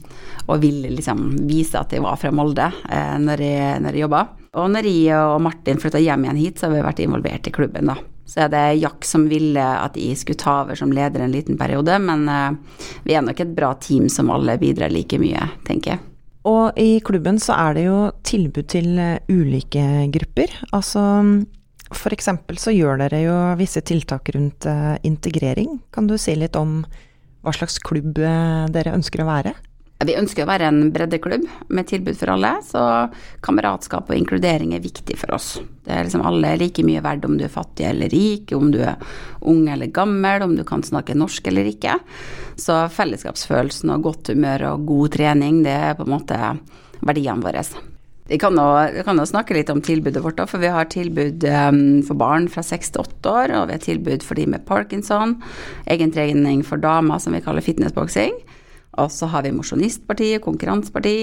og 0.46 0.62
ville 0.62 0.92
liksom 0.94 1.26
vise 1.50 1.80
at 1.80 1.96
jeg 1.96 2.04
var 2.06 2.20
fra 2.22 2.30
Molde 2.36 2.70
eh, 2.70 3.16
når 3.22 3.42
jeg, 3.42 3.82
jeg 3.88 4.04
jobba. 4.04 4.24
Og 4.62 4.70
når 4.70 4.86
jeg 4.86 5.18
og 5.18 5.42
Martin 5.42 5.82
flytta 5.82 6.02
hjem 6.04 6.28
igjen 6.28 6.42
hit, 6.44 6.60
så 6.60 6.70
har 6.70 6.76
vi 6.76 6.84
vært 6.86 7.02
involvert 7.02 7.50
i 7.50 7.54
klubben, 7.56 7.90
da. 7.90 7.98
Så 8.30 8.46
er 8.46 8.54
det 8.54 8.62
Jack 8.80 9.04
som 9.06 9.26
ville 9.28 9.60
at 9.60 9.98
jeg 10.00 10.16
skulle 10.16 10.40
ta 10.40 10.60
over 10.62 10.78
som 10.80 10.94
leder 10.94 11.26
en 11.26 11.34
liten 11.34 11.58
periode, 11.60 11.98
men 12.06 12.28
eh, 12.30 12.80
vi 13.10 13.18
er 13.18 13.26
nok 13.26 13.42
et 13.42 13.58
bra 13.58 13.74
team 13.82 14.06
som 14.10 14.30
alle 14.34 14.60
bidrar 14.62 14.94
like 14.94 15.18
mye, 15.22 15.50
tenker 15.66 15.96
jeg. 15.96 16.06
Og 16.48 16.78
i 16.78 17.00
klubben 17.02 17.42
så 17.42 17.56
er 17.56 17.76
det 17.78 17.88
jo 17.88 17.98
tilbud 18.28 18.70
til 18.70 18.98
ulike 19.32 19.84
grupper. 20.12 20.54
Altså 20.76 21.02
eksempel 22.14 22.60
så 22.62 22.74
gjør 22.74 23.02
dere 23.04 23.24
jo 23.24 23.36
visse 23.60 23.82
tiltak 23.86 24.34
rundt 24.36 24.68
eh, 24.70 24.96
integrering. 25.08 25.80
Kan 25.94 26.08
du 26.10 26.18
si 26.18 26.36
litt 26.36 26.58
om 26.60 26.82
hva 27.44 27.54
slags 27.56 27.80
klubb 27.84 28.20
eh, 28.20 28.66
dere 28.74 28.96
ønsker 28.96 29.24
å 29.24 29.30
være? 29.30 29.54
Vi 30.04 30.16
ønsker 30.20 30.44
å 30.44 30.50
være 30.50 30.68
en 30.68 30.90
breddeklubb 30.92 31.46
med 31.72 31.88
tilbud 31.88 32.18
for 32.20 32.34
alle, 32.34 32.50
så 32.66 32.82
kameratskap 33.46 34.10
og 34.12 34.18
inkludering 34.18 34.74
er 34.76 34.84
viktig 34.84 35.16
for 35.22 35.36
oss. 35.38 35.54
Det 35.86 35.94
er 35.94 36.04
liksom 36.04 36.26
alle 36.28 36.56
like 36.60 36.84
mye 36.84 37.04
verdt 37.06 37.28
om 37.28 37.38
du 37.40 37.46
er 37.46 37.54
fattig 37.54 37.88
eller 37.88 38.12
rik, 38.12 38.52
om 38.58 38.74
du 38.74 38.82
er 38.84 39.00
ung 39.48 39.64
eller 39.72 39.94
gammel, 39.96 40.44
om 40.44 40.58
du 40.58 40.66
kan 40.68 40.84
snakke 40.84 41.16
norsk 41.16 41.48
eller 41.48 41.72
ikke. 41.72 41.96
Så 42.60 42.82
fellesskapsfølelsen 42.98 43.96
og 43.96 44.10
godt 44.10 44.34
humør 44.34 44.74
og 44.74 44.86
god 44.92 45.16
trening, 45.16 45.64
det 45.64 45.78
er 45.92 45.98
på 46.00 46.08
en 46.08 46.16
måte 46.18 46.42
verdiene 47.00 47.44
våre. 47.46 47.64
Vi 48.28 48.38
kan, 48.40 48.56
vi 48.96 49.04
kan 49.04 49.20
jo 49.20 49.26
snakke 49.28 49.56
litt 49.58 49.70
om 49.70 49.82
tilbudet 49.84 50.24
vårt, 50.24 50.40
for 50.48 50.62
vi 50.64 50.72
har 50.72 50.88
tilbud 50.92 51.44
um, 51.44 51.82
for 52.08 52.16
barn 52.16 52.48
fra 52.52 52.64
seks 52.64 52.94
til 52.94 53.04
åtte 53.04 53.32
år, 53.32 53.52
og 53.58 53.68
vi 53.68 53.76
har 53.76 53.84
tilbud 53.84 54.24
for 54.24 54.40
de 54.40 54.46
med 54.48 54.64
parkinson, 54.70 55.36
egen 55.92 56.14
trening 56.16 56.64
for 56.64 56.80
damer 56.80 57.20
som 57.20 57.36
vi 57.36 57.44
kaller 57.44 57.66
fitnessboksing. 57.66 58.38
Og 59.02 59.12
så 59.12 59.28
har 59.28 59.44
vi 59.44 59.52
mosjonistpartiet, 59.52 60.44
konkurranseparti. 60.46 61.18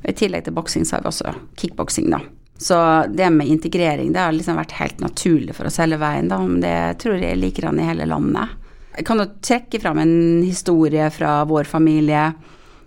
Og 0.00 0.08
I 0.08 0.16
tillegg 0.16 0.46
til 0.46 0.56
boksing 0.56 0.86
så 0.86 0.96
har 0.96 1.04
vi 1.04 1.10
også 1.10 1.34
kickboksing, 1.60 2.08
da. 2.14 2.22
Så 2.56 2.78
det 3.12 3.28
med 3.34 3.50
integrering 3.52 4.14
det 4.14 4.22
har 4.22 4.32
liksom 4.32 4.56
vært 4.56 4.78
helt 4.78 5.02
naturlig 5.04 5.52
for 5.58 5.68
oss 5.68 5.80
hele 5.82 5.98
veien, 6.00 6.30
da. 6.32 6.38
Men 6.40 6.62
det 6.64 6.76
tror 7.02 7.18
jeg 7.20 7.36
liker 7.40 7.68
han 7.68 7.82
i 7.82 7.88
hele 7.88 8.08
landet. 8.08 8.54
Jeg 8.96 9.04
kan 9.04 9.20
jo 9.20 9.28
trekke 9.44 9.80
fram 9.82 10.00
en 10.00 10.16
historie 10.40 11.10
fra 11.12 11.42
vår 11.44 11.68
familie 11.68 12.30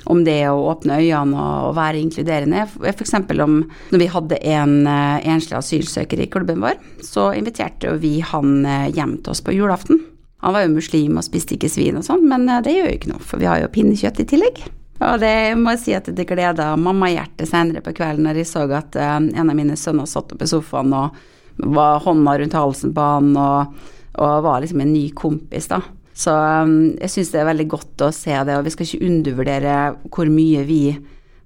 om 0.05 0.21
det 0.23 0.41
å 0.49 0.61
åpne 0.71 0.99
øynene 1.01 1.45
og, 1.67 1.73
være 1.77 1.99
inkluderende. 2.01 2.65
F.eks. 2.91 3.15
om 3.43 3.59
når 3.91 4.01
vi 4.01 4.11
hadde 4.13 4.39
en 4.53 4.75
uh, 4.87 5.19
enslig 5.27 5.57
asylsøker 5.59 6.21
i 6.23 6.29
klubben 6.31 6.63
vår, 6.63 6.79
så 7.05 7.29
inviterte 7.35 7.95
vi 7.99 8.19
han 8.25 8.61
uh, 8.65 8.87
hjem 8.87 9.17
til 9.19 9.33
oss 9.33 9.43
på 9.43 9.55
julaften. 9.55 10.01
Han 10.45 10.55
var 10.55 10.63
jo 10.63 10.75
muslim 10.77 11.19
og 11.19 11.25
spiste 11.27 11.57
ikke 11.57 11.71
svin 11.71 11.99
og 11.99 12.05
sånn, 12.07 12.23
men 12.31 12.45
eh, 12.47 12.61
det 12.63 12.71
gjør 12.71 12.85
jo 12.87 12.95
ikke 12.95 13.09
noe, 13.11 13.25
for 13.27 13.41
vi 13.41 13.49
har 13.49 13.59
jo 13.59 13.73
pinnekjøtt 13.73 14.21
i 14.23 14.27
tillegg. 14.29 14.61
Og 15.03 15.19
det 15.19 15.33
må 15.59 15.73
jeg 15.75 15.81
si 15.81 15.95
at 15.97 16.07
det 16.15 16.25
gleda 16.27 16.69
mammahjertet 16.79 17.47
senere 17.47 17.83
på 17.83 17.91
kvelden 17.95 18.23
når 18.27 18.39
jeg 18.39 18.47
så 18.47 18.63
at 18.75 18.95
en 18.99 19.27
av 19.35 19.55
mine 19.55 19.75
sønner 19.79 20.07
satt 20.07 20.31
oppe 20.31 20.47
i 20.47 20.51
sofaen 20.51 20.95
og 20.95 21.19
var 21.75 21.99
hånda 22.03 22.37
rundt 22.39 22.55
halsen 22.55 22.95
på 22.95 23.03
han 23.03 23.31
og, 23.39 23.75
og 24.19 24.43
var 24.47 24.63
liksom 24.63 24.83
en 24.83 24.93
ny 24.93 25.05
kompis, 25.15 25.67
da. 25.71 25.81
Så 26.19 26.33
um, 26.35 26.97
jeg 26.99 27.13
syns 27.13 27.31
det 27.31 27.39
er 27.41 27.47
veldig 27.47 27.67
godt 27.71 28.03
å 28.03 28.11
se 28.15 28.35
det, 28.35 28.57
og 28.57 28.65
vi 28.67 28.73
skal 28.73 28.87
ikke 28.87 29.07
undervurdere 29.07 29.75
hvor 30.11 30.31
mye 30.31 30.65
vi 30.67 30.81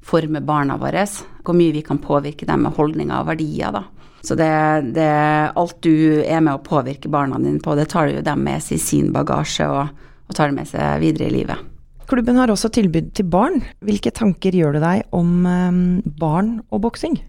former 0.03 0.43
barna 0.43 0.79
våre, 0.81 1.05
hvor 1.45 1.55
mye 1.57 1.75
vi 1.75 1.83
kan 1.85 2.01
påvirke 2.01 2.47
dem 2.49 2.65
med 2.65 2.73
holdninger 2.75 3.21
og 3.21 3.29
verdier, 3.29 3.75
da. 3.75 3.85
Så 4.23 4.37
det, 4.39 4.47
det, 4.95 5.11
alt 5.59 5.77
du 5.83 6.23
er 6.23 6.39
med 6.39 6.55
å 6.55 6.63
påvirke 6.63 7.11
barna 7.11 7.37
dine 7.43 7.59
på, 7.63 7.75
det 7.75 7.89
tar 7.91 8.07
jo 8.07 8.23
dem 8.23 8.43
med 8.45 8.63
seg 8.63 8.79
i 8.79 8.83
sin 8.83 9.11
bagasje 9.15 9.67
og, 9.67 9.91
og 10.29 10.37
tar 10.37 10.49
det 10.49 10.57
med 10.61 10.69
seg 10.69 11.03
videre 11.03 11.27
i 11.27 11.35
livet. 11.35 11.69
Klubben 12.07 12.39
har 12.39 12.51
også 12.51 12.71
tilbud 12.73 13.11
til 13.15 13.27
barn. 13.31 13.61
Hvilke 13.83 14.13
tanker 14.15 14.55
gjør 14.55 14.77
du 14.77 14.81
deg 14.83 15.03
om 15.15 15.43
um, 15.43 15.83
barn 16.19 16.55
og 16.71 16.83
boksing? 16.87 17.19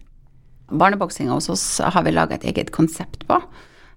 Barneboksinga 0.71 1.35
hos 1.35 1.51
oss 1.51 1.65
har 1.79 2.03
vi 2.07 2.15
laga 2.15 2.39
et 2.39 2.47
eget 2.47 2.71
konsept 2.75 3.27
på. 3.27 3.39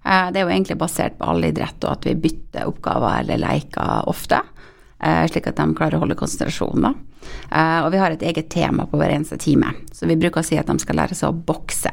Eh, 0.05 0.29
det 0.31 0.39
er 0.39 0.47
jo 0.47 0.53
egentlig 0.53 0.79
basert 0.79 1.17
på 1.19 1.27
all 1.31 1.43
idrett 1.47 1.83
og 1.83 1.97
at 1.97 2.07
vi 2.07 2.15
bytter 2.27 2.69
oppgaver 2.69 3.23
eller 3.23 3.41
leker 3.41 4.07
ofte. 4.09 4.41
Eh, 4.99 5.25
slik 5.31 5.49
at 5.49 5.59
de 5.59 5.67
klarer 5.77 5.99
å 5.99 6.03
holde 6.05 6.19
konsentrasjonen. 6.19 6.89
da. 6.89 6.95
og 7.83 7.91
vi 7.91 7.97
har 7.99 8.11
et 8.11 8.23
eget 8.23 8.49
tema 8.49 8.85
på 8.87 8.97
hver 8.97 9.11
eneste 9.11 9.37
time. 9.37 9.73
Så 9.91 10.07
vi 10.07 10.15
bruker 10.15 10.41
å 10.41 10.45
si 10.45 10.57
at 10.57 10.67
de 10.67 10.79
skal 10.79 10.95
lære 10.95 11.15
seg 11.15 11.29
å 11.29 11.45
bokse. 11.45 11.91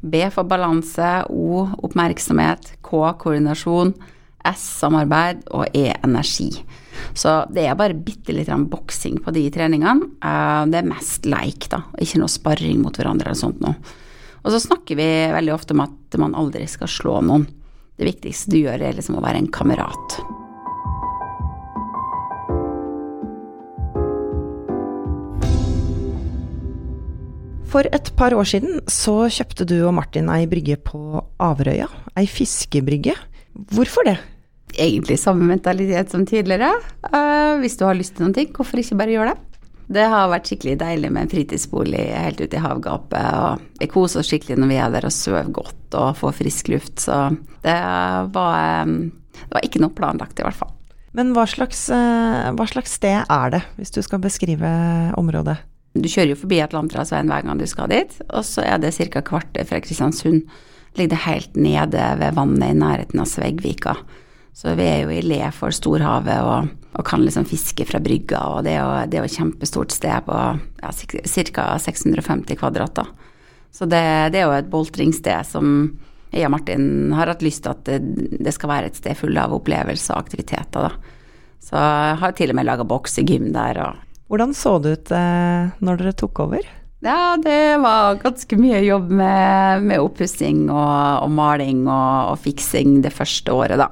B 0.00 0.22
for 0.30 0.44
balanse, 0.44 1.24
O 1.30 1.64
oppmerksomhet, 1.82 2.76
K 2.82 3.14
koordinasjon, 3.18 3.94
S 4.46 4.62
samarbeid 4.80 5.42
og 5.50 5.66
E 5.74 5.90
energi. 6.04 6.50
Så 7.14 7.32
det 7.54 7.66
er 7.66 7.78
bare 7.78 7.94
bitte 7.94 8.34
litt 8.34 8.50
boksing 8.70 9.18
på 9.22 9.34
de 9.34 9.46
treningene. 9.54 10.10
Eh, 10.22 10.66
det 10.70 10.82
er 10.82 10.90
mest 10.90 11.26
leik, 11.26 11.68
da, 11.70 11.82
ikke 11.98 12.22
noe 12.22 12.30
sparring 12.30 12.82
mot 12.82 12.94
hverandre 12.94 13.30
eller 13.30 13.38
sånt 13.38 13.60
noe. 13.64 13.74
Og 14.48 14.54
så 14.54 14.62
snakker 14.64 14.96
vi 14.96 15.06
veldig 15.28 15.52
ofte 15.52 15.74
om 15.76 15.82
at 15.84 16.16
man 16.16 16.32
aldri 16.32 16.64
skal 16.72 16.88
slå 16.88 17.18
noen. 17.20 17.42
Det 18.00 18.06
viktigste 18.08 18.54
du 18.54 18.62
gjør, 18.62 18.80
er 18.80 18.94
liksom 18.96 19.18
å 19.18 19.20
være 19.20 19.42
en 19.42 19.48
kamerat. 19.52 20.14
For 27.68 27.84
et 27.92 28.08
par 28.16 28.32
år 28.32 28.48
siden 28.48 28.80
så 28.88 29.26
kjøpte 29.28 29.68
du 29.68 29.76
og 29.82 29.92
Martin 29.98 30.32
ei 30.32 30.48
brygge 30.48 30.78
på 30.80 31.20
Averøya, 31.44 31.90
ei 32.16 32.24
fiskebrygge. 32.24 33.18
Hvorfor 33.76 34.08
det? 34.08 34.16
Egentlig 34.80 35.18
samme 35.20 35.44
mentalitet 35.44 36.08
som 36.08 36.24
tidligere. 36.24 36.72
Uh, 37.04 37.60
hvis 37.60 37.76
du 37.76 37.84
har 37.84 38.00
lyst 38.00 38.16
til 38.16 38.24
noen 38.24 38.38
ting, 38.40 38.48
hvorfor 38.56 38.80
ikke 38.80 38.96
bare 38.96 39.12
gjøre 39.12 39.34
det? 39.34 39.47
Det 39.88 40.04
har 40.04 40.28
vært 40.28 40.50
skikkelig 40.50 40.74
deilig 40.82 41.10
med 41.14 41.24
en 41.24 41.30
fritidsbolig 41.32 42.02
helt 42.12 42.40
ute 42.42 42.58
i 42.58 42.60
havgapet. 42.60 43.28
og 43.40 43.80
Vi 43.80 43.88
koser 43.88 44.20
oss 44.20 44.28
skikkelig 44.28 44.58
når 44.60 44.72
vi 44.72 44.80
er 44.84 44.92
der 44.92 45.06
og 45.08 45.14
sover 45.16 45.48
godt 45.48 45.96
og 45.96 46.18
får 46.18 46.34
frisk 46.42 46.68
luft. 46.74 46.98
Så 47.00 47.16
det 47.64 47.78
var, 48.34 48.84
det 48.84 49.54
var 49.54 49.64
ikke 49.64 49.80
noe 49.80 49.96
planlagt, 49.96 50.36
i 50.36 50.44
hvert 50.44 50.60
fall. 50.60 50.74
Men 51.16 51.32
hva 51.32 51.46
slags, 51.48 51.86
uh, 51.88 52.52
hva 52.52 52.68
slags 52.68 52.98
sted 53.00 53.24
er 53.24 53.54
det, 53.56 53.62
hvis 53.78 53.94
du 53.96 54.02
skal 54.04 54.20
beskrive 54.20 54.68
området? 55.18 55.56
Du 55.96 56.04
kjører 56.04 56.34
jo 56.34 56.42
forbi 56.42 56.60
Atlanterhavsveien 56.62 57.30
hver 57.32 57.46
gang 57.46 57.58
du 57.58 57.66
skal 57.66 57.88
dit, 57.90 58.12
og 58.28 58.44
så 58.46 58.66
er 58.68 58.82
det 58.82 58.92
ca. 58.94 59.24
kvarter 59.24 59.66
fra 59.66 59.80
Kristiansund. 59.82 60.44
Ligger 61.00 61.16
det 61.16 61.24
helt 61.24 61.56
nede 61.56 62.04
ved 62.20 62.36
vannet 62.36 62.74
i 62.74 62.76
nærheten 62.76 63.24
av 63.24 63.30
Sveggvika. 63.30 63.96
Så 64.58 64.74
vi 64.74 64.88
er 64.90 65.04
jo 65.04 65.14
i 65.14 65.22
le 65.22 65.38
for 65.54 65.74
storhavet 65.74 66.42
og, 66.42 66.70
og 66.98 67.06
kan 67.06 67.22
liksom 67.22 67.46
fiske 67.46 67.86
fra 67.86 68.00
brygga, 68.02 68.40
og 68.56 68.64
det 68.66 68.74
er 68.74 68.80
jo, 68.82 69.06
det 69.06 69.18
er 69.18 69.22
jo 69.22 69.30
et 69.30 69.38
kjempestort 69.38 69.94
sted 69.94 70.26
på 70.26 70.38
ja, 70.82 70.90
ca. 70.90 71.66
650 71.84 72.58
kvadrat. 72.58 73.04
Så 73.70 73.86
det, 73.86 74.02
det, 74.34 74.40
er 74.40 74.48
jo 74.48 74.56
et 74.56 74.72
boltringssted 74.72 75.46
som 75.46 75.70
jeg 76.32 76.44
og 76.44 76.52
Martin 76.52 77.14
har 77.14 77.30
hatt 77.30 77.44
lyst 77.46 77.62
til 77.64 77.72
at 77.72 77.86
det, 77.86 78.00
det 78.42 78.52
skal 78.56 78.72
være 78.72 78.90
et 78.90 78.98
sted 78.98 79.16
fullt 79.16 79.40
av 79.40 79.54
opplevelser 79.56 80.16
og 80.16 80.26
aktiviteter. 80.26 80.88
Da. 80.88 81.14
Så 81.62 81.78
jeg 81.78 82.18
har 82.24 82.34
til 82.36 82.52
og 82.52 82.58
med 82.58 82.68
laga 82.68 82.84
boksegym 82.88 83.52
der. 83.54 83.80
og 83.86 84.04
hvordan 84.28 84.52
så 84.52 84.74
det 84.84 84.90
ut 84.92 85.12
eh, 85.16 85.70
når 85.80 86.02
dere 86.02 86.16
tok 86.20 86.42
over? 86.44 86.66
Ja, 87.04 87.38
det 87.40 87.78
var 87.80 88.18
ganske 88.20 88.58
mye 88.58 88.82
jobb 88.84 89.12
med, 89.14 89.86
med 89.86 90.02
oppussing 90.02 90.66
og, 90.66 91.22
og, 91.22 91.30
maling 91.32 91.86
og, 91.86 92.34
og, 92.34 92.40
fiksing 92.42 92.98
det 93.04 93.14
første 93.14 93.54
året, 93.54 93.78
da. 93.80 93.88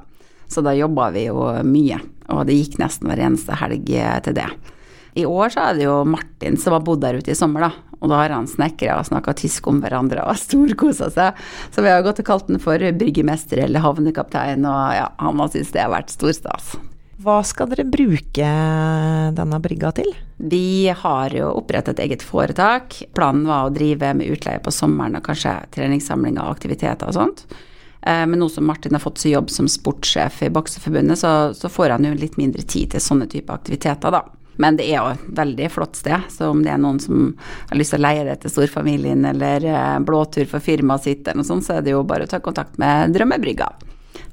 Så 0.49 0.63
da 0.65 0.75
jobba 0.77 1.11
vi 1.15 1.27
jo 1.29 1.51
mye, 1.67 2.01
og 2.33 2.47
det 2.49 2.57
gikk 2.59 2.81
nesten 2.83 3.11
hver 3.11 3.23
eneste 3.27 3.59
helg 3.59 3.91
til 4.25 4.37
det. 4.39 4.49
I 5.17 5.25
år 5.25 5.53
så 5.53 5.71
er 5.71 5.77
det 5.79 5.87
jo 5.87 6.01
Martin 6.05 6.59
som 6.61 6.75
har 6.77 6.83
bodd 6.85 7.01
der 7.01 7.17
ute 7.17 7.33
i 7.33 7.39
sommer, 7.39 7.65
da. 7.67 7.87
Og 7.97 8.11
da 8.13 8.19
har 8.21 8.35
han 8.35 8.49
snekra 8.51 8.99
og 9.01 9.07
snakka 9.09 9.33
tysk 9.41 9.71
om 9.71 9.79
hverandre 9.81 10.27
og 10.29 10.37
storkosa 10.45 11.09
seg. 11.13 11.39
Så 11.73 11.85
vi 11.85 11.93
har 11.93 12.05
gått 12.05 12.21
og 12.21 12.29
kalt 12.29 12.51
den 12.51 12.61
for 12.63 12.83
bryggemester 13.01 13.65
eller 13.65 13.85
havnekaptein, 13.85 14.67
og 14.69 14.83
ja, 14.99 15.09
han 15.23 15.41
har 15.41 15.55
syntes 15.55 15.73
det 15.73 15.87
har 15.87 15.95
vært 15.95 16.13
storstas. 16.13 16.77
Hva 17.17 17.39
skal 17.49 17.71
dere 17.71 17.87
bruke 17.89 18.49
denne 19.39 19.59
brygga 19.65 19.95
til? 19.97 20.11
Vi 20.37 20.93
har 20.93 21.33
jo 21.33 21.49
opprettet 21.63 21.97
et 21.97 22.03
eget 22.05 22.25
foretak. 22.27 22.99
Planen 23.17 23.47
var 23.49 23.65
å 23.65 23.73
drive 23.73 24.13
med 24.19 24.29
utleie 24.35 24.61
på 24.61 24.75
sommeren 24.75 25.17
og 25.17 25.25
kanskje 25.25 25.55
treningssamlinger 25.73 26.45
og 26.45 26.59
aktiviteter 26.59 27.09
og 27.09 27.17
sånt. 27.17 27.47
Eh, 28.07 28.27
men 28.27 28.39
nå 28.39 28.49
som 28.49 28.67
Martin 28.67 28.95
har 28.95 29.03
fått 29.03 29.19
seg 29.19 29.33
jobb 29.33 29.51
som 29.51 29.69
sportssjef 29.69 30.43
i 30.47 30.51
Bokseforbundet, 30.51 31.19
så, 31.19 31.55
så, 31.55 31.69
får 31.69 31.97
han 31.97 32.07
jo 32.07 32.15
litt 32.15 32.37
mindre 32.39 32.63
tid 32.63 32.93
til 32.95 33.03
sånne 33.03 33.27
typer 33.31 33.59
aktiviteter, 33.59 34.15
da. 34.15 34.23
Men 34.63 34.79
det 34.79 34.87
er 34.89 35.01
jo 35.01 35.09
et 35.13 35.25
veldig 35.37 35.67
flott 35.75 35.99
sted, 35.99 36.29
så 36.33 36.53
om 36.53 36.63
det 36.65 36.71
er 36.73 36.79
noen 36.81 37.01
som 37.03 37.35
har 37.69 37.77
lyst 37.77 37.93
til 37.93 38.01
å 38.01 38.07
leie 38.07 38.23
det 38.25 38.39
til 38.41 38.55
storfamilien 38.55 39.27
eller 39.33 39.67
eh, 39.69 39.99
blåtur 40.07 40.47
for 40.49 40.65
firmaet 40.65 41.09
sitt 41.09 41.27
eller 41.27 41.43
noe 41.43 41.51
sånt, 41.51 41.67
så 41.67 41.77
er 41.77 41.85
det 41.85 41.93
jo 41.97 42.07
bare 42.07 42.29
å 42.29 42.31
ta 42.31 42.41
kontakt 42.45 42.79
med 42.81 43.13
Drømmebrygga. 43.17 43.69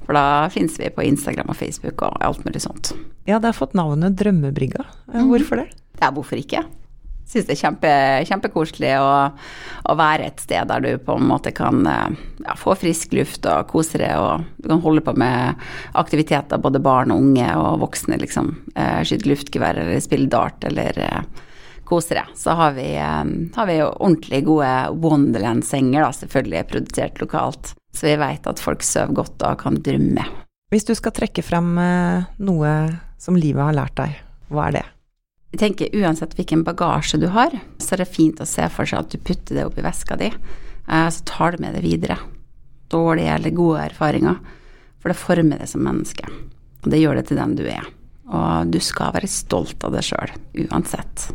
For 0.04 0.16
da 0.16 0.46
finnes 0.52 0.78
vi 0.78 0.92
på 0.94 1.04
Instagram 1.04 1.50
og 1.50 1.58
Facebook 1.58 2.06
og 2.06 2.22
alt 2.24 2.46
mulig 2.46 2.62
sånt. 2.62 2.94
Ja, 3.26 3.40
det 3.40 3.50
har 3.50 3.58
fått 3.58 3.74
navnet 3.76 4.16
Drømmebrygga. 4.20 4.86
Mhm. 5.10 5.28
Hvorfor 5.32 5.64
det? 5.64 5.68
Ja, 5.98 6.14
hvorfor 6.14 6.38
ikke? 6.40 6.62
Syns 7.24 7.48
det 7.48 7.54
er 7.56 7.60
kjempe, 7.62 7.92
kjempekoselig 8.28 8.90
å, 9.00 9.12
å, 9.32 9.94
være 9.98 10.28
et 10.28 10.42
sted 10.44 10.68
der 10.70 10.84
du 10.84 10.90
på 11.02 11.16
en 11.16 11.28
måte 11.30 11.54
kan 11.56 11.80
ja, 11.88 12.56
få 12.58 12.76
frisk 12.78 13.16
luft 13.16 13.48
og 13.48 13.70
kose 13.72 13.98
deg, 14.02 14.12
og 14.20 14.44
du 14.60 14.68
kan 14.68 14.82
holde 14.84 15.02
på 15.06 15.16
med 15.18 15.64
aktiviteter, 15.98 16.60
både 16.60 16.82
barn 16.84 17.14
og 17.14 17.24
unge 17.24 17.48
og 17.58 17.80
voksne, 17.82 18.20
liksom. 18.20 18.52
Eh, 18.76 19.00
skyte 19.08 19.30
luftgevær 19.30 19.80
eller 19.82 20.04
spille 20.04 20.30
dart 20.30 20.68
eller 20.68 21.00
eh, 21.00 21.50
kose 21.84 22.16
deg. 22.16 22.32
Så 22.36 22.54
har 22.58 22.72
vi, 22.76 22.90
eh, 22.96 23.24
har 23.56 23.66
vi 23.66 23.78
jo 23.80 23.90
ordentlig 23.94 24.44
gode 24.46 24.72
Wonderland-senger, 25.02 26.10
selvfølgelig 26.20 26.66
produsert 26.70 27.20
lokalt. 27.24 27.74
Så 27.94 28.08
vi 28.10 28.16
veit 28.18 28.46
at 28.50 28.62
folk 28.62 28.82
sover 28.82 29.14
godt 29.22 29.44
og 29.46 29.60
kan 29.62 29.78
drømme. 29.78 30.24
Hvis 30.72 30.88
du 30.88 30.94
skal 30.98 31.14
trekke 31.14 31.44
frem 31.46 31.76
eh, 31.78 32.32
noe 32.42 32.74
som 33.20 33.38
livet 33.38 33.62
har 33.62 33.76
lært 33.76 33.96
deg, 34.00 34.18
hva 34.50 34.68
er 34.68 34.80
det? 34.80 34.88
Jeg 35.54 35.60
tenker 35.60 35.92
uansett 36.02 36.32
hvilken 36.34 36.64
bagasje 36.66 37.20
du 37.22 37.28
har, 37.30 37.52
så 37.78 37.94
er 37.94 38.00
det 38.02 38.10
fint 38.10 38.40
å 38.42 38.46
se 38.48 38.64
for 38.74 38.90
seg 38.90 39.04
at 39.04 39.12
du 39.12 39.20
putter 39.22 39.54
det 39.54 39.66
oppi 39.68 39.84
veska 39.86 40.16
di, 40.18 40.26
eh, 40.26 41.08
så 41.14 41.22
tar 41.30 41.54
du 41.54 41.62
med 41.62 41.76
det 41.76 41.84
videre. 41.84 42.16
Dårlige 42.90 43.36
eller 43.36 43.54
gode 43.54 43.84
erfaringer. 43.84 44.40
For 44.98 45.12
det 45.12 45.20
former 45.20 45.62
deg 45.62 45.70
som 45.70 45.84
menneske. 45.86 46.26
Og 46.82 46.88
det 46.90 46.98
gjør 46.98 47.20
det 47.20 47.26
til 47.28 47.38
den 47.38 47.54
du 47.54 47.62
er. 47.70 47.86
Og 48.34 48.72
du 48.74 48.80
skal 48.82 49.14
være 49.14 49.30
stolt 49.30 49.86
av 49.86 49.94
deg 49.94 50.02
sjøl, 50.02 50.34
uansett. 50.64 51.28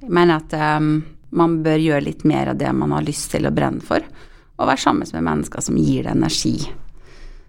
Jeg 0.00 0.08
mener 0.08 0.40
at 0.40 0.80
um, 0.80 1.02
man 1.36 1.58
bør 1.66 1.84
gjøre 1.84 2.06
litt 2.06 2.24
mer 2.24 2.54
av 2.54 2.56
det 2.62 2.72
man 2.72 2.96
har 2.96 3.04
lyst 3.04 3.28
til 3.34 3.44
å 3.44 3.52
brenne 3.52 3.84
for, 3.84 4.00
og 4.56 4.70
være 4.70 4.86
sammen 4.86 5.10
med 5.18 5.28
mennesker 5.28 5.68
som 5.68 5.76
gir 5.76 6.06
deg 6.06 6.16
energi. 6.16 6.54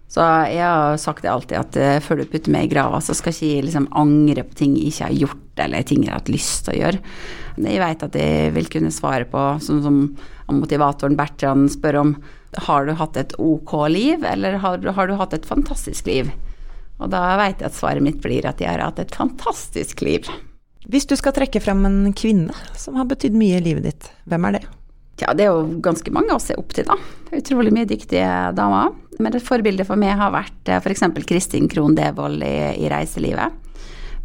Så 0.06 0.22
jeg 0.52 0.62
har 0.62 0.96
sagt 1.02 1.24
det 1.24 1.32
alltid, 1.32 1.58
at 1.58 1.76
uh, 1.82 2.04
før 2.04 2.22
du 2.22 2.28
putter 2.30 2.52
meg 2.54 2.68
i 2.68 2.70
grava, 2.70 3.00
så 3.02 3.14
skal 3.16 3.34
ikke 3.34 3.50
jeg 3.50 3.66
liksom 3.66 3.88
angre 3.98 4.46
på 4.46 4.58
ting 4.62 4.76
jeg 4.78 4.92
ikke 4.92 5.08
har 5.08 5.18
gjort, 5.24 5.44
eller 5.66 5.86
ting 5.88 6.04
jeg 6.04 6.12
har 6.12 6.20
hatt 6.20 6.32
lyst 6.32 6.66
til 6.66 6.76
å 6.76 6.80
gjøre. 6.80 7.02
Jeg 7.66 7.82
vet 7.82 8.06
at 8.06 8.18
jeg 8.20 8.54
vil 8.54 8.70
kunne 8.70 8.94
svare 8.94 9.26
på, 9.28 9.44
sånn 9.64 9.82
som 9.84 10.00
motivatoren 10.52 11.18
Bertrand 11.18 11.72
spør 11.74 12.00
om, 12.04 12.16
har 12.68 12.86
du 12.86 12.94
hatt 12.96 13.18
et 13.20 13.34
ok 13.42 13.74
liv, 13.92 14.24
eller 14.24 14.60
har, 14.62 14.84
har 14.96 15.10
du 15.10 15.16
hatt 15.18 15.34
et 15.36 15.48
fantastisk 15.48 16.06
liv? 16.08 16.30
Og 17.02 17.10
da 17.12 17.34
vet 17.40 17.60
jeg 17.60 17.68
at 17.68 17.76
svaret 17.76 18.04
mitt 18.04 18.22
blir 18.24 18.46
at 18.48 18.62
jeg 18.62 18.70
har 18.70 18.84
hatt 18.86 19.02
et 19.02 19.12
fantastisk 19.12 20.00
liv. 20.06 20.30
Hvis 20.86 21.08
du 21.10 21.16
skal 21.18 21.34
trekke 21.36 21.60
frem 21.60 21.82
en 21.88 22.12
kvinne 22.16 22.54
som 22.78 22.96
har 22.96 23.08
betydd 23.10 23.36
mye 23.36 23.58
i 23.58 23.64
livet 23.64 23.88
ditt, 23.88 24.10
hvem 24.30 24.46
er 24.48 24.60
det? 24.60 24.66
Ja, 25.20 25.32
det 25.32 25.46
er 25.46 25.54
jo 25.54 25.80
ganske 25.84 26.12
mange 26.12 26.34
å 26.36 26.40
se 26.42 26.54
opp 26.60 26.74
til, 26.76 26.86
da. 26.88 26.96
Utrolig 27.34 27.72
mye 27.74 27.88
dyktige 27.88 28.28
damer. 28.56 28.92
Men 29.22 29.36
et 29.36 29.44
forbilde 29.44 29.86
for 29.88 30.00
meg 30.00 30.18
har 30.18 30.34
vært 30.34 30.72
f.eks. 30.78 31.04
Kristin 31.28 31.70
Krohn 31.72 31.96
Devold 31.96 32.44
i, 32.44 32.56
i, 32.76 32.88
reiselivet. 32.92 33.54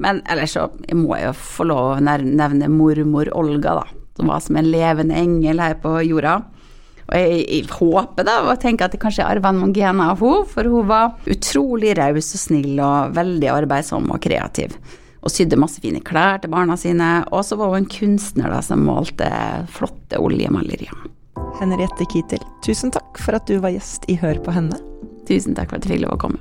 Men 0.01 0.23
ellers 0.29 0.55
så 0.57 0.67
må 0.97 1.15
jeg 1.17 1.29
jo 1.29 1.35
få 1.37 1.67
lov 1.69 1.91
å 1.95 1.99
nevne 2.03 2.71
mormor 2.71 3.29
Olga, 3.37 3.77
da. 3.81 3.85
Som 4.17 4.31
var 4.31 4.41
som 4.43 4.57
en 4.59 4.71
levende 4.71 5.17
engel 5.17 5.61
her 5.63 5.77
på 5.81 5.93
jorda. 6.03 6.39
Og 7.11 7.13
jeg, 7.17 7.43
jeg 7.45 7.69
håper 7.71 8.27
da, 8.27 8.39
og 8.47 8.59
tenker 8.61 8.87
at 8.87 8.95
jeg 8.95 9.03
kanskje 9.03 9.27
arva 9.27 9.51
noen 9.55 9.73
gener 9.75 10.13
av 10.13 10.23
henne, 10.23 10.47
for 10.51 10.67
hun 10.71 10.89
var 10.89 11.15
utrolig 11.29 11.95
raus 11.99 12.33
og 12.35 12.43
snill 12.47 12.81
og 12.81 13.15
veldig 13.17 13.51
arbeidsom 13.51 14.11
og 14.11 14.21
kreativ 14.23 14.75
og 15.21 15.29
sydde 15.29 15.59
masse 15.59 15.81
fine 15.81 16.01
klær 16.05 16.41
til 16.41 16.51
barna 16.53 16.77
sine. 16.79 17.09
Og 17.29 17.45
så 17.45 17.57
var 17.59 17.73
hun 17.73 17.83
en 17.83 17.89
kunstner 17.89 18.51
da, 18.51 18.61
som 18.65 18.85
målte 18.85 19.29
flotte 19.73 20.21
oljemalerier. 20.21 20.95
Henriette 21.59 22.05
Kittel, 22.11 22.41
tusen 22.65 22.89
takk 22.93 23.11
for 23.19 23.31
at 23.37 23.45
du 23.49 23.55
var 23.63 23.71
gjest 23.75 24.01
i 24.11 24.15
Hør 24.21 24.37
på 24.43 24.51
henne. 24.55 24.77
Tusen 25.27 25.53
takk 25.57 25.69
for 25.71 25.77
at 25.77 25.83
jeg 25.85 25.91
fikk 25.97 26.05
lov 26.05 26.13
å 26.15 26.21
komme. 26.23 26.39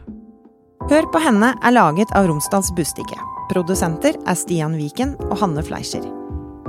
Hør 0.91 1.05
på 1.13 1.19
henne 1.23 1.49
er 1.63 1.73
laget 1.75 2.11
av 2.17 2.27
Romsdals 2.31 2.71
Bustikke. 2.77 3.19
Produsenter 3.51 4.15
er 4.27 4.37
Stian 4.39 4.75
Viken 4.79 5.11
og 5.29 5.39
Hanne 5.43 5.63
Fleischer. 5.67 6.05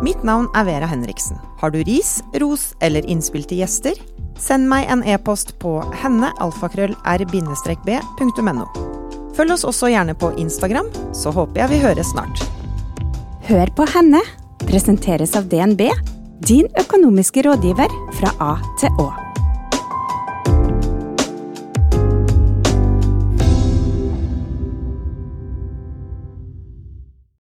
Mitt 0.02 0.22
navn 0.26 0.48
er 0.58 0.66
Vera 0.66 0.88
Henriksen. 0.90 1.38
Har 1.62 1.70
du 1.74 1.80
ris, 1.86 2.12
ros 2.42 2.74
eller 2.82 3.06
innspill 3.06 3.46
til 3.46 3.62
gjester? 3.62 3.94
Send 4.42 4.66
meg 4.70 4.90
en 4.90 5.04
e-post 5.06 5.60
på 5.62 5.82
hennealfakrøll-r-b.no. 6.02 8.66
Følg 9.38 9.52
oss 9.54 9.68
også 9.70 9.88
gjerne 9.94 10.16
på 10.18 10.34
Instagram, 10.42 10.90
så 11.14 11.30
håper 11.36 11.58
jeg 11.62 11.70
vi 11.72 11.84
høres 11.86 12.10
snart. 12.16 12.38
Hør 13.48 13.68
på 13.78 13.84
henne 13.94 14.22
presenteres 14.66 15.36
av 15.38 15.44
DNB, 15.52 15.82
din 16.48 16.66
økonomiske 16.80 17.42
rådgiver 17.46 17.92
fra 18.18 18.32
A 18.42 18.54
til 18.80 18.90
Å. 18.98 19.21